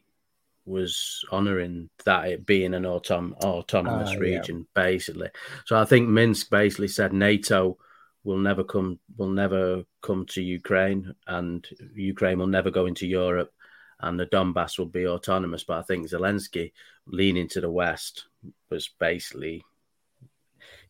was 0.66 1.24
honouring 1.32 1.90
that 2.06 2.26
it 2.30 2.48
being 2.48 2.74
an 2.74 2.84
autom- 2.84 3.38
autonomous 3.44 4.16
uh, 4.16 4.20
region, 4.20 4.58
yeah. 4.60 4.84
basically. 4.84 5.30
So 5.66 5.78
I 5.78 5.86
think 5.86 6.10
Minsk 6.10 6.50
basically 6.50 6.88
said 6.88 7.14
NATO 7.14 7.78
will 8.24 8.38
never 8.38 8.64
come 8.64 9.00
will 9.18 9.30
never 9.30 9.84
come 10.02 10.26
to 10.28 10.42
Ukraine, 10.42 11.14
and 11.28 11.68
Ukraine 11.96 12.40
will 12.40 12.48
never 12.48 12.72
go 12.72 12.86
into 12.86 13.08
Europe, 13.08 13.54
and 14.00 14.20
the 14.20 14.26
Donbass 14.28 14.78
will 14.78 14.86
be 14.86 15.08
autonomous. 15.08 15.64
But 15.64 15.80
I 15.80 15.82
think 15.84 16.10
Zelensky 16.10 16.72
leaning 17.06 17.48
to 17.50 17.62
the 17.62 17.72
west 17.72 18.26
was 18.70 18.90
basically 19.00 19.64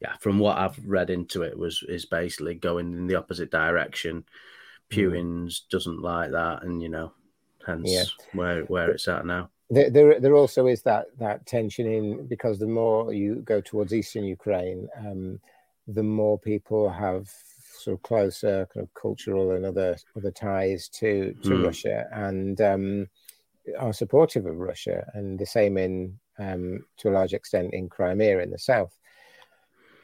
yeah, 0.02 0.16
from 0.20 0.40
what 0.40 0.58
I've 0.58 0.78
read 0.86 1.10
into 1.10 1.44
it, 1.44 1.58
was 1.58 1.84
is 1.88 2.06
basically 2.06 2.56
going 2.56 2.94
in 2.94 3.08
the 3.08 3.16
opposite 3.16 3.52
direction. 3.52 4.26
Hmm. 4.92 5.00
Putin's 5.00 5.62
mm. 5.62 5.70
doesn't 5.70 6.02
like 6.02 6.32
that, 6.32 6.64
and 6.64 6.82
you 6.82 6.90
know, 6.90 7.14
hence 7.66 7.90
yeah. 7.90 8.04
where 8.34 8.64
where 8.64 8.92
it's 8.92 9.08
at 9.08 9.26
now. 9.26 9.50
There, 9.70 9.90
there, 9.90 10.20
there, 10.20 10.36
also 10.36 10.68
is 10.68 10.84
that 10.84 11.06
that 11.20 11.46
tension 11.46 11.88
in 11.88 12.28
because 12.28 12.60
the 12.60 12.68
more 12.68 13.14
you 13.14 13.36
go 13.38 13.62
towards 13.62 13.94
eastern 13.94 14.26
Ukraine, 14.26 14.88
um, 15.00 15.40
the 15.88 16.04
more 16.04 16.40
people 16.40 16.90
have 16.90 17.30
sort 17.80 17.96
of 17.96 18.04
closer 18.04 18.68
kind 18.74 18.84
of 18.84 18.94
cultural 18.94 19.52
and 19.52 19.66
other 19.66 19.98
other 20.16 20.32
ties 20.32 20.88
to 20.88 21.34
to 21.44 21.50
mm. 21.50 21.66
Russia 21.66 22.06
and 22.14 22.62
um, 22.62 23.08
are 23.80 23.94
supportive 23.94 24.46
of 24.46 24.58
Russia, 24.58 25.10
and 25.14 25.40
the 25.40 25.46
same 25.46 25.78
in 25.78 26.20
um, 26.40 26.86
to 26.98 27.10
a 27.10 27.12
large 27.12 27.34
extent 27.34 27.74
in 27.74 27.90
Crimea 27.90 28.40
in 28.40 28.52
the 28.52 28.60
south. 28.60 28.98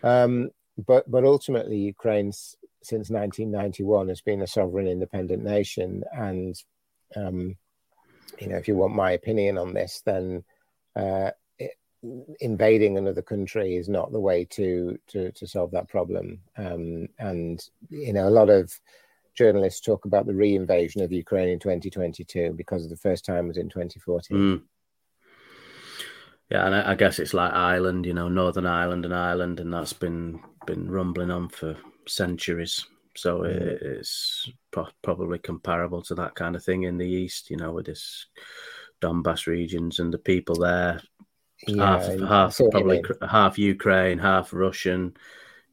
Um, 0.03 0.49
but 0.86 1.09
but 1.09 1.23
ultimately, 1.23 1.77
Ukraine 1.77 2.32
since 2.82 3.09
1991 3.09 4.07
has 4.07 4.21
been 4.21 4.41
a 4.41 4.47
sovereign 4.47 4.88
independent 4.88 5.43
nation, 5.43 6.03
and 6.13 6.55
um, 7.15 7.57
you 8.39 8.47
know 8.47 8.57
if 8.57 8.67
you 8.67 8.75
want 8.75 8.95
my 8.95 9.11
opinion 9.11 9.57
on 9.57 9.73
this, 9.73 10.01
then 10.05 10.43
uh, 10.95 11.32
invading 12.39 12.97
another 12.97 13.21
country 13.21 13.75
is 13.75 13.89
not 13.89 14.11
the 14.11 14.19
way 14.19 14.45
to 14.45 14.97
to, 15.07 15.31
to 15.31 15.47
solve 15.47 15.71
that 15.71 15.89
problem. 15.89 16.39
Um, 16.57 17.07
and 17.17 17.63
you 17.89 18.13
know 18.13 18.27
a 18.27 18.31
lot 18.31 18.49
of 18.49 18.71
journalists 19.35 19.81
talk 19.81 20.05
about 20.05 20.25
the 20.25 20.33
re-invasion 20.33 21.01
of 21.01 21.11
Ukraine 21.11 21.49
in 21.49 21.59
2022 21.59 22.53
because 22.57 22.89
the 22.89 22.97
first 22.97 23.23
time 23.23 23.47
was 23.47 23.57
in 23.57 23.69
2014. 23.69 24.37
Mm. 24.37 24.61
Yeah, 26.49 26.65
and 26.65 26.75
I, 26.75 26.91
I, 26.91 26.95
guess 26.95 27.19
it's 27.19 27.33
like 27.33 27.53
Ireland, 27.53 28.07
you 28.07 28.13
know, 28.13 28.27
Northern 28.27 28.65
Ireland 28.65 29.05
and 29.05 29.13
Ireland, 29.13 29.59
and 29.59 29.71
that's 29.71 29.93
been 29.93 30.41
been 30.65 30.89
rumbling 30.89 31.31
on 31.31 31.49
for 31.49 31.77
centuries. 32.07 32.85
So 33.15 33.39
mm. 33.39 33.45
it, 33.45 33.81
it's 33.81 34.51
pro- 34.71 34.87
probably 35.03 35.39
comparable 35.39 36.01
to 36.03 36.15
that 36.15 36.35
kind 36.35 36.55
of 36.55 36.63
thing 36.63 36.83
in 36.83 36.97
the 36.97 37.07
east, 37.07 37.49
you 37.49 37.57
know, 37.57 37.71
with 37.71 37.85
this 37.85 38.25
Donbass 39.01 39.45
regions 39.45 39.99
and 39.99 40.13
the 40.13 40.17
people 40.17 40.55
there, 40.55 41.01
yeah, 41.68 41.86
half 41.86 42.20
half 42.20 42.57
probably 42.72 43.03
half 43.28 43.57
Ukraine, 43.57 44.18
half 44.18 44.53
Russian, 44.53 45.16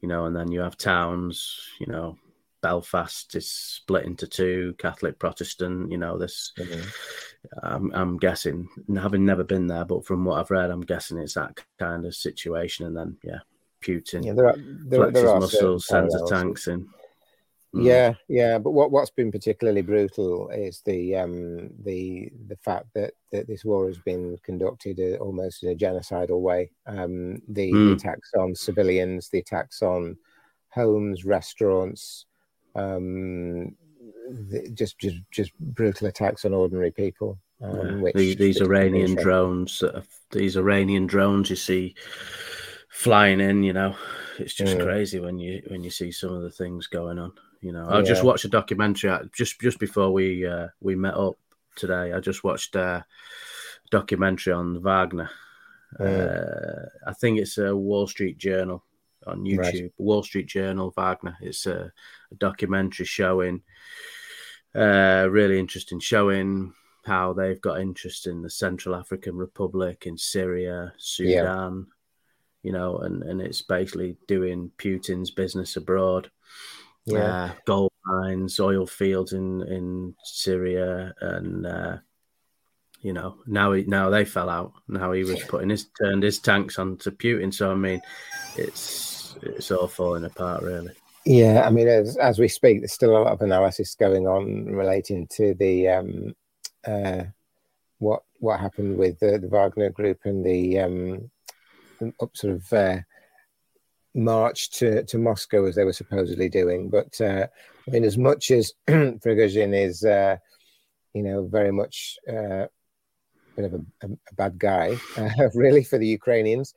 you 0.00 0.08
know, 0.08 0.26
and 0.26 0.34
then 0.34 0.50
you 0.50 0.60
have 0.60 0.76
towns, 0.76 1.60
you 1.80 1.86
know, 1.86 2.18
Belfast 2.62 3.34
is 3.36 3.50
split 3.50 4.04
into 4.04 4.26
two, 4.26 4.74
Catholic, 4.78 5.18
Protestant. 5.18 5.90
You 5.90 5.98
know, 5.98 6.18
this. 6.18 6.52
Mm-hmm. 6.58 6.88
I'm, 7.62 7.92
I'm, 7.94 8.16
guessing, 8.16 8.68
having 8.96 9.24
never 9.24 9.44
been 9.44 9.68
there, 9.68 9.84
but 9.84 10.04
from 10.04 10.24
what 10.24 10.40
I've 10.40 10.50
read, 10.50 10.70
I'm 10.70 10.80
guessing 10.80 11.18
it's 11.18 11.34
that 11.34 11.60
kind 11.78 12.04
of 12.04 12.14
situation. 12.14 12.86
And 12.86 12.96
then, 12.96 13.16
yeah, 13.22 13.38
Putin 13.82 14.24
yeah, 14.24 14.32
there 14.32 14.48
are, 14.48 14.56
there, 14.56 15.00
flexes 15.00 15.12
there 15.12 15.28
are 15.28 15.40
muscles, 15.40 15.86
sends 15.86 16.12
the 16.12 16.26
tanks 16.26 16.66
in. 16.66 16.88
Mm. 17.76 17.84
Yeah, 17.84 18.14
yeah, 18.28 18.58
but 18.58 18.70
what 18.70 18.90
what's 18.90 19.10
been 19.10 19.30
particularly 19.30 19.82
brutal 19.82 20.48
is 20.48 20.80
the 20.86 21.14
um, 21.16 21.68
the 21.84 22.32
the 22.48 22.56
fact 22.56 22.86
that, 22.94 23.12
that 23.32 23.46
this 23.46 23.66
war 23.66 23.86
has 23.86 23.98
been 23.98 24.38
conducted 24.42 24.98
uh, 24.98 25.22
almost 25.22 25.62
in 25.62 25.70
a 25.70 25.74
genocidal 25.74 26.40
way. 26.40 26.70
Um, 26.86 27.42
the, 27.48 27.70
mm. 27.70 27.94
attacks 27.94 28.30
on 28.34 28.54
civilians, 28.54 29.28
the 29.28 29.40
attacks 29.40 29.82
on 29.82 30.16
homes, 30.70 31.26
restaurants, 31.26 32.24
um, 32.74 33.76
just 34.72 34.98
just 34.98 35.16
just 35.30 35.52
brutal 35.58 36.06
attacks 36.06 36.46
on 36.46 36.54
ordinary 36.54 36.92
people. 36.92 37.38
Um, 37.60 38.04
yeah. 38.06 38.12
these, 38.14 38.36
these 38.36 38.60
Iranian 38.62 39.16
drones, 39.16 39.82
uh, 39.82 40.02
these 40.30 40.56
Iranian 40.56 41.06
drones 41.06 41.50
you 41.50 41.56
see 41.56 41.94
flying 42.88 43.40
in, 43.40 43.62
you 43.62 43.74
know, 43.74 43.96
it's 44.38 44.54
just 44.54 44.78
mm. 44.78 44.84
crazy 44.84 45.20
when 45.20 45.38
you 45.38 45.62
when 45.68 45.84
you 45.84 45.90
see 45.90 46.10
some 46.10 46.32
of 46.32 46.40
the 46.40 46.50
things 46.50 46.86
going 46.86 47.18
on. 47.18 47.32
You 47.60 47.72
know, 47.72 47.88
I 47.88 47.98
yeah. 47.98 48.04
just 48.04 48.24
watched 48.24 48.44
a 48.44 48.48
documentary 48.48 49.12
just 49.34 49.60
just 49.60 49.78
before 49.78 50.12
we 50.12 50.46
uh, 50.46 50.68
we 50.80 50.94
met 50.94 51.14
up 51.14 51.36
today. 51.76 52.12
I 52.12 52.20
just 52.20 52.44
watched 52.44 52.74
a 52.76 53.04
documentary 53.90 54.52
on 54.52 54.82
Wagner. 54.82 55.30
Mm. 55.98 56.06
Uh, 56.06 56.88
I 57.06 57.12
think 57.12 57.38
it's 57.38 57.58
a 57.58 57.74
Wall 57.74 58.06
Street 58.06 58.38
Journal 58.38 58.84
on 59.26 59.44
YouTube. 59.44 59.82
Right. 59.82 59.92
Wall 59.98 60.22
Street 60.22 60.46
Journal, 60.46 60.92
Wagner. 60.96 61.36
It's 61.40 61.66
a, 61.66 61.92
a 62.30 62.34
documentary 62.36 63.06
showing, 63.06 63.62
uh, 64.74 65.28
really 65.30 65.58
interesting, 65.58 66.00
showing 66.00 66.72
how 67.04 67.32
they've 67.32 67.60
got 67.60 67.80
interest 67.80 68.26
in 68.26 68.42
the 68.42 68.50
Central 68.50 68.94
African 68.94 69.36
Republic, 69.36 70.06
in 70.06 70.18
Syria, 70.18 70.92
Sudan, 70.98 71.86
yeah. 71.88 71.92
you 72.62 72.72
know, 72.72 72.98
and, 72.98 73.22
and 73.22 73.40
it's 73.40 73.62
basically 73.62 74.16
doing 74.26 74.72
Putin's 74.76 75.30
business 75.30 75.76
abroad. 75.76 76.30
Yeah. 77.06 77.44
Uh, 77.44 77.50
gold 77.64 77.92
mines, 78.04 78.58
oil 78.58 78.86
fields 78.86 79.32
in, 79.32 79.62
in 79.62 80.14
Syria, 80.24 81.14
and 81.20 81.66
uh, 81.66 81.96
you 83.00 83.12
know 83.12 83.36
now 83.46 83.72
he 83.72 83.84
now 83.84 84.10
they 84.10 84.24
fell 84.24 84.50
out. 84.50 84.72
Now 84.88 85.12
he 85.12 85.24
was 85.24 85.42
putting 85.48 85.70
his 85.70 85.86
turned 85.98 86.22
his 86.22 86.38
tanks 86.38 86.78
onto 86.78 87.10
Putin. 87.10 87.54
So 87.54 87.70
I 87.70 87.74
mean, 87.74 88.00
it's 88.56 89.36
it's 89.42 89.70
all 89.70 89.86
falling 89.86 90.24
apart, 90.24 90.62
really. 90.62 90.92
Yeah, 91.24 91.64
I 91.66 91.70
mean, 91.70 91.88
as, 91.88 92.16
as 92.18 92.38
we 92.38 92.46
speak, 92.46 92.80
there's 92.80 92.92
still 92.92 93.16
a 93.16 93.18
lot 93.18 93.32
of 93.32 93.42
analysis 93.42 93.96
going 93.96 94.28
on 94.28 94.66
relating 94.66 95.26
to 95.32 95.54
the 95.54 95.88
um, 95.88 96.36
uh, 96.86 97.24
what 97.98 98.22
what 98.38 98.60
happened 98.60 98.96
with 98.96 99.18
the, 99.18 99.38
the 99.38 99.48
Wagner 99.48 99.90
Group 99.90 100.20
and 100.24 100.44
the, 100.44 100.78
um, 100.78 101.30
sort 102.34 102.54
of 102.54 102.72
uh, 102.72 102.98
march 104.16 104.70
to, 104.70 105.04
to 105.04 105.18
Moscow 105.18 105.66
as 105.66 105.74
they 105.74 105.84
were 105.84 105.92
supposedly 105.92 106.48
doing. 106.48 106.88
But 106.88 107.20
uh, 107.20 107.46
I 107.86 107.90
mean, 107.90 108.04
as 108.04 108.18
much 108.18 108.50
as 108.50 108.72
Prigozhin 108.88 109.74
is, 109.74 110.04
uh, 110.04 110.36
you 111.14 111.22
know, 111.22 111.46
very 111.46 111.70
much 111.70 112.18
uh, 112.28 112.64
a 112.64 112.68
bit 113.54 113.66
of 113.66 113.74
a, 113.74 114.06
a 114.06 114.34
bad 114.34 114.58
guy, 114.58 114.96
uh, 115.16 115.48
really, 115.54 115.84
for 115.84 115.98
the 115.98 116.06
Ukrainians. 116.06 116.74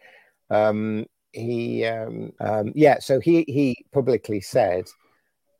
Um, 0.49 1.05
he 1.31 1.85
um, 1.85 2.31
um, 2.39 2.71
yeah 2.75 2.97
so 2.99 3.19
he 3.19 3.43
he 3.47 3.85
publicly 3.93 4.41
said 4.41 4.85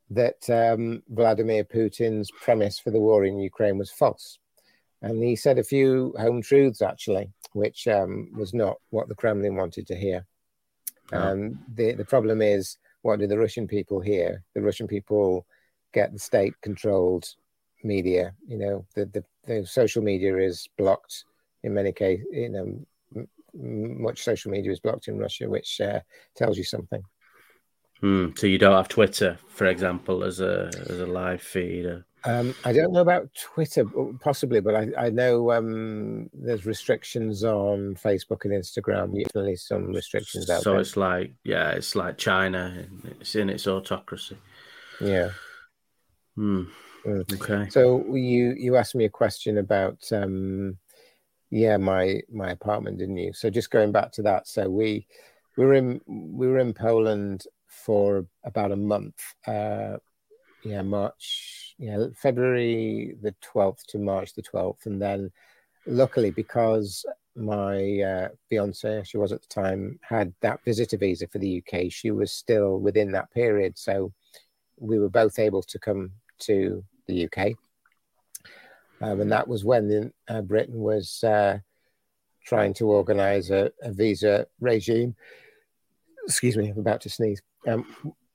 that 0.10 0.50
um, 0.50 1.04
Vladimir 1.10 1.64
Putin's 1.64 2.32
premise 2.42 2.80
for 2.80 2.90
the 2.90 3.00
war 3.00 3.26
in 3.26 3.38
Ukraine 3.38 3.78
was 3.78 3.92
false, 3.92 4.40
and 5.04 5.24
he 5.24 5.36
said 5.36 5.60
a 5.60 5.64
few 5.64 6.16
home 6.18 6.42
truths 6.42 6.82
actually, 6.82 7.30
which 7.54 7.88
um, 7.88 8.32
was 8.36 8.54
not 8.54 8.78
what 8.90 9.08
the 9.08 9.16
Kremlin 9.16 9.56
wanted 9.56 9.86
to 9.88 9.96
hear. 9.96 10.26
Um, 11.12 11.60
the 11.76 11.94
the 11.94 12.06
problem 12.06 12.42
is, 12.42 12.78
what 13.02 13.20
do 13.20 13.28
the 13.28 13.38
Russian 13.38 13.68
people 13.68 14.00
hear? 14.00 14.44
The 14.54 14.62
Russian 14.62 14.88
people 14.88 15.46
get 15.94 16.14
the 16.14 16.20
state-controlled 16.20 17.26
media. 17.84 18.34
You 18.48 18.58
know, 18.58 18.86
the, 18.96 19.06
the 19.06 19.24
the 19.46 19.66
social 19.66 20.04
media 20.04 20.38
is 20.38 20.68
blocked 20.78 21.24
in 21.64 21.74
many 21.74 21.92
cases. 21.92 22.26
You 22.32 22.50
know, 22.50 23.26
much 23.54 24.24
social 24.24 24.52
media 24.52 24.72
is 24.72 24.80
blocked 24.80 25.08
in 25.08 25.18
Russia, 25.18 25.50
which 25.50 25.82
uh, 25.82 26.02
tells 26.36 26.58
you 26.58 26.64
something. 26.64 27.02
Hmm. 28.02 28.28
So 28.36 28.48
you 28.48 28.58
don't 28.58 28.76
have 28.76 28.88
Twitter, 28.88 29.38
for 29.48 29.66
example, 29.66 30.24
as 30.24 30.40
a 30.40 30.72
as 30.88 31.00
a 31.00 31.06
live 31.06 31.42
feed. 31.42 32.04
Um, 32.26 32.54
I 32.66 32.74
don't 32.74 32.92
know 32.92 33.02
about 33.02 33.30
Twitter, 33.34 33.86
possibly, 34.20 34.60
but 34.60 34.76
I, 34.76 34.88
I 34.98 35.10
know 35.10 35.52
um, 35.52 36.30
there's 36.34 36.66
restrictions 36.66 37.44
on 37.44 37.96
Facebook 37.96 38.46
and 38.46 38.54
Instagram. 38.54 39.16
Usually, 39.16 39.56
some 39.56 39.88
restrictions 39.94 40.50
out 40.50 40.62
so 40.62 40.72
there. 40.72 40.82
it's 40.82 40.98
like, 40.98 41.32
yeah, 41.44 41.72
it's 41.72 41.96
like 41.96 42.18
China. 42.18 42.86
It's 43.22 43.36
in 43.36 43.50
its 43.50 43.68
autocracy. 43.68 44.38
Yeah. 45.00 45.30
Hmm. 46.36 46.64
Mm. 47.06 47.34
Okay. 47.42 47.70
So 47.70 48.14
you 48.14 48.54
you 48.58 48.76
asked 48.76 48.96
me 48.96 49.06
a 49.06 49.10
question 49.10 49.60
about 49.60 50.00
um, 50.12 50.78
yeah 51.52 51.78
my 51.78 52.22
my 52.32 52.52
apartment 52.52 52.98
didn't 52.98 53.18
you 53.18 53.34
so 53.34 53.50
just 53.50 53.72
going 53.72 53.92
back 53.92 54.12
to 54.12 54.22
that 54.22 54.48
so 54.48 54.70
we 54.70 55.06
we 55.58 55.66
were 55.66 55.74
in 55.74 56.00
we 56.08 56.48
were 56.48 56.60
in 56.60 56.74
poland 56.74 57.44
for 57.68 58.26
about 58.44 58.72
a 58.72 58.76
month 58.76 59.16
uh 59.48 59.98
yeah 60.64 60.82
march 60.82 61.69
yeah 61.80 62.06
february 62.16 63.16
the 63.22 63.34
12th 63.54 63.84
to 63.88 63.98
march 63.98 64.34
the 64.34 64.44
12th 64.44 64.86
and 64.86 65.02
then 65.02 65.32
luckily 65.88 66.30
because 66.30 67.06
my 67.36 68.02
uh, 68.02 68.28
fiance 68.50 69.04
she 69.06 69.18
was 69.18 69.32
at 69.32 69.42
the 69.42 69.48
time 69.48 69.98
had 70.02 70.34
that 70.42 70.64
visitor 70.64 70.98
visa 70.98 71.28
for 71.28 71.40
the 71.40 71.64
uk 71.64 71.90
she 71.90 72.12
was 72.12 72.32
still 72.32 72.80
within 72.80 73.12
that 73.12 73.32
period 73.32 73.78
so 73.78 74.12
we 74.78 75.00
were 75.00 75.10
both 75.10 75.40
able 75.40 75.64
to 75.64 75.80
come 75.80 76.12
to 76.38 76.84
the 77.08 77.26
uk 77.26 77.56
um, 79.02 79.22
and 79.22 79.32
that 79.32 79.48
was 79.48 79.64
when 79.64 79.88
the, 79.88 80.12
uh, 80.28 80.42
Britain 80.42 80.80
was 80.80 81.24
uh, 81.24 81.60
trying 82.46 82.74
to 82.76 82.88
organise 82.88 83.50
a, 83.50 83.72
a, 83.82 83.92
visa 83.92 84.46
regime. 84.60 85.16
Excuse 86.26 86.58
me, 86.58 86.70
I'm 86.70 86.80
about 86.80 87.02
to 87.02 87.10
sneeze. 87.10 87.42
Um, 87.68 87.86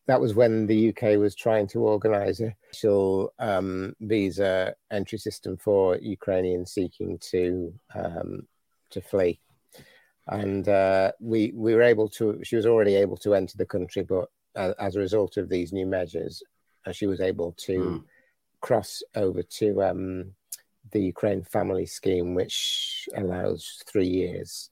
that 0.07 0.20
was 0.20 0.34
when 0.34 0.66
the 0.66 0.90
UK 0.90 1.18
was 1.18 1.34
trying 1.34 1.66
to 1.68 1.80
organise 1.80 2.40
a 2.40 2.55
special 2.70 3.32
um, 3.38 3.94
visa 4.00 4.74
entry 4.90 5.18
system 5.18 5.57
for 5.57 5.96
Ukrainians 5.96 6.72
seeking 6.72 7.18
to 7.30 7.72
um, 7.94 8.46
to 8.90 9.00
flee. 9.00 9.40
and 10.28 10.68
uh, 10.68 11.12
we 11.20 11.52
we 11.55 11.74
were 11.74 11.82
able 11.82 12.09
to. 12.09 12.40
She 12.42 12.57
was 12.57 12.66
already 12.66 12.94
able 12.96 13.16
to 13.18 13.34
enter 13.34 13.57
the 13.57 13.66
country, 13.66 14.02
but 14.02 14.28
uh, 14.57 14.74
as 14.78 14.96
a 14.96 15.00
result 15.00 15.36
of 15.36 15.48
these 15.48 15.72
new 15.72 15.86
measures, 15.86 16.42
uh, 16.86 16.92
she 16.92 17.07
was 17.07 17.20
able 17.20 17.52
to 17.59 17.78
mm. 17.78 18.05
cross 18.61 19.02
over 19.14 19.42
to 19.42 19.82
um, 19.82 20.32
the 20.92 21.00
Ukraine 21.00 21.42
Family 21.42 21.86
Scheme, 21.86 22.34
which 22.34 23.09
allows 23.16 23.82
three 23.86 24.07
years. 24.07 24.70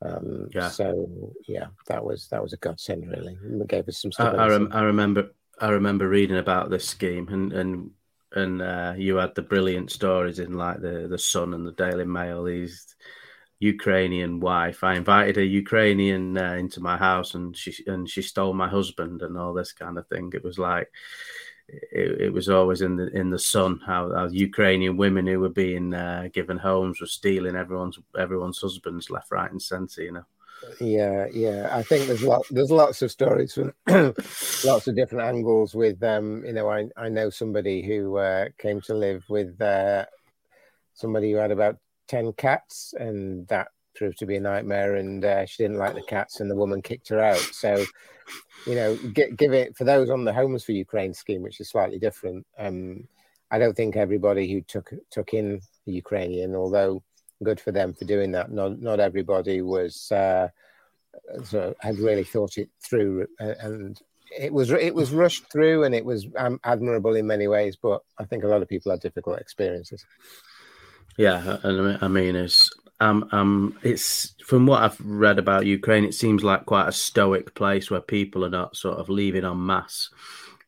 Um, 0.00 0.48
yeah. 0.54 0.68
So 0.68 1.34
yeah, 1.46 1.66
that 1.86 2.04
was 2.04 2.28
that 2.28 2.42
was 2.42 2.52
a 2.52 2.58
godsend. 2.58 3.08
Really, 3.08 3.36
it 3.42 3.68
gave 3.68 3.88
us 3.88 4.00
some. 4.00 4.10
I, 4.18 4.28
I, 4.28 4.48
rem- 4.48 4.70
I, 4.72 4.82
remember 4.82 5.30
I 5.60 5.70
remember 5.70 6.08
reading 6.08 6.38
about 6.38 6.70
this 6.70 6.86
scheme, 6.86 7.28
and 7.28 7.52
and 7.52 7.90
and 8.32 8.62
uh, 8.62 8.94
you 8.96 9.16
had 9.16 9.34
the 9.34 9.42
brilliant 9.42 9.90
stories 9.90 10.38
in 10.38 10.52
like 10.52 10.80
the 10.80 11.08
the 11.08 11.18
Sun 11.18 11.54
and 11.54 11.66
the 11.66 11.72
Daily 11.72 12.04
Mail. 12.04 12.44
These 12.44 12.94
Ukrainian 13.60 14.38
wife. 14.38 14.84
I 14.84 14.94
invited 14.94 15.36
a 15.36 15.44
Ukrainian 15.44 16.38
uh, 16.38 16.54
into 16.54 16.80
my 16.80 16.96
house, 16.96 17.34
and 17.34 17.56
she 17.56 17.74
and 17.86 18.08
she 18.08 18.22
stole 18.22 18.54
my 18.54 18.68
husband 18.68 19.22
and 19.22 19.36
all 19.36 19.52
this 19.52 19.72
kind 19.72 19.98
of 19.98 20.06
thing. 20.06 20.30
It 20.32 20.44
was 20.44 20.58
like 20.58 20.88
it, 21.68 22.20
it 22.20 22.32
was 22.32 22.48
always 22.48 22.80
in 22.80 22.96
the 22.96 23.08
in 23.08 23.30
the 23.30 23.38
sun 23.38 23.80
how, 23.84 24.12
how 24.14 24.28
Ukrainian 24.28 24.96
women 24.96 25.26
who 25.26 25.40
were 25.40 25.48
being 25.48 25.92
uh, 25.92 26.28
given 26.32 26.56
homes 26.56 27.00
were 27.00 27.06
stealing 27.06 27.56
everyone's 27.56 27.98
everyone's 28.18 28.60
husbands 28.60 29.10
left, 29.10 29.30
right, 29.30 29.50
and 29.50 29.60
centre. 29.60 30.02
You 30.02 30.12
know. 30.12 30.24
Yeah, 30.80 31.26
yeah. 31.32 31.68
I 31.70 31.82
think 31.82 32.06
there's 32.06 32.22
lot 32.22 32.44
there's 32.50 32.70
lots 32.70 33.02
of 33.02 33.10
stories 33.10 33.54
from 33.54 33.74
lots 34.64 34.88
of 34.88 34.96
different 34.96 35.28
angles. 35.28 35.74
With 35.74 36.02
um, 36.02 36.44
you 36.44 36.52
know, 36.52 36.70
I 36.70 36.88
I 36.96 37.08
know 37.08 37.30
somebody 37.30 37.82
who 37.82 38.16
uh, 38.16 38.46
came 38.58 38.80
to 38.82 38.94
live 38.94 39.24
with 39.28 39.60
uh, 39.60 40.06
somebody 40.94 41.32
who 41.32 41.38
had 41.38 41.50
about 41.50 41.76
10 42.08 42.32
cats, 42.32 42.94
and 42.98 43.46
that 43.48 43.68
proved 43.98 44.18
to 44.18 44.26
be 44.26 44.36
a 44.36 44.40
nightmare. 44.40 44.96
And 44.96 45.24
uh, 45.24 45.44
she 45.46 45.62
didn't 45.62 45.78
like 45.78 45.94
the 45.94 46.02
cats, 46.02 46.40
and 46.40 46.50
the 46.50 46.56
woman 46.56 46.80
kicked 46.80 47.08
her 47.08 47.20
out. 47.20 47.36
So, 47.36 47.84
you 48.66 48.74
know, 48.74 48.96
get, 49.12 49.36
give 49.36 49.52
it 49.52 49.76
for 49.76 49.84
those 49.84 50.08
on 50.10 50.24
the 50.24 50.32
Homes 50.32 50.64
for 50.64 50.72
Ukraine 50.72 51.12
scheme, 51.12 51.42
which 51.42 51.60
is 51.60 51.68
slightly 51.70 51.98
different. 51.98 52.46
Um, 52.58 53.08
I 53.50 53.58
don't 53.58 53.76
think 53.76 53.96
everybody 53.96 54.50
who 54.50 54.60
took 54.60 54.92
took 55.10 55.34
in 55.34 55.60
the 55.86 55.92
Ukrainian, 55.92 56.54
although 56.54 57.02
good 57.42 57.60
for 57.60 57.72
them 57.72 57.94
for 57.94 58.04
doing 58.04 58.32
that, 58.32 58.50
not 58.50 58.80
not 58.80 59.00
everybody 59.00 59.62
was 59.62 60.10
uh, 60.12 60.48
of 61.34 61.74
had 61.80 61.98
really 61.98 62.24
thought 62.24 62.58
it 62.58 62.68
through, 62.82 63.26
and 63.38 64.00
it 64.36 64.52
was 64.52 64.70
it 64.70 64.94
was 64.94 65.12
rushed 65.12 65.50
through, 65.50 65.84
and 65.84 65.94
it 65.94 66.04
was 66.04 66.26
um, 66.36 66.60
admirable 66.64 67.14
in 67.14 67.26
many 67.26 67.48
ways. 67.48 67.76
But 67.80 68.02
I 68.18 68.24
think 68.24 68.44
a 68.44 68.48
lot 68.48 68.62
of 68.62 68.68
people 68.68 68.92
had 68.92 69.00
difficult 69.00 69.38
experiences. 69.38 70.04
Yeah, 71.16 71.58
and 71.62 71.98
I 72.02 72.08
mean, 72.08 72.36
it's 72.36 72.70
um, 73.00 73.28
um, 73.32 73.78
it's 73.82 74.34
from 74.44 74.66
what 74.66 74.82
I've 74.82 75.00
read 75.00 75.38
about 75.38 75.66
Ukraine, 75.66 76.04
it 76.04 76.14
seems 76.14 76.42
like 76.42 76.66
quite 76.66 76.88
a 76.88 76.92
stoic 76.92 77.54
place 77.54 77.90
where 77.90 78.00
people 78.00 78.44
are 78.44 78.50
not 78.50 78.76
sort 78.76 78.98
of 78.98 79.08
leaving 79.08 79.44
en 79.44 79.64
masse. 79.64 80.10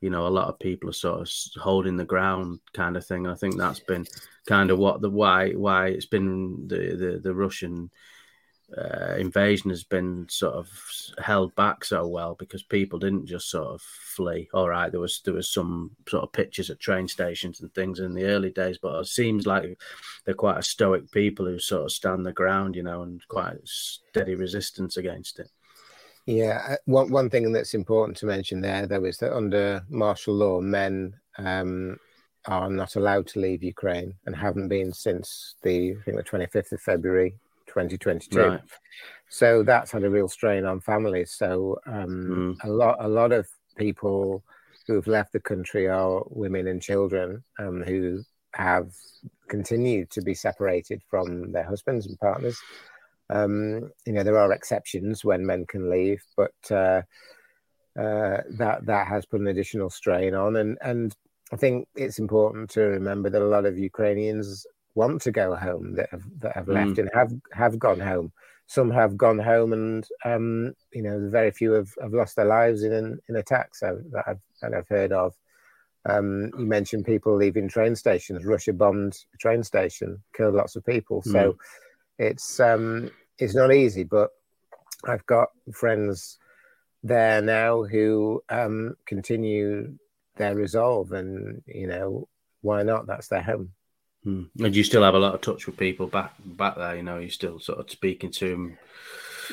You 0.01 0.11
know, 0.11 0.27
a 0.27 0.29
lot 0.29 0.49
of 0.49 0.59
people 0.59 0.89
are 0.91 0.95
sort 0.95 1.21
of 1.21 1.63
holding 1.63 1.97
the 1.97 2.05
ground, 2.05 2.61
kind 2.73 2.97
of 2.97 3.05
thing. 3.05 3.27
I 3.27 3.35
think 3.35 3.57
that's 3.57 3.81
been 3.81 4.07
kind 4.47 4.71
of 4.71 4.79
what 4.79 5.01
the 5.01 5.11
why 5.11 5.53
why 5.53 5.89
it's 5.89 6.07
been 6.07 6.67
the 6.69 6.97
the, 6.97 7.21
the 7.23 7.35
Russian 7.35 7.91
uh, 8.77 9.17
invasion 9.17 9.71
has 9.71 9.85
been 9.85 10.27
sort 10.29 10.55
of 10.55 10.69
held 11.19 11.55
back 11.55 11.85
so 11.85 12.07
well 12.07 12.37
because 12.39 12.63
people 12.63 12.99
didn't 12.99 13.27
just 13.27 13.51
sort 13.51 13.69
of 13.69 13.81
flee. 13.81 14.49
All 14.55 14.69
right, 14.69 14.91
there 14.91 15.01
was 15.01 15.21
there 15.25 15.35
was 15.35 15.53
some 15.53 15.91
sort 16.09 16.23
of 16.23 16.33
pictures 16.33 16.71
at 16.71 16.81
train 16.81 17.09
stations 17.09 17.61
and 17.61 17.73
things 17.75 18.01
in 18.01 18.15
the 18.15 18.25
early 18.25 18.51
days, 18.51 18.79
but 18.81 19.01
it 19.01 19.07
seems 19.07 19.47
like 19.47 19.79
they're 20.25 20.35
quite 20.35 20.59
a 20.59 20.63
stoic 20.63 21.11
people 21.11 21.47
who 21.47 21.59
sort 21.59 21.85
of 21.85 21.93
stand 21.93 22.25
the 22.25 22.33
ground, 22.33 22.77
you 22.77 22.83
know, 22.83 23.03
and 23.03 23.27
quite 23.29 23.57
steady 23.65 24.35
resistance 24.35 24.97
against 24.97 25.41
it. 25.41 25.49
Yeah, 26.27 26.63
uh, 26.69 26.77
one 26.85 27.11
one 27.11 27.31
thing 27.31 27.51
that's 27.53 27.75
important 27.75 28.17
to 28.19 28.27
mention 28.27 28.61
there, 28.61 28.87
though, 28.87 29.05
is 29.05 29.19
that 29.19 29.35
under 29.35 29.83
martial 29.89 30.35
law, 30.35 30.61
men 30.61 31.15
um, 31.39 31.97
are 32.47 32.71
not 32.71 32.97
allowed 32.97 33.27
to 33.29 33.41
leave 33.41 33.63
Ukraine 33.63 34.15
and 34.27 34.37
haven't 34.37 34.69
been 34.69 34.93
since 34.93 35.57
the 35.63 35.97
I 35.99 36.03
think 36.05 36.17
the 36.17 36.23
twenty 36.23 36.47
fifth 36.47 36.73
of 36.73 36.81
February 36.81 37.35
2022. 37.71 38.39
Right. 38.39 38.61
So 39.29 39.63
that's 39.63 39.93
had 39.93 40.05
a 40.05 40.11
real 40.11 40.29
strain 40.29 40.65
on 40.65 40.81
families. 40.81 41.33
So 41.33 41.79
um, 41.87 42.57
mm. 42.61 42.65
a 42.65 42.71
lot, 42.71 42.97
a 43.01 43.09
lot 43.09 43.33
of 43.33 43.49
people 43.77 44.43
who've 44.87 45.07
left 45.07 45.33
the 45.33 45.41
country 45.41 45.89
are 45.89 46.23
women 46.29 46.67
and 46.67 46.83
children 46.83 47.45
um, 47.59 47.83
who 47.83 48.23
have 48.55 48.91
continued 49.49 50.11
to 50.11 50.21
be 50.21 50.35
separated 50.35 51.01
from 51.09 51.53
their 51.53 51.63
husbands 51.63 52.07
and 52.07 52.19
partners. 52.19 52.59
Um, 53.31 53.93
you 54.05 54.13
know, 54.13 54.25
there 54.25 54.39
are 54.39 54.53
exceptions 54.53 55.25
when 55.25 55.47
men 55.47 55.65
can 55.67 55.89
leave, 55.89 56.23
but 56.37 56.55
uh, 56.71 57.03
uh, 57.97 58.39
that 58.59 58.81
that 58.87 59.07
has 59.07 59.25
put 59.27 59.41
an 59.41 59.47
additional 59.47 59.91
strain 59.91 60.35
on. 60.35 60.57
And 60.57 60.77
and 60.81 61.15
I 61.53 61.57
think 61.57 61.87
it's 61.95 62.19
important 62.19 62.71
to 62.71 62.83
remember 62.83 63.31
that 63.31 63.43
a 63.43 63.45
lot 63.45 63.67
of 63.67 63.79
Ukrainians 63.79 64.67
want 64.95 65.23
to 65.23 65.31
go 65.31 65.55
home 65.55 65.95
that 65.95 66.09
have 66.11 66.25
that 66.41 66.55
have 66.55 66.69
left 66.69 66.93
mm. 66.93 66.99
and 66.99 67.11
have 67.15 67.33
have 67.53 67.79
gone 67.79 68.01
home. 68.01 68.33
Some 68.67 68.91
have 68.91 69.17
gone 69.17 69.39
home, 69.39 69.73
and 69.73 70.07
um, 70.25 70.75
you 70.93 71.03
know, 71.03 71.29
very 71.29 71.51
few 71.51 71.73
have, 71.73 71.91
have 72.01 72.13
lost 72.13 72.37
their 72.37 72.45
lives 72.45 72.83
in 72.85 73.19
in 73.29 73.37
attacks 73.37 73.81
that 73.81 74.25
I've, 74.27 74.41
that 74.63 74.75
I've 74.75 74.89
heard 74.89 75.13
of. 75.13 75.35
Um, 76.09 76.51
you 76.57 76.67
mentioned 76.67 77.05
people 77.05 77.35
leaving 77.37 77.69
train 77.69 77.95
stations. 77.95 78.45
Russia 78.45 78.73
bombed 78.73 79.19
a 79.35 79.37
train 79.37 79.63
station, 79.63 80.23
killed 80.35 80.55
lots 80.55 80.77
of 80.77 80.87
people. 80.87 81.23
Mm. 81.23 81.33
So 81.33 81.59
it's 82.19 82.61
um, 82.61 83.11
it's 83.39 83.55
not 83.55 83.73
easy, 83.73 84.05
but 84.05 84.31
I've 85.05 85.27
got 85.27 85.49
friends 85.73 86.39
there 87.03 87.41
now 87.43 87.83
who 87.83 88.43
um, 88.49 88.97
continue 89.07 89.95
their 90.37 90.55
resolve, 90.55 91.13
and 91.13 91.63
you 91.67 91.87
know, 91.87 92.29
why 92.61 92.83
not? 92.83 93.07
That's 93.07 93.29
their 93.29 93.43
home. 93.43 93.73
Hmm. 94.25 94.45
And 94.59 94.77
you 94.77 94.85
still 94.85 95.03
have 95.03 95.15
a 95.15 95.19
lot 95.19 95.35
of 95.35 95.41
touch 95.41 95.67
with 95.67 95.77
people 95.77 96.07
back 96.07 96.35
back 96.45 96.77
there. 96.77 96.97
You 96.97 97.03
know, 97.03 97.19
you're 97.19 97.31
still 97.31 97.59
sort 97.59 97.79
of 97.79 97.91
speaking 97.91 98.31
to 98.33 98.51
them 98.51 98.79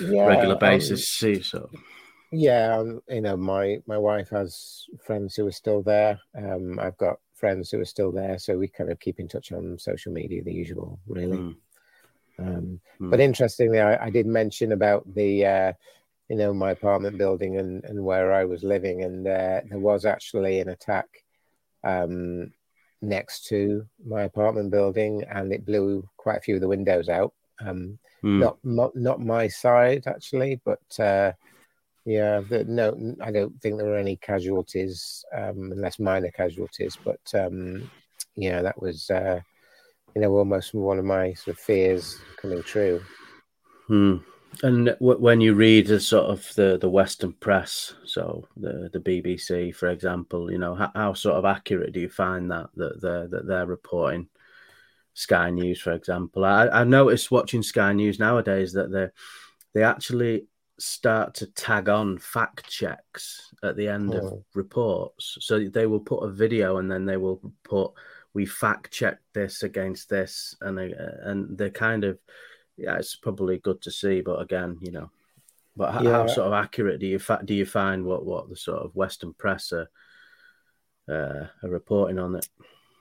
yeah, 0.02 0.26
regular 0.26 0.56
um, 0.56 0.60
basis. 0.60 1.24
Um, 1.24 1.36
see, 1.36 1.42
so 1.42 1.70
yeah, 2.32 2.78
um, 2.78 3.02
you 3.08 3.22
know, 3.22 3.38
my 3.38 3.82
my 3.88 3.98
wife 3.98 4.30
has 4.30 4.86
friends 5.06 5.36
who 5.36 5.48
are 5.48 5.52
still 5.52 5.82
there. 5.82 6.20
Um, 6.36 6.80
I've 6.80 6.98
got 6.98 7.20
friends 7.34 7.72
who 7.72 7.80
are 7.80 7.86
still 7.86 8.12
there, 8.12 8.38
so 8.38 8.58
we 8.58 8.68
kind 8.68 8.92
of 8.92 9.00
keep 9.00 9.20
in 9.20 9.28
touch 9.28 9.52
on 9.52 9.80
social 9.80 10.12
media, 10.12 10.44
the 10.44 10.54
usual, 10.54 11.00
really. 11.08 11.38
Mm. 11.38 11.56
Um, 12.40 12.80
mm. 13.00 13.10
But 13.10 13.20
interestingly, 13.20 13.80
I, 13.80 14.06
I, 14.06 14.10
did 14.10 14.28
mention 14.28 14.72
about 14.72 15.12
the, 15.16 15.46
uh, 15.46 15.74
you 16.30 16.36
know, 16.36 16.54
my 16.54 16.72
apartment 16.72 17.18
building 17.18 17.58
and, 17.58 17.84
and 17.84 18.04
where 18.04 18.32
I 18.32 18.46
was 18.46 18.64
living, 18.64 19.04
and 19.04 19.26
uh, 19.26 19.62
there 19.68 19.80
was 19.80 20.06
actually 20.06 20.60
an 20.60 20.70
attack 20.70 21.08
um, 21.84 22.52
next 23.02 23.48
to 23.48 23.86
my 24.06 24.24
apartment 24.24 24.72
building, 24.72 25.24
and 25.30 25.52
it 25.52 25.66
blew 25.66 26.08
quite 26.18 26.38
a 26.38 26.42
few 26.42 26.56
of 26.56 26.62
the 26.62 26.68
windows 26.68 27.10
out. 27.10 27.34
Um, 27.60 27.98
mm. 28.24 28.40
not, 28.40 28.58
not 28.64 28.96
not 28.96 29.20
my 29.20 29.48
side 29.48 30.04
actually, 30.08 30.62
but 30.64 31.00
uh, 31.00 31.32
yeah, 32.06 32.40
the, 32.40 32.64
no, 32.64 33.16
I 33.22 33.32
don't 33.32 33.60
think 33.62 33.78
there 33.78 33.88
were 33.88 33.98
any 33.98 34.16
casualties, 34.16 35.26
um, 35.36 35.72
unless 35.74 36.00
minor 36.00 36.32
casualties. 36.32 36.98
But 37.04 37.20
um, 37.34 37.90
yeah, 38.36 38.62
that 38.62 38.82
was 38.82 39.10
uh, 39.10 39.42
you 40.16 40.22
know 40.22 40.32
almost 40.32 40.74
one 40.74 41.00
of 41.00 41.06
my 41.06 41.34
sort 41.34 41.58
of 41.58 41.60
fears 41.60 42.18
coming 42.42 42.64
true. 42.64 43.02
Hmm. 43.88 44.18
And 44.64 44.88
w- 44.88 45.20
when 45.20 45.42
you 45.42 45.54
read 45.54 45.88
the 45.88 46.00
sort 46.00 46.26
of 46.26 46.54
the, 46.56 46.78
the 46.80 46.90
Western 46.90 47.34
press, 47.34 47.94
so 48.06 48.48
the, 48.56 48.90
the 48.92 49.00
BBC, 49.00 49.76
for 49.76 49.88
example, 49.88 50.52
you 50.52 50.58
know 50.58 50.76
how, 50.76 50.92
how 50.96 51.14
sort 51.14 51.36
of 51.36 51.46
accurate 51.46 51.94
do 51.94 52.00
you 52.00 52.10
find 52.10 52.52
that 52.52 52.70
that 52.76 53.02
they're 53.02 53.28
that 53.28 53.48
they're 53.48 53.66
reporting? 53.66 54.28
Sky 55.14 55.50
News, 55.50 55.82
for 55.82 55.94
example, 55.94 56.46
I, 56.46 56.68
I 56.68 56.84
noticed 56.84 57.32
watching 57.32 57.64
Sky 57.64 57.92
News 57.94 58.20
nowadays 58.20 58.74
that 58.74 58.92
they 58.92 59.08
they 59.74 59.84
actually 59.84 60.46
start 60.80 61.34
to 61.34 61.48
tag 61.48 61.90
on 61.90 62.20
fact 62.20 62.70
checks 62.70 63.52
at 63.64 63.76
the 63.76 63.88
end 63.88 64.14
oh. 64.14 64.18
of 64.18 64.32
hmm. 64.32 64.40
reports. 64.54 65.38
So 65.42 65.68
they 65.68 65.88
will 65.88 66.00
put 66.00 66.24
a 66.24 66.30
video 66.30 66.78
and 66.78 66.90
then 66.90 67.06
they 67.06 67.18
will 67.18 67.42
put 67.64 67.94
we 68.38 68.46
fact 68.46 68.92
checked 68.92 69.24
this 69.34 69.64
against 69.64 70.10
this, 70.10 70.56
and 70.62 70.78
they, 70.78 70.94
and 71.24 71.58
they're 71.58 71.72
kind 71.72 72.04
of 72.04 72.20
yeah, 72.78 72.98
it's 72.98 73.16
probably 73.16 73.58
good 73.58 73.82
to 73.82 73.92
see. 73.92 74.22
But 74.22 74.42
again, 74.42 74.78
you 74.82 74.92
know, 74.92 75.10
but 75.76 75.94
how, 75.94 76.02
yeah. 76.02 76.12
how 76.12 76.28
sort 76.28 76.48
of 76.48 76.54
accurate 76.54 77.00
do 77.00 77.08
you 77.08 77.20
fa- 77.20 77.42
do 77.44 77.54
you 77.54 77.66
find 77.66 78.06
what 78.06 78.26
what 78.26 78.50
the 78.50 78.56
sort 78.56 78.80
of 78.84 78.96
Western 78.96 79.34
press 79.34 79.74
are, 79.74 79.90
uh, 81.10 81.48
are 81.64 81.70
reporting 81.70 82.20
on 82.20 82.36
it? 82.36 82.48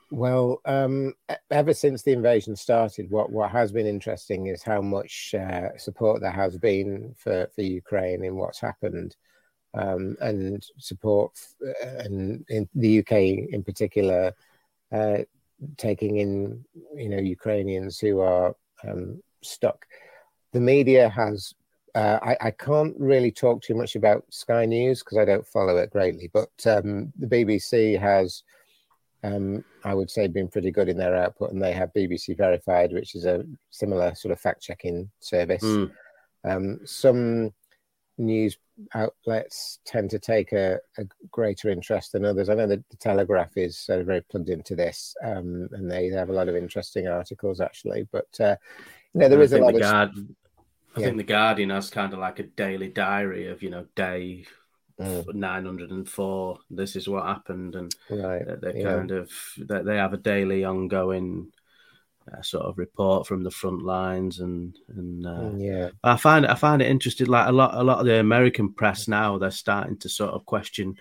Well, 0.09 0.61
um, 0.65 1.13
ever 1.51 1.73
since 1.73 2.01
the 2.01 2.13
invasion 2.13 2.55
started, 2.55 3.09
what, 3.09 3.29
what 3.29 3.51
has 3.51 3.73
been 3.73 3.85
interesting 3.85 4.47
is 4.47 4.63
how 4.63 4.81
much 4.81 5.35
uh, 5.37 5.77
support 5.77 6.21
there 6.21 6.31
has 6.31 6.57
been 6.57 7.13
for, 7.17 7.49
for 7.53 7.61
Ukraine 7.61 8.23
in 8.23 8.37
what's 8.37 8.61
happened, 8.61 9.17
um, 9.73 10.15
and 10.21 10.65
support, 10.77 11.33
uh, 11.61 11.87
and 11.99 12.45
in 12.47 12.69
the 12.73 12.99
UK 12.99 13.11
in 13.51 13.63
particular, 13.65 14.31
uh, 14.93 15.17
taking 15.75 16.17
in 16.17 16.63
you 16.95 17.09
know 17.09 17.17
Ukrainians 17.17 17.99
who 17.99 18.21
are 18.21 18.55
um, 18.87 19.21
stuck. 19.47 19.85
The 20.53 20.61
media 20.61 21.09
has 21.09 21.53
uh, 21.97 22.19
I, 22.21 22.37
I, 22.41 22.51
can't 22.51 22.93
really 22.99 23.31
talk 23.31 23.63
too 23.63 23.73
much 23.73 23.95
about 23.95 24.23
Sky 24.29 24.65
News 24.65 24.99
because 24.99 25.17
I 25.17 25.25
don't 25.25 25.47
follow 25.47 25.77
it 25.77 25.89
greatly, 25.89 26.29
but 26.31 26.51
um, 26.67 27.11
the 27.17 27.25
BBC 27.25 27.99
has, 27.99 28.43
um, 29.23 29.63
I 29.83 29.95
would 29.95 30.11
say, 30.11 30.27
been 30.27 30.47
pretty 30.47 30.69
good 30.69 30.89
in 30.89 30.97
their 30.97 31.15
output, 31.15 31.53
and 31.53 31.61
they 31.61 31.71
have 31.71 31.93
BBC 31.93 32.37
Verified, 32.37 32.93
which 32.93 33.15
is 33.15 33.25
a 33.25 33.45
similar 33.71 34.13
sort 34.13 34.31
of 34.31 34.39
fact 34.39 34.61
checking 34.61 35.09
service. 35.21 35.63
Mm. 35.63 35.91
Um, 36.43 36.79
some 36.85 37.51
news 38.19 38.57
outlets 38.93 39.79
tend 39.85 40.11
to 40.11 40.19
take 40.19 40.51
a, 40.51 40.79
a, 40.99 41.05
greater 41.31 41.69
interest 41.69 42.11
than 42.11 42.25
others. 42.25 42.49
I 42.49 42.53
know 42.53 42.67
that 42.67 42.87
the 42.89 42.97
Telegraph 42.97 43.57
is 43.57 43.87
uh, 43.89 44.03
very 44.03 44.21
plugged 44.21 44.49
into 44.49 44.75
this, 44.75 45.15
um, 45.23 45.67
and 45.71 45.89
they 45.89 46.09
have 46.09 46.29
a 46.29 46.33
lot 46.33 46.47
of 46.47 46.55
interesting 46.55 47.07
articles 47.07 47.59
actually. 47.59 48.07
But 48.11 48.39
uh, 48.39 48.55
you 49.13 49.21
know, 49.21 49.29
there 49.29 49.41
is 49.41 49.53
a 49.53 49.59
lot 49.59 49.75
of. 49.75 49.81
Guard, 49.81 50.11
I 50.95 50.99
yeah. 50.99 51.05
think 51.05 51.17
the 51.17 51.23
Guardian 51.23 51.69
has 51.69 51.89
kind 51.89 52.13
of 52.13 52.19
like 52.19 52.39
a 52.39 52.43
daily 52.43 52.89
diary 52.89 53.47
of 53.47 53.61
you 53.61 53.69
know 53.69 53.85
day 53.95 54.45
mm. 54.99 55.33
904 55.33 56.59
this 56.69 56.95
is 56.95 57.07
what 57.07 57.25
happened 57.25 57.75
and 57.75 57.95
right. 58.09 58.43
they, 58.61 58.81
yeah. 58.81 58.95
kind 58.95 59.11
of 59.11 59.31
they, 59.57 59.81
they 59.83 59.97
have 59.97 60.13
a 60.13 60.17
daily 60.17 60.63
ongoing 60.63 61.51
uh, 62.31 62.41
sort 62.41 62.65
of 62.65 62.77
report 62.77 63.25
from 63.25 63.43
the 63.43 63.51
front 63.51 63.83
lines 63.83 64.39
and 64.39 64.77
and 64.89 65.25
uh, 65.25 65.29
mm, 65.29 65.63
yeah 65.63 65.89
i 66.03 66.17
find 66.17 66.43
it 66.43 66.51
i 66.51 66.55
find 66.55 66.81
it 66.81 66.89
interesting 66.89 67.27
like 67.27 67.47
a 67.47 67.51
lot 67.51 67.73
a 67.73 67.83
lot 67.83 67.99
of 67.99 68.05
the 68.05 68.19
american 68.19 68.73
press 68.73 69.07
now 69.07 69.37
they're 69.37 69.51
starting 69.51 69.97
to 69.97 70.09
sort 70.09 70.31
of 70.31 70.45
question 70.45 70.97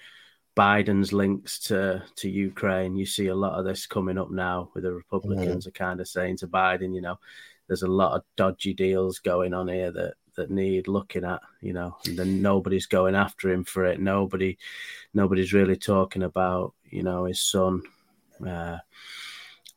biden's 0.57 1.13
links 1.13 1.59
to 1.59 2.03
to 2.15 2.31
ukraine 2.31 2.97
you 2.97 3.05
see 3.05 3.27
a 3.27 3.35
lot 3.35 3.59
of 3.59 3.65
this 3.65 3.87
coming 3.87 4.19
up 4.19 4.31
now 4.31 4.71
with 4.75 4.85
the 4.85 4.93
republicans 4.93 5.65
mm. 5.65 5.69
are 5.69 5.73
kind 5.73 6.01
of 6.01 6.07
saying 6.07 6.37
to 6.37 6.47
biden 6.47 6.95
you 6.95 7.01
know 7.01 7.19
there's 7.69 7.83
a 7.83 7.89
lot 7.89 8.15
of 8.17 8.23
dodgy 8.37 8.75
deals 8.75 9.19
going 9.19 9.55
on 9.55 9.69
here 9.69 9.91
that 9.93 10.15
that 10.37 10.51
need 10.51 10.87
looking 10.87 11.25
at, 11.25 11.41
you 11.63 11.73
know, 11.73 11.97
and 12.07 12.17
then 12.19 12.43
nobody's 12.43 12.87
going 12.87 13.15
after 13.15 13.51
him 13.51 13.65
for 13.65 13.85
it. 13.87 14.01
Nobody, 14.01 14.59
nobody's 15.15 15.53
really 15.53 15.77
talking 15.77 16.23
about, 16.23 16.75
you 16.85 17.03
know, 17.03 17.25
his 17.25 17.41
son. 17.41 17.83
Uh, 18.47 18.77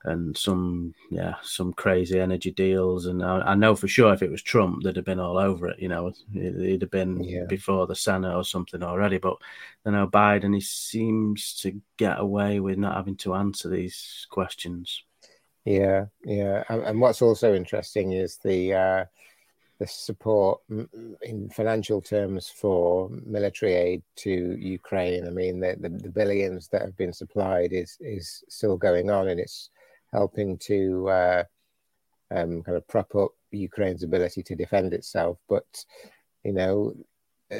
and 0.05 0.37
some 0.37 0.93
yeah 1.11 1.35
some 1.43 1.73
crazy 1.73 2.19
energy 2.19 2.51
deals 2.51 3.05
and 3.05 3.21
I, 3.23 3.39
I, 3.39 3.55
know 3.55 3.75
for 3.75 3.89
sure 3.89 4.13
if 4.13 4.21
it 4.21 4.31
was 4.31 4.41
Trump 4.41 4.83
they'd 4.83 4.95
have 4.95 5.03
been 5.03 5.19
all 5.19 5.37
over 5.37 5.67
it 5.67 5.79
you 5.79 5.89
know 5.89 6.13
he'd 6.31 6.81
have 6.81 6.91
been 6.91 7.21
yeah. 7.21 7.43
before 7.49 7.85
the 7.85 7.95
Senate 7.95 8.33
or 8.33 8.45
something 8.45 8.81
already 8.81 9.17
but 9.17 9.35
you 9.85 9.91
know 9.91 10.07
Biden 10.07 10.53
he 10.53 10.61
seems 10.61 11.53
to 11.55 11.81
get 11.97 12.17
away 12.17 12.61
with 12.61 12.77
not 12.77 12.95
having 12.95 13.17
to 13.17 13.35
answer 13.35 13.67
these 13.67 14.25
questions 14.29 15.03
yeah 15.69 16.05
yeah 16.25 16.63
and 16.69 16.99
what's 16.99 17.21
also 17.21 17.53
interesting 17.53 18.13
is 18.13 18.37
the 18.43 18.73
uh 18.73 19.05
the 19.79 19.87
support 19.87 20.59
in 21.21 21.49
financial 21.49 22.01
terms 22.01 22.49
for 22.49 23.09
military 23.25 23.75
aid 23.75 24.03
to 24.17 24.57
Ukraine. 24.59 25.25
I 25.25 25.29
mean, 25.29 25.61
the, 25.61 25.77
the, 25.79 25.87
the, 25.87 26.09
billions 26.09 26.67
that 26.67 26.81
have 26.81 26.97
been 26.97 27.13
supplied 27.13 27.71
is 27.71 27.97
is 28.01 28.43
still 28.49 28.75
going 28.75 29.09
on, 29.09 29.29
and 29.29 29.39
it's 29.39 29.69
helping 30.11 30.57
to 30.57 31.09
uh, 31.09 31.43
um, 32.29 32.61
kind 32.61 32.77
of 32.77 32.85
prop 32.89 33.15
up 33.15 33.31
Ukraine's 33.51 34.03
ability 34.03 34.43
to 34.43 34.55
defend 34.55 34.93
itself. 34.93 35.37
But 35.47 35.85
you 36.43 36.51
know, 36.51 36.93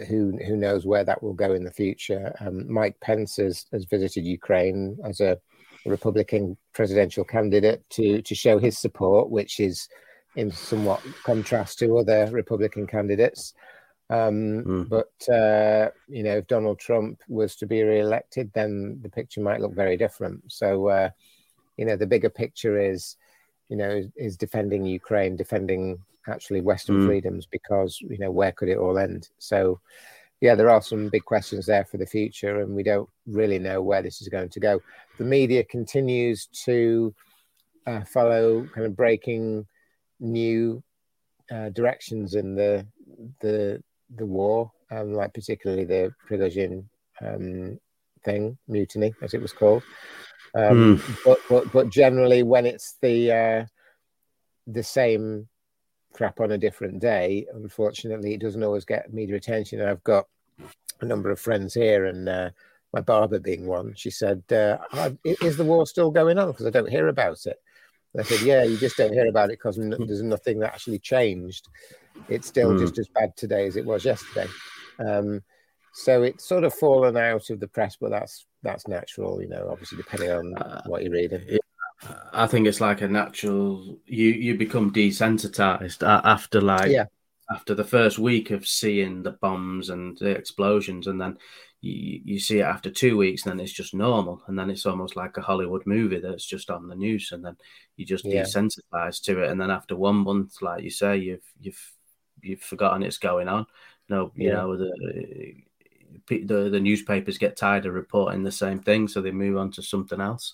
who 0.10 0.38
who 0.46 0.58
knows 0.58 0.86
where 0.86 1.06
that 1.06 1.24
will 1.24 1.34
go 1.34 1.54
in 1.54 1.64
the 1.64 1.72
future? 1.72 2.36
Um, 2.42 2.70
Mike 2.70 3.00
Pence 3.00 3.38
has, 3.38 3.66
has 3.72 3.86
visited 3.86 4.26
Ukraine 4.26 4.98
as 5.06 5.22
a 5.22 5.40
Republican 5.86 6.58
presidential 6.74 7.24
candidate 7.24 7.84
to 7.92 8.22
to 8.22 8.36
show 8.36 8.60
his 8.60 8.78
support, 8.78 9.30
which 9.30 9.60
is 9.60 9.88
in 10.36 10.52
somewhat 10.52 11.02
contrast 11.24 11.80
to 11.80 11.98
other 11.98 12.28
Republican 12.32 12.88
candidates. 12.88 13.54
Um, 14.12 14.64
mm. 14.64 14.90
But 14.90 15.34
uh, 15.34 15.92
you 16.08 16.24
know, 16.24 16.38
if 16.38 16.48
Donald 16.48 16.80
Trump 16.80 17.22
was 17.28 17.56
to 17.58 17.66
be 17.66 17.84
re-elected, 17.84 18.52
then 18.54 19.00
the 19.02 19.10
picture 19.10 19.42
might 19.42 19.62
look 19.62 19.74
very 19.74 19.98
different. 19.98 20.52
So 20.52 20.88
uh, 20.88 21.10
you 21.80 21.86
know 21.86 21.96
the 21.96 22.06
bigger 22.06 22.30
picture 22.30 22.78
is 22.78 23.16
you 23.70 23.78
know 23.78 24.04
is 24.18 24.36
defending 24.36 24.86
ukraine 24.86 25.38
defending 25.38 25.98
actually 26.28 26.60
western 26.60 27.00
mm. 27.00 27.06
freedoms 27.08 27.46
because 27.46 28.02
you 28.02 28.18
know 28.18 28.30
where 28.30 28.52
could 28.52 28.68
it 28.68 28.78
all 28.78 28.98
end 28.98 29.30
so 29.38 29.80
yeah 30.42 30.56
there 30.56 30.70
are 30.70 30.82
some 30.82 31.10
big 31.10 31.26
questions 31.26 31.66
there 31.66 31.86
for 31.86 31.98
the 31.98 32.06
future 32.06 32.62
and 32.62 32.76
we 32.76 32.84
don't 32.84 33.10
really 33.28 33.60
know 33.60 33.82
where 33.82 34.02
this 34.02 34.22
is 34.22 34.28
going 34.30 34.50
to 34.50 34.60
go 34.60 34.82
the 35.18 35.24
media 35.24 35.64
continues 35.64 36.48
to 36.48 37.14
uh, 37.88 38.04
follow 38.06 38.68
kind 38.74 38.86
of 38.86 38.96
breaking 38.96 39.66
new 40.20 40.82
uh, 41.52 41.70
directions 41.70 42.36
in 42.36 42.56
the 42.56 42.86
the 43.42 43.82
the 44.16 44.26
war 44.26 44.72
um, 44.92 45.14
like 45.14 45.34
particularly 45.34 45.86
the 45.86 46.14
Prigozhin 46.30 46.84
um, 47.22 47.80
thing 48.24 48.58
mutiny 48.68 49.14
as 49.22 49.34
it 49.34 49.42
was 49.42 49.54
called 49.54 49.84
um, 50.56 50.98
mm. 50.98 51.20
but, 51.26 51.40
but 51.50 51.72
but 51.72 51.90
generally, 51.90 52.44
when 52.44 52.66
it's 52.66 52.96
the 53.02 53.32
uh, 53.32 53.66
the 54.68 54.84
same 54.84 55.48
crap 56.14 56.40
on 56.40 56.52
a 56.52 56.58
different 56.58 57.00
day, 57.00 57.46
unfortunately, 57.54 58.34
it 58.34 58.42
doesn't 58.42 58.64
always 58.64 58.86
get 58.86 59.14
media 59.14 59.36
attention. 59.36 59.82
I've 59.82 60.04
got 60.04 60.26
a 61.02 61.06
number 61.06 61.32
of 61.32 61.40
friends 61.40 61.74
here, 61.74 62.06
and 62.06 62.28
uh, 62.28 62.50
my 62.94 63.02
barber 63.02 63.40
being 63.40 63.66
one. 63.66 63.94
She 63.96 64.10
said, 64.10 64.44
uh, 64.52 64.78
"Is 65.24 65.58
the 65.58 65.66
war 65.66 65.86
still 65.86 66.12
going 66.12 66.38
on?" 66.38 66.52
Because 66.52 66.66
I 66.66 66.72
don't 66.72 66.90
hear 66.90 67.08
about 67.08 67.46
it. 67.46 67.58
And 68.14 68.22
I 68.22 68.24
said, 68.24 68.42
"Yeah, 68.42 68.64
you 68.64 68.78
just 68.78 68.98
don't 68.98 69.14
hear 69.14 69.28
about 69.28 69.50
it 69.50 69.60
because 69.60 69.78
there's 69.78 70.24
nothing 70.24 70.60
that 70.60 70.74
actually 70.74 71.00
changed. 71.00 71.68
It's 72.28 72.48
still 72.48 72.72
mm. 72.72 72.80
just 72.80 72.98
as 72.98 73.08
bad 73.08 73.36
today 73.38 73.68
as 73.68 73.76
it 73.76 73.86
was 73.86 74.06
yesterday." 74.06 74.48
Um, 75.00 75.42
so 75.94 76.24
it's 76.24 76.48
sort 76.48 76.64
of 76.64 76.74
fallen 76.74 77.18
out 77.18 77.50
of 77.50 77.60
the 77.60 77.68
press, 77.68 77.98
but 78.00 78.12
that's 78.12 78.46
that's 78.64 78.88
natural, 78.88 79.42
you 79.42 79.48
know. 79.48 79.70
Obviously, 79.72 79.98
depending 79.98 80.32
on 80.32 80.56
uh, 80.56 80.82
what 80.86 81.04
you're 81.04 81.14
reading. 81.14 81.60
I 82.34 82.48
think 82.48 82.68
it's 82.68 82.82
like 82.82 83.02
a 83.02 83.08
natural. 83.08 84.00
You 84.06 84.28
you 84.28 84.58
become 84.58 84.92
desensitized 84.92 86.02
after 86.08 86.62
like 86.62 86.92
yeah. 86.92 87.06
after 87.52 87.76
the 87.76 87.84
first 87.84 88.20
week 88.20 88.52
of 88.52 88.68
seeing 88.68 89.22
the 89.24 89.32
bombs 89.32 89.90
and 89.90 90.18
the 90.18 90.30
explosions, 90.30 91.08
and 91.08 91.20
then 91.20 91.38
you 91.82 92.22
you 92.24 92.40
see 92.40 92.60
it 92.60 92.64
after 92.64 92.90
two 92.90 93.18
weeks, 93.18 93.44
and 93.44 93.52
then 93.52 93.60
it's 93.64 93.74
just 93.74 93.94
normal, 93.94 94.42
and 94.48 94.58
then 94.58 94.70
it's 94.70 94.86
almost 94.86 95.16
like 95.18 95.36
a 95.38 95.42
Hollywood 95.42 95.86
movie 95.86 96.20
that's 96.20 96.46
just 96.46 96.70
on 96.70 96.88
the 96.88 96.96
news, 96.96 97.32
and 97.34 97.44
then 97.44 97.58
you 97.98 98.06
just 98.06 98.26
yeah. 98.26 98.44
desensitized 98.44 99.24
to 99.24 99.44
it, 99.44 99.50
and 99.50 99.60
then 99.60 99.72
after 99.72 99.96
one 99.96 100.18
month, 100.18 100.62
like 100.62 100.84
you 100.84 100.90
say, 100.92 101.18
you've 101.18 101.54
you've 101.60 101.94
you've 102.42 102.62
forgotten 102.62 103.04
it's 103.04 103.18
going 103.18 103.50
on. 103.50 103.66
No, 104.08 104.32
you 104.36 104.48
yeah. 104.48 104.54
know 104.54 104.78
the 104.78 105.54
the 106.28 106.70
the 106.70 106.80
newspapers 106.80 107.38
get 107.38 107.58
tired 107.58 107.86
of 107.86 107.94
reporting 107.94 108.44
the 108.44 108.52
same 108.52 108.80
thing, 108.80 109.10
so 109.10 109.22
they 109.22 109.32
move 109.32 109.58
on 109.58 109.72
to 109.72 109.82
something 109.82 110.22
else. 110.22 110.54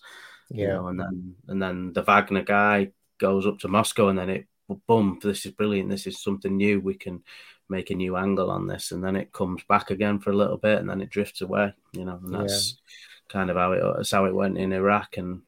Yeah, 0.49 0.61
you 0.61 0.73
know, 0.73 0.87
and 0.87 0.99
then 0.99 1.35
and 1.47 1.61
then 1.61 1.93
the 1.93 2.03
Wagner 2.03 2.43
guy 2.43 2.91
goes 3.17 3.47
up 3.47 3.59
to 3.59 3.67
Moscow, 3.67 4.09
and 4.09 4.17
then 4.17 4.29
it 4.29 4.47
boom, 4.87 5.19
this 5.21 5.45
is 5.45 5.51
brilliant. 5.51 5.89
This 5.89 6.07
is 6.07 6.21
something 6.21 6.55
new. 6.55 6.79
We 6.79 6.95
can 6.95 7.23
make 7.69 7.89
a 7.89 7.95
new 7.95 8.15
angle 8.15 8.51
on 8.51 8.67
this, 8.67 8.91
and 8.91 9.03
then 9.03 9.15
it 9.15 9.33
comes 9.33 9.63
back 9.67 9.91
again 9.91 10.19
for 10.19 10.31
a 10.31 10.35
little 10.35 10.57
bit, 10.57 10.79
and 10.79 10.89
then 10.89 11.01
it 11.01 11.09
drifts 11.09 11.41
away. 11.41 11.73
You 11.93 12.05
know, 12.05 12.19
and 12.23 12.33
that's 12.33 12.71
yeah. 12.71 13.33
kind 13.33 13.49
of 13.49 13.57
how 13.57 13.71
it 13.73 13.83
that's 13.97 14.11
how 14.11 14.25
it 14.25 14.35
went 14.35 14.57
in 14.57 14.73
Iraq 14.73 15.17
and 15.17 15.41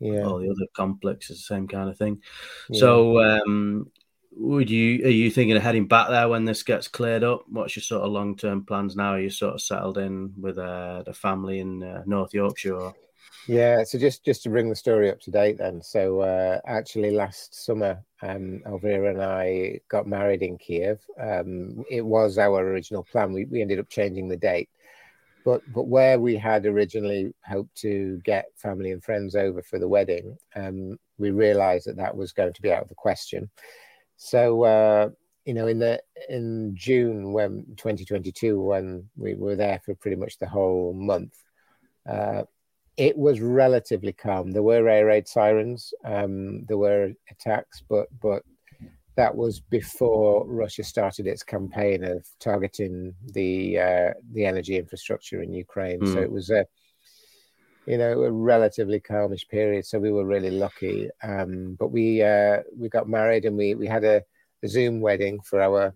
yeah. 0.00 0.24
all 0.24 0.38
the 0.38 0.50
other 0.50 0.66
conflicts 0.74 1.30
is 1.30 1.38
the 1.38 1.54
same 1.54 1.68
kind 1.68 1.90
of 1.90 1.96
thing. 1.96 2.22
Yeah. 2.68 2.80
So 2.80 3.20
um, 3.20 3.90
would 4.32 4.70
you 4.70 5.04
are 5.04 5.10
you 5.10 5.30
thinking 5.30 5.56
of 5.56 5.62
heading 5.62 5.88
back 5.88 6.08
there 6.08 6.28
when 6.28 6.44
this 6.44 6.62
gets 6.62 6.88
cleared 6.88 7.24
up? 7.24 7.44
What's 7.48 7.76
your 7.76 7.82
sort 7.82 8.04
of 8.04 8.12
long 8.12 8.36
term 8.36 8.64
plans 8.64 8.96
now? 8.96 9.12
Are 9.12 9.20
you 9.20 9.30
sort 9.30 9.54
of 9.54 9.62
settled 9.62 9.98
in 9.98 10.34
with 10.38 10.58
uh, 10.58 11.02
the 11.04 11.12
family 11.12 11.60
in 11.60 11.82
uh, 11.82 12.02
North 12.06 12.34
Yorkshire? 12.34 12.92
Yeah, 13.46 13.82
so 13.84 13.98
just 13.98 14.24
just 14.24 14.42
to 14.42 14.50
bring 14.50 14.68
the 14.68 14.76
story 14.76 15.10
up 15.10 15.20
to 15.20 15.30
date, 15.30 15.58
then. 15.58 15.80
So 15.82 16.20
uh, 16.20 16.60
actually, 16.66 17.12
last 17.12 17.64
summer, 17.64 18.04
um, 18.20 18.60
Elvira 18.66 19.10
and 19.10 19.22
I 19.22 19.80
got 19.88 20.06
married 20.06 20.42
in 20.42 20.58
Kiev. 20.58 21.00
Um, 21.18 21.82
it 21.90 22.04
was 22.04 22.36
our 22.36 22.58
original 22.60 23.04
plan. 23.04 23.32
We 23.32 23.46
we 23.46 23.62
ended 23.62 23.78
up 23.78 23.88
changing 23.88 24.28
the 24.28 24.36
date, 24.36 24.68
but 25.46 25.62
but 25.72 25.88
where 25.88 26.20
we 26.20 26.36
had 26.36 26.66
originally 26.66 27.32
hoped 27.46 27.74
to 27.76 28.20
get 28.22 28.46
family 28.56 28.92
and 28.92 29.02
friends 29.02 29.34
over 29.34 29.62
for 29.62 29.78
the 29.78 29.88
wedding, 29.88 30.36
um, 30.54 30.98
we 31.16 31.30
realised 31.30 31.86
that 31.86 31.96
that 31.96 32.16
was 32.16 32.32
going 32.32 32.52
to 32.52 32.62
be 32.62 32.70
out 32.70 32.82
of 32.82 32.88
the 32.90 32.94
question. 32.94 33.48
So 34.18 34.64
uh, 34.64 35.08
you 35.46 35.54
know, 35.54 35.68
in 35.68 35.78
the 35.78 36.02
in 36.28 36.76
June 36.76 37.32
when 37.32 37.64
2022, 37.78 38.60
when 38.60 39.08
we 39.16 39.34
were 39.34 39.56
there 39.56 39.80
for 39.82 39.94
pretty 39.94 40.18
much 40.18 40.36
the 40.36 40.46
whole 40.46 40.92
month, 40.92 41.32
uh, 42.06 42.42
it 42.98 43.16
was 43.16 43.40
relatively 43.40 44.12
calm. 44.12 44.50
There 44.50 44.62
were 44.62 44.88
air 44.88 45.06
raid 45.06 45.28
sirens, 45.28 45.94
um, 46.04 46.64
there 46.66 46.78
were 46.78 47.12
attacks, 47.30 47.82
but 47.88 48.08
but 48.20 48.42
that 49.16 49.34
was 49.34 49.60
before 49.60 50.46
Russia 50.46 50.84
started 50.84 51.26
its 51.26 51.42
campaign 51.42 52.04
of 52.04 52.26
targeting 52.40 53.14
the 53.32 53.78
uh, 53.78 54.10
the 54.32 54.44
energy 54.44 54.76
infrastructure 54.76 55.42
in 55.42 55.54
Ukraine. 55.54 56.00
Mm. 56.00 56.08
So 56.08 56.18
hmm. 56.18 56.24
it 56.24 56.32
was 56.32 56.50
a 56.50 56.66
you 57.86 57.96
know, 57.96 58.22
a 58.24 58.30
relatively 58.30 59.00
calmish 59.00 59.48
period. 59.48 59.86
So 59.86 59.98
we 59.98 60.12
were 60.12 60.26
really 60.26 60.50
lucky. 60.50 61.08
Um, 61.22 61.74
but 61.80 61.88
we 61.88 62.22
uh, 62.22 62.58
we 62.76 62.90
got 62.90 63.08
married 63.08 63.46
and 63.46 63.56
we 63.56 63.74
we 63.74 63.86
had 63.86 64.04
a, 64.04 64.22
a, 64.62 64.68
Zoom 64.68 65.00
wedding 65.00 65.40
for 65.40 65.62
our 65.62 65.94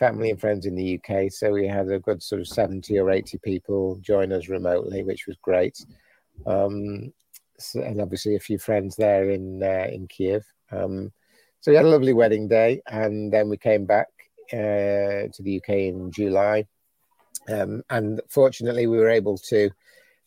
family 0.00 0.30
and 0.30 0.40
friends 0.40 0.66
in 0.66 0.74
the 0.74 0.98
UK. 0.98 1.30
So 1.30 1.52
we 1.52 1.68
had 1.68 1.88
a 1.90 2.00
good 2.00 2.20
sort 2.20 2.40
of 2.40 2.48
70 2.48 2.98
or 2.98 3.10
80 3.12 3.38
people 3.38 3.98
join 4.00 4.32
us 4.32 4.48
remotely, 4.48 5.04
which 5.04 5.28
was 5.28 5.36
great. 5.42 5.78
Um, 6.44 7.12
so, 7.58 7.80
and 7.80 8.00
obviously 8.00 8.36
a 8.36 8.40
few 8.40 8.58
friends 8.58 8.96
there 8.96 9.30
in 9.30 9.62
uh, 9.62 9.88
in 9.90 10.08
Kiev. 10.08 10.44
Um, 10.70 11.12
so 11.60 11.70
we 11.70 11.76
had 11.76 11.86
a 11.86 11.88
lovely 11.88 12.12
wedding 12.12 12.48
day, 12.48 12.82
and 12.86 13.32
then 13.32 13.48
we 13.48 13.56
came 13.56 13.86
back 13.86 14.08
uh, 14.52 15.28
to 15.32 15.40
the 15.40 15.56
UK 15.56 15.70
in 15.70 16.10
July. 16.10 16.66
Um, 17.48 17.82
and 17.90 18.20
fortunately, 18.28 18.86
we 18.86 18.98
were 18.98 19.08
able 19.08 19.38
to 19.38 19.70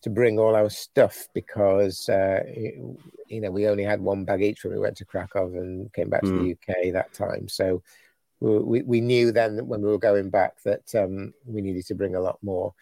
to 0.02 0.10
bring 0.10 0.40
all 0.40 0.56
our 0.56 0.70
stuff 0.70 1.28
because 1.34 2.08
uh, 2.10 2.42
you 3.28 3.42
know 3.42 3.52
we 3.52 3.68
only 3.68 3.84
had 3.84 4.02
one 4.02 4.26
bag 4.26 4.42
each 4.42 4.64
when 4.64 4.74
we 4.74 4.80
went 4.80 4.98
to 4.98 5.06
Krakow 5.06 5.48
and 5.48 5.92
came 5.94 6.10
back 6.10 6.24
mm. 6.24 6.30
to 6.30 6.34
the 6.34 6.74
hmm. 6.74 6.84
UK 6.86 6.94
that 6.94 7.14
time. 7.14 7.48
So 7.50 7.84
we, 8.40 8.82
we 8.84 9.02
knew 9.02 9.32
then 9.32 9.58
that 9.58 9.66
when 9.66 9.82
we 9.82 9.90
were 9.90 9.98
going 9.98 10.30
back 10.30 10.62
that 10.64 10.96
um, 10.96 11.34
we 11.46 11.62
needed 11.62 11.86
to 11.88 11.96
bring 11.96 12.16
a 12.16 12.22
lot 12.22 12.40
more. 12.42 12.74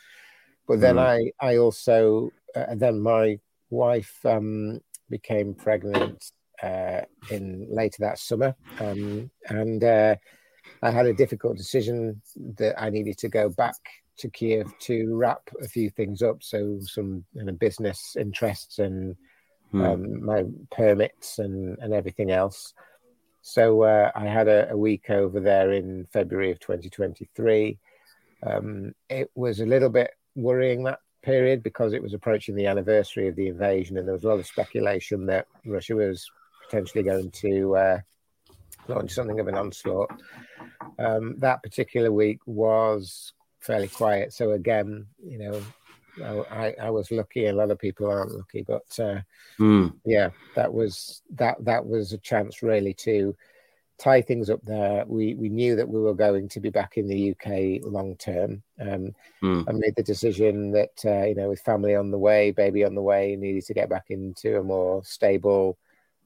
But 0.68 0.82
then 0.82 0.96
mm. 0.96 1.34
I 1.42 1.46
I 1.46 1.58
also 1.58 2.32
uh, 2.58 2.76
then 2.76 3.02
my 3.02 3.40
wife 3.70 4.18
um, 4.26 4.80
became 5.10 5.54
pregnant 5.54 6.32
uh, 6.64 7.02
in 7.30 7.68
later 7.70 7.98
that 8.00 8.20
summer, 8.20 8.56
um, 8.80 9.30
and 9.50 9.84
uh, 9.84 10.16
I 10.82 10.92
had 10.92 11.06
a 11.06 11.14
difficult 11.14 11.58
decision 11.58 12.22
that 12.58 12.82
I 12.82 12.90
needed 12.90 13.18
to 13.20 13.30
go 13.30 13.50
back 13.50 13.76
to 14.18 14.30
Kiev 14.30 14.72
to 14.80 15.16
wrap 15.16 15.50
a 15.62 15.68
few 15.68 15.90
things 15.90 16.22
up. 16.22 16.42
So 16.42 16.80
some 16.82 17.24
you 17.34 17.44
know, 17.44 17.54
business 17.54 18.16
interests 18.20 18.80
and 18.80 19.16
hmm. 19.72 19.82
um, 19.82 20.26
my 20.26 20.44
permits 20.72 21.40
and, 21.40 21.78
and 21.80 21.94
everything 21.94 22.32
else. 22.32 22.74
So 23.42 23.84
uh, 23.84 24.12
I 24.14 24.26
had 24.26 24.48
a, 24.48 24.72
a, 24.72 24.78
week 24.78 25.10
over 25.10 25.40
there 25.40 25.72
in 25.72 26.06
February 26.12 26.52
of 26.52 26.60
2023. 26.60 27.78
Um, 28.46 28.94
it 29.10 29.32
was 29.36 29.62
a 29.62 29.66
little 29.66 29.90
bit 29.90 30.12
worrying 30.36 30.84
that 30.84 31.00
period 31.28 31.62
because 31.62 31.92
it 31.92 32.02
was 32.02 32.14
approaching 32.14 32.56
the 32.56 32.68
anniversary 32.68 33.28
of 33.28 33.36
the 33.36 33.50
invasion, 33.50 33.98
and 33.98 34.08
there 34.08 34.14
was 34.14 34.24
a 34.24 34.28
lot 34.30 34.40
of 34.40 34.48
speculation 34.48 35.26
that 35.26 35.46
Russia 35.66 35.94
was 35.94 36.32
potentially 36.64 37.04
going 37.04 37.30
to 37.32 37.76
uh, 37.76 38.00
launch 38.88 39.12
something 39.12 39.38
of 39.42 39.50
an 39.50 39.56
onslaught. 39.56 40.10
Um, 40.98 41.36
that 41.40 41.62
particular 41.62 42.14
week 42.14 42.40
was 42.46 43.34
fairly 43.60 43.90
quiet. 43.90 44.32
So 44.32 44.52
again, 44.52 45.06
you 45.22 45.38
know, 45.38 46.46
I, 46.50 46.74
I 46.82 46.90
was 46.92 47.12
lucky. 47.12 47.48
A 47.48 47.54
lot 47.54 47.72
of 47.72 47.78
people 47.78 48.10
aren't 48.10 48.32
lucky, 48.32 48.64
but 48.66 48.88
uh, 48.98 49.20
mm. 49.60 49.94
yeah, 50.06 50.30
that 50.56 50.74
was 50.74 51.24
that 51.36 51.58
that 51.66 51.86
was 51.86 52.14
a 52.14 52.18
chance 52.20 52.64
really 52.64 52.94
to 52.94 53.36
tie 53.98 54.22
things 54.22 54.50
up 54.50 54.62
there. 54.64 55.04
We 55.08 55.34
we 55.36 55.50
knew 55.50 55.76
that 55.76 55.90
we 55.90 56.00
were 56.00 56.14
going 56.14 56.50
to 56.50 56.60
be 56.60 56.70
back 56.70 56.98
in 56.98 57.08
the 57.08 57.32
UK 57.32 57.82
long 57.84 58.16
term. 58.18 58.64
Um, 58.80 59.16
mm. 59.42 59.66
I 59.68 59.72
made 59.72 59.96
the 59.96 60.04
decision 60.04 60.72
that 60.72 61.02
uh, 61.06 61.26
you 61.26 61.36
know, 61.36 61.50
with 61.50 61.62
family 61.62 61.96
on 61.96 62.12
the 62.12 62.20
way, 62.20 62.52
baby 62.52 62.84
on 62.84 62.96
the 62.96 63.02
way, 63.02 63.36
needed 63.36 63.66
to 63.66 63.74
get 63.74 63.90
back 63.90 64.06
into 64.10 64.60
a 64.60 64.64
more 64.64 65.04
stable 65.04 65.78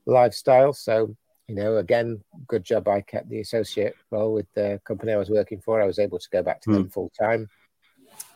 lifestyle. 0.06 0.74
So 0.74 1.16
you 1.48 1.56
know, 1.56 1.78
again, 1.78 2.24
good 2.48 2.64
job 2.64 2.88
I 2.88 3.02
kept 3.02 3.30
the 3.30 3.42
associate 3.42 3.96
role 4.10 4.34
with 4.34 4.48
the 4.54 4.80
company 4.86 5.14
I 5.14 5.18
was 5.18 5.30
working 5.30 5.60
for. 5.60 5.82
I 5.82 5.86
was 5.86 6.00
able 6.00 6.20
to 6.20 6.30
go 6.30 6.44
back 6.44 6.62
to 6.62 6.70
mm. 6.70 6.74
them 6.74 6.90
full 6.90 7.12
time. 7.18 7.50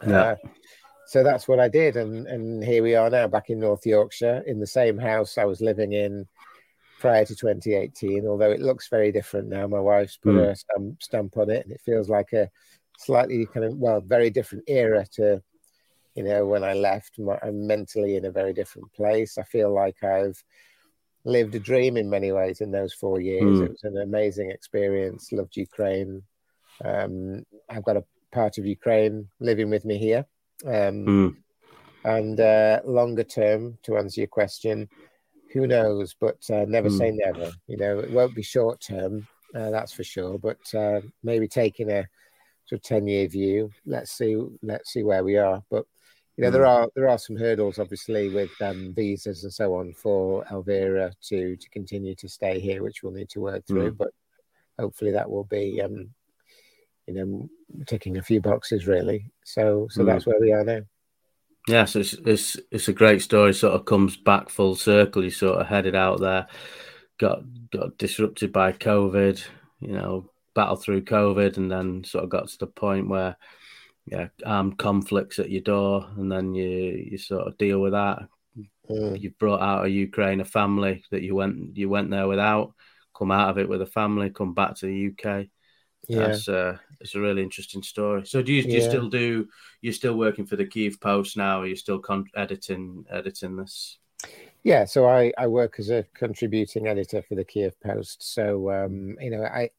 Yeah. 0.05 0.21
Uh, 0.21 0.36
so 1.07 1.23
that's 1.23 1.47
what 1.47 1.59
I 1.59 1.67
did, 1.67 1.97
and 1.97 2.25
and 2.25 2.63
here 2.63 2.81
we 2.81 2.95
are 2.95 3.09
now, 3.09 3.27
back 3.27 3.49
in 3.49 3.59
North 3.59 3.86
Yorkshire, 3.86 4.43
in 4.47 4.59
the 4.59 4.67
same 4.67 4.97
house 4.97 5.38
I 5.38 5.45
was 5.45 5.61
living 5.61 5.93
in 5.93 6.27
prior 7.06 7.24
to 7.24 7.36
2018. 7.36 8.26
Although 8.28 8.49
it 8.49 8.60
looks 8.60 8.88
very 8.89 9.12
different 9.12 9.47
now. 9.47 9.68
My 9.68 9.80
wife's 9.80 10.18
put 10.18 10.34
mm. 10.34 10.49
a 10.49 10.56
stamp, 10.56 11.03
stamp 11.03 11.38
on 11.38 11.51
it, 11.51 11.64
and 11.64 11.72
it 11.72 11.82
feels 11.86 12.10
like 12.10 12.34
a 12.34 12.49
slightly 12.97 13.45
kind 13.45 13.64
of 13.64 13.78
well, 13.78 14.01
very 14.01 14.32
different 14.32 14.64
era 14.68 15.06
to 15.14 15.43
you 16.16 16.24
know 16.24 16.47
when 16.47 16.64
I 16.64 16.74
left. 16.74 17.20
I'm 17.43 17.68
mentally 17.68 18.16
in 18.16 18.26
a 18.26 18.32
very 18.32 18.53
different 18.53 18.91
place. 18.93 19.38
I 19.38 19.43
feel 19.43 19.72
like 19.72 20.03
I've 20.03 20.43
lived 21.26 21.53
a 21.53 21.60
dream 21.60 21.95
in 21.95 22.10
many 22.10 22.32
ways 22.32 22.62
in 22.62 22.72
those 22.72 22.93
four 22.93 23.22
years. 23.22 23.60
Mm. 23.60 23.66
It 23.66 23.72
was 23.72 23.84
an 23.84 23.97
amazing 24.01 24.49
experience. 24.49 25.32
Loved 25.32 25.56
Ukraine. 25.56 26.24
Um, 26.84 27.45
I've 27.70 27.86
got 27.86 27.97
a 27.97 28.06
part 28.32 28.58
of 28.58 28.66
Ukraine 28.66 29.30
living 29.39 29.70
with 29.70 29.86
me 29.86 29.99
here. 29.99 30.26
Um, 30.66 31.06
mm. 31.06 31.36
And 32.03 32.39
uh, 32.39 32.82
longer 32.84 33.24
term, 33.24 33.78
to 33.84 33.97
answer 33.97 34.22
your 34.22 34.28
question, 34.28 34.89
who 35.56 35.68
knows? 35.68 36.16
But 36.20 36.38
uh, 36.49 36.66
never 36.68 36.89
mm. 36.89 36.97
say 36.97 37.12
never. 37.12 37.51
You 37.66 37.78
know, 37.78 37.99
it 37.99 38.12
won't 38.12 38.36
be 38.36 38.43
short 38.43 38.82
term, 38.82 39.26
uh, 39.56 39.70
that's 39.72 39.93
for 39.93 40.03
sure. 40.03 40.38
But 40.38 40.60
uh, 40.76 40.99
maybe 41.24 41.47
taking 41.47 41.89
a 41.89 42.06
sort 42.66 42.80
of 42.80 42.84
ten 42.84 43.08
year 43.08 43.28
view. 43.28 43.72
Let's 43.86 44.12
see. 44.12 44.36
Let's 44.62 44.91
see 44.91 45.03
where 45.03 45.24
we 45.24 45.38
are. 45.38 45.64
But 45.72 45.86
you 46.36 46.43
know, 46.43 46.51
there 46.51 46.64
mm. 46.64 46.70
are 46.70 46.89
there 46.95 47.08
are 47.08 47.18
some 47.18 47.38
hurdles, 47.38 47.80
obviously, 47.80 48.28
with 48.30 48.51
um, 48.62 48.93
visas 48.93 49.45
and 49.45 49.53
so 49.53 49.76
on 49.76 49.93
for 49.93 50.45
Elvira 50.51 51.14
to 51.30 51.56
to 51.56 51.70
continue 51.70 52.16
to 52.16 52.28
stay 52.28 52.60
here, 52.60 52.84
which 52.84 53.01
we'll 53.01 53.14
need 53.14 53.30
to 53.30 53.39
work 53.39 53.66
through. 53.66 53.93
Mm. 53.93 53.97
But 53.97 54.12
hopefully, 54.78 55.12
that 55.12 55.32
will 55.32 55.45
be, 55.45 55.82
um, 55.82 56.10
you 57.08 57.14
know, 57.14 57.49
ticking 57.88 58.18
a 58.18 58.24
few 58.24 58.41
boxes 58.41 58.88
really. 58.88 59.32
So, 59.45 59.88
so 59.89 60.01
mm. 60.01 60.08
that's 60.08 60.26
where 60.26 60.41
we 60.41 60.51
are 60.51 60.66
now. 60.66 60.82
Yes, 61.68 61.95
it's 61.95 62.13
it's 62.13 62.57
it's 62.72 62.88
a 62.88 62.93
great 62.93 63.22
story. 63.22 63.53
Sort 63.53 63.74
of 63.74 63.86
comes 63.86 64.18
back 64.18 64.49
full 64.49 64.76
circle. 64.76 65.24
You 65.24 65.32
sort 65.32 65.59
of 65.59 65.68
headed 65.68 65.95
out 65.95 66.20
there, 66.20 66.47
got 67.18 67.41
got 67.72 67.97
disrupted 67.97 68.51
by 68.53 68.72
COVID. 68.72 69.43
You 69.80 69.93
know, 69.93 70.30
battled 70.53 70.84
through 70.84 71.05
COVID, 71.05 71.57
and 71.57 71.72
then 71.72 72.03
sort 72.03 72.24
of 72.24 72.30
got 72.30 72.49
to 72.49 72.57
the 72.59 72.68
point 72.68 73.09
where 73.09 73.36
yeah, 74.05 74.28
armed 74.45 74.78
conflicts 74.78 75.39
at 75.39 75.49
your 75.49 75.61
door, 75.61 76.07
and 76.18 76.32
then 76.32 76.53
you 76.53 76.68
you 77.11 77.18
sort 77.18 77.47
of 77.47 77.57
deal 77.57 77.80
with 77.80 77.93
that. 77.93 78.20
Mm. 78.89 79.20
You've 79.20 79.39
brought 79.39 79.61
out 79.61 79.86
of 79.86 79.91
Ukraine 79.91 80.41
a 80.41 80.45
family 80.45 81.03
that 81.09 81.24
you 81.24 81.34
went 81.34 81.76
you 81.76 81.89
went 81.89 82.11
there 82.11 82.28
without, 82.28 82.74
come 83.18 83.32
out 83.32 83.49
of 83.49 83.57
it 83.57 83.68
with 83.68 83.82
a 83.82 83.88
family, 83.88 84.30
come 84.30 84.53
back 84.53 84.76
to 84.76 84.86
the 84.86 85.09
UK. 85.11 85.47
Yeah, 86.08 86.28
That's, 86.28 86.47
uh, 86.47 86.78
it's 86.99 87.16
a 87.16 87.20
really 87.20 87.43
interesting 87.43 87.84
story. 87.84 88.26
So 88.26 88.41
do 88.41 88.53
you, 88.53 88.62
do 88.64 88.76
you 88.78 88.82
still 88.82 89.10
do? 89.10 89.47
You're 89.82 89.93
still 89.93 90.18
working 90.18 90.45
for 90.45 90.56
the 90.56 90.66
Kyiv 90.66 90.99
Post 90.99 91.38
now? 91.38 91.62
Are 91.62 91.68
you 91.68 91.76
still 91.76 91.99
con- 91.99 92.26
editing 92.36 93.06
editing 93.10 93.56
this? 93.58 93.97
Yeah, 94.64 94.86
so 94.86 95.08
I, 95.08 95.32
I 95.38 95.47
work 95.47 95.76
as 95.80 95.89
a 95.89 96.06
contributing 96.16 96.88
editor 96.88 97.22
for 97.22 97.36
the 97.36 97.45
Kyiv 97.45 97.74
Post. 97.84 98.34
So 98.34 98.72
um, 98.72 99.16
you 99.20 99.30
know, 99.32 99.43
I 99.43 99.70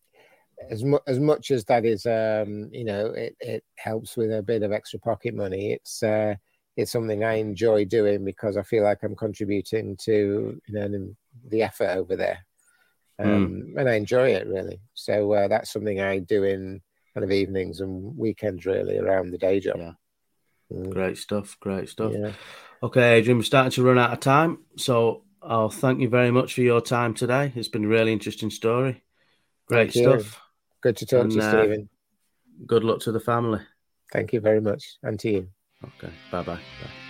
as 0.71 0.85
much 0.85 1.03
as 1.07 1.19
much 1.21 1.51
as 1.51 1.65
that 1.67 1.85
is 1.85 2.07
um 2.07 2.71
you 2.73 2.85
know 2.85 3.07
it, 3.09 3.37
it 3.41 3.65
helps 3.77 4.17
with 4.17 4.33
a 4.33 4.43
bit 4.43 4.63
of 4.63 4.73
extra 4.73 4.99
pocket 4.99 5.35
money 5.35 5.73
it's 5.73 6.03
uh 6.03 6.35
it's 6.77 6.91
something 6.91 7.25
i 7.25 7.35
enjoy 7.35 7.85
doing 7.85 8.25
because 8.25 8.57
i 8.57 8.63
feel 8.63 8.83
like 8.83 8.99
i'm 9.03 9.17
contributing 9.17 9.97
to 9.99 10.61
you 10.67 10.75
know 10.75 11.15
the 11.49 11.63
effort 11.63 11.91
over 11.91 12.17
there. 12.17 12.46
Um 13.19 13.49
mm. 13.49 13.81
and 13.81 13.89
i 13.89 13.95
enjoy 13.95 14.31
it 14.31 14.47
really 14.47 14.81
so 14.95 15.33
uh, 15.33 15.49
that's 15.49 15.73
something 15.73 16.01
i 16.01 16.19
do 16.19 16.45
in 16.45 16.81
kind 17.15 17.25
of 17.25 17.31
evenings 17.31 17.81
and 17.81 18.17
weekends 18.17 18.67
really 18.67 18.99
around 18.99 19.31
the 19.31 19.39
day 19.39 19.61
job 19.61 19.77
yeah. 19.79 19.93
Mm. 20.73 20.91
great 20.91 21.19
stuff 21.19 21.57
great 21.61 21.89
stuff 21.89 22.13
yeah. 22.15 22.33
okay 22.83 23.19
adrian 23.19 23.39
we're 23.39 23.45
starting 23.45 23.73
to 23.73 23.83
run 23.83 23.99
out 23.99 24.13
of 24.13 24.21
time 24.21 24.59
so 24.77 25.25
i'll 25.43 25.71
thank 25.71 26.01
you 26.01 26.09
very 26.09 26.31
much 26.31 26.55
for 26.55 26.63
your 26.63 26.81
time 26.81 27.15
today 27.15 27.53
it's 27.55 27.69
been 27.69 27.85
a 27.85 27.89
really 27.89 28.13
interesting 28.13 28.51
story 28.51 29.03
great 29.67 29.93
stuff 29.93 30.41
Good 30.87 30.99
to 30.99 31.07
talk 31.07 31.23
and, 31.23 31.31
to 31.33 31.37
you, 31.39 31.43
uh, 31.43 31.51
Stephen. 31.51 31.89
Good 32.65 32.85
luck 32.85 33.01
to 33.01 33.11
the 33.13 33.19
family. 33.19 33.61
Thank 34.13 34.33
you 34.33 34.41
very 34.41 34.61
much. 34.61 34.99
And 35.03 35.19
to 35.19 35.31
you. 35.31 35.49
Okay. 35.85 36.13
Bye-bye. 36.31 36.55
bye 36.55 37.06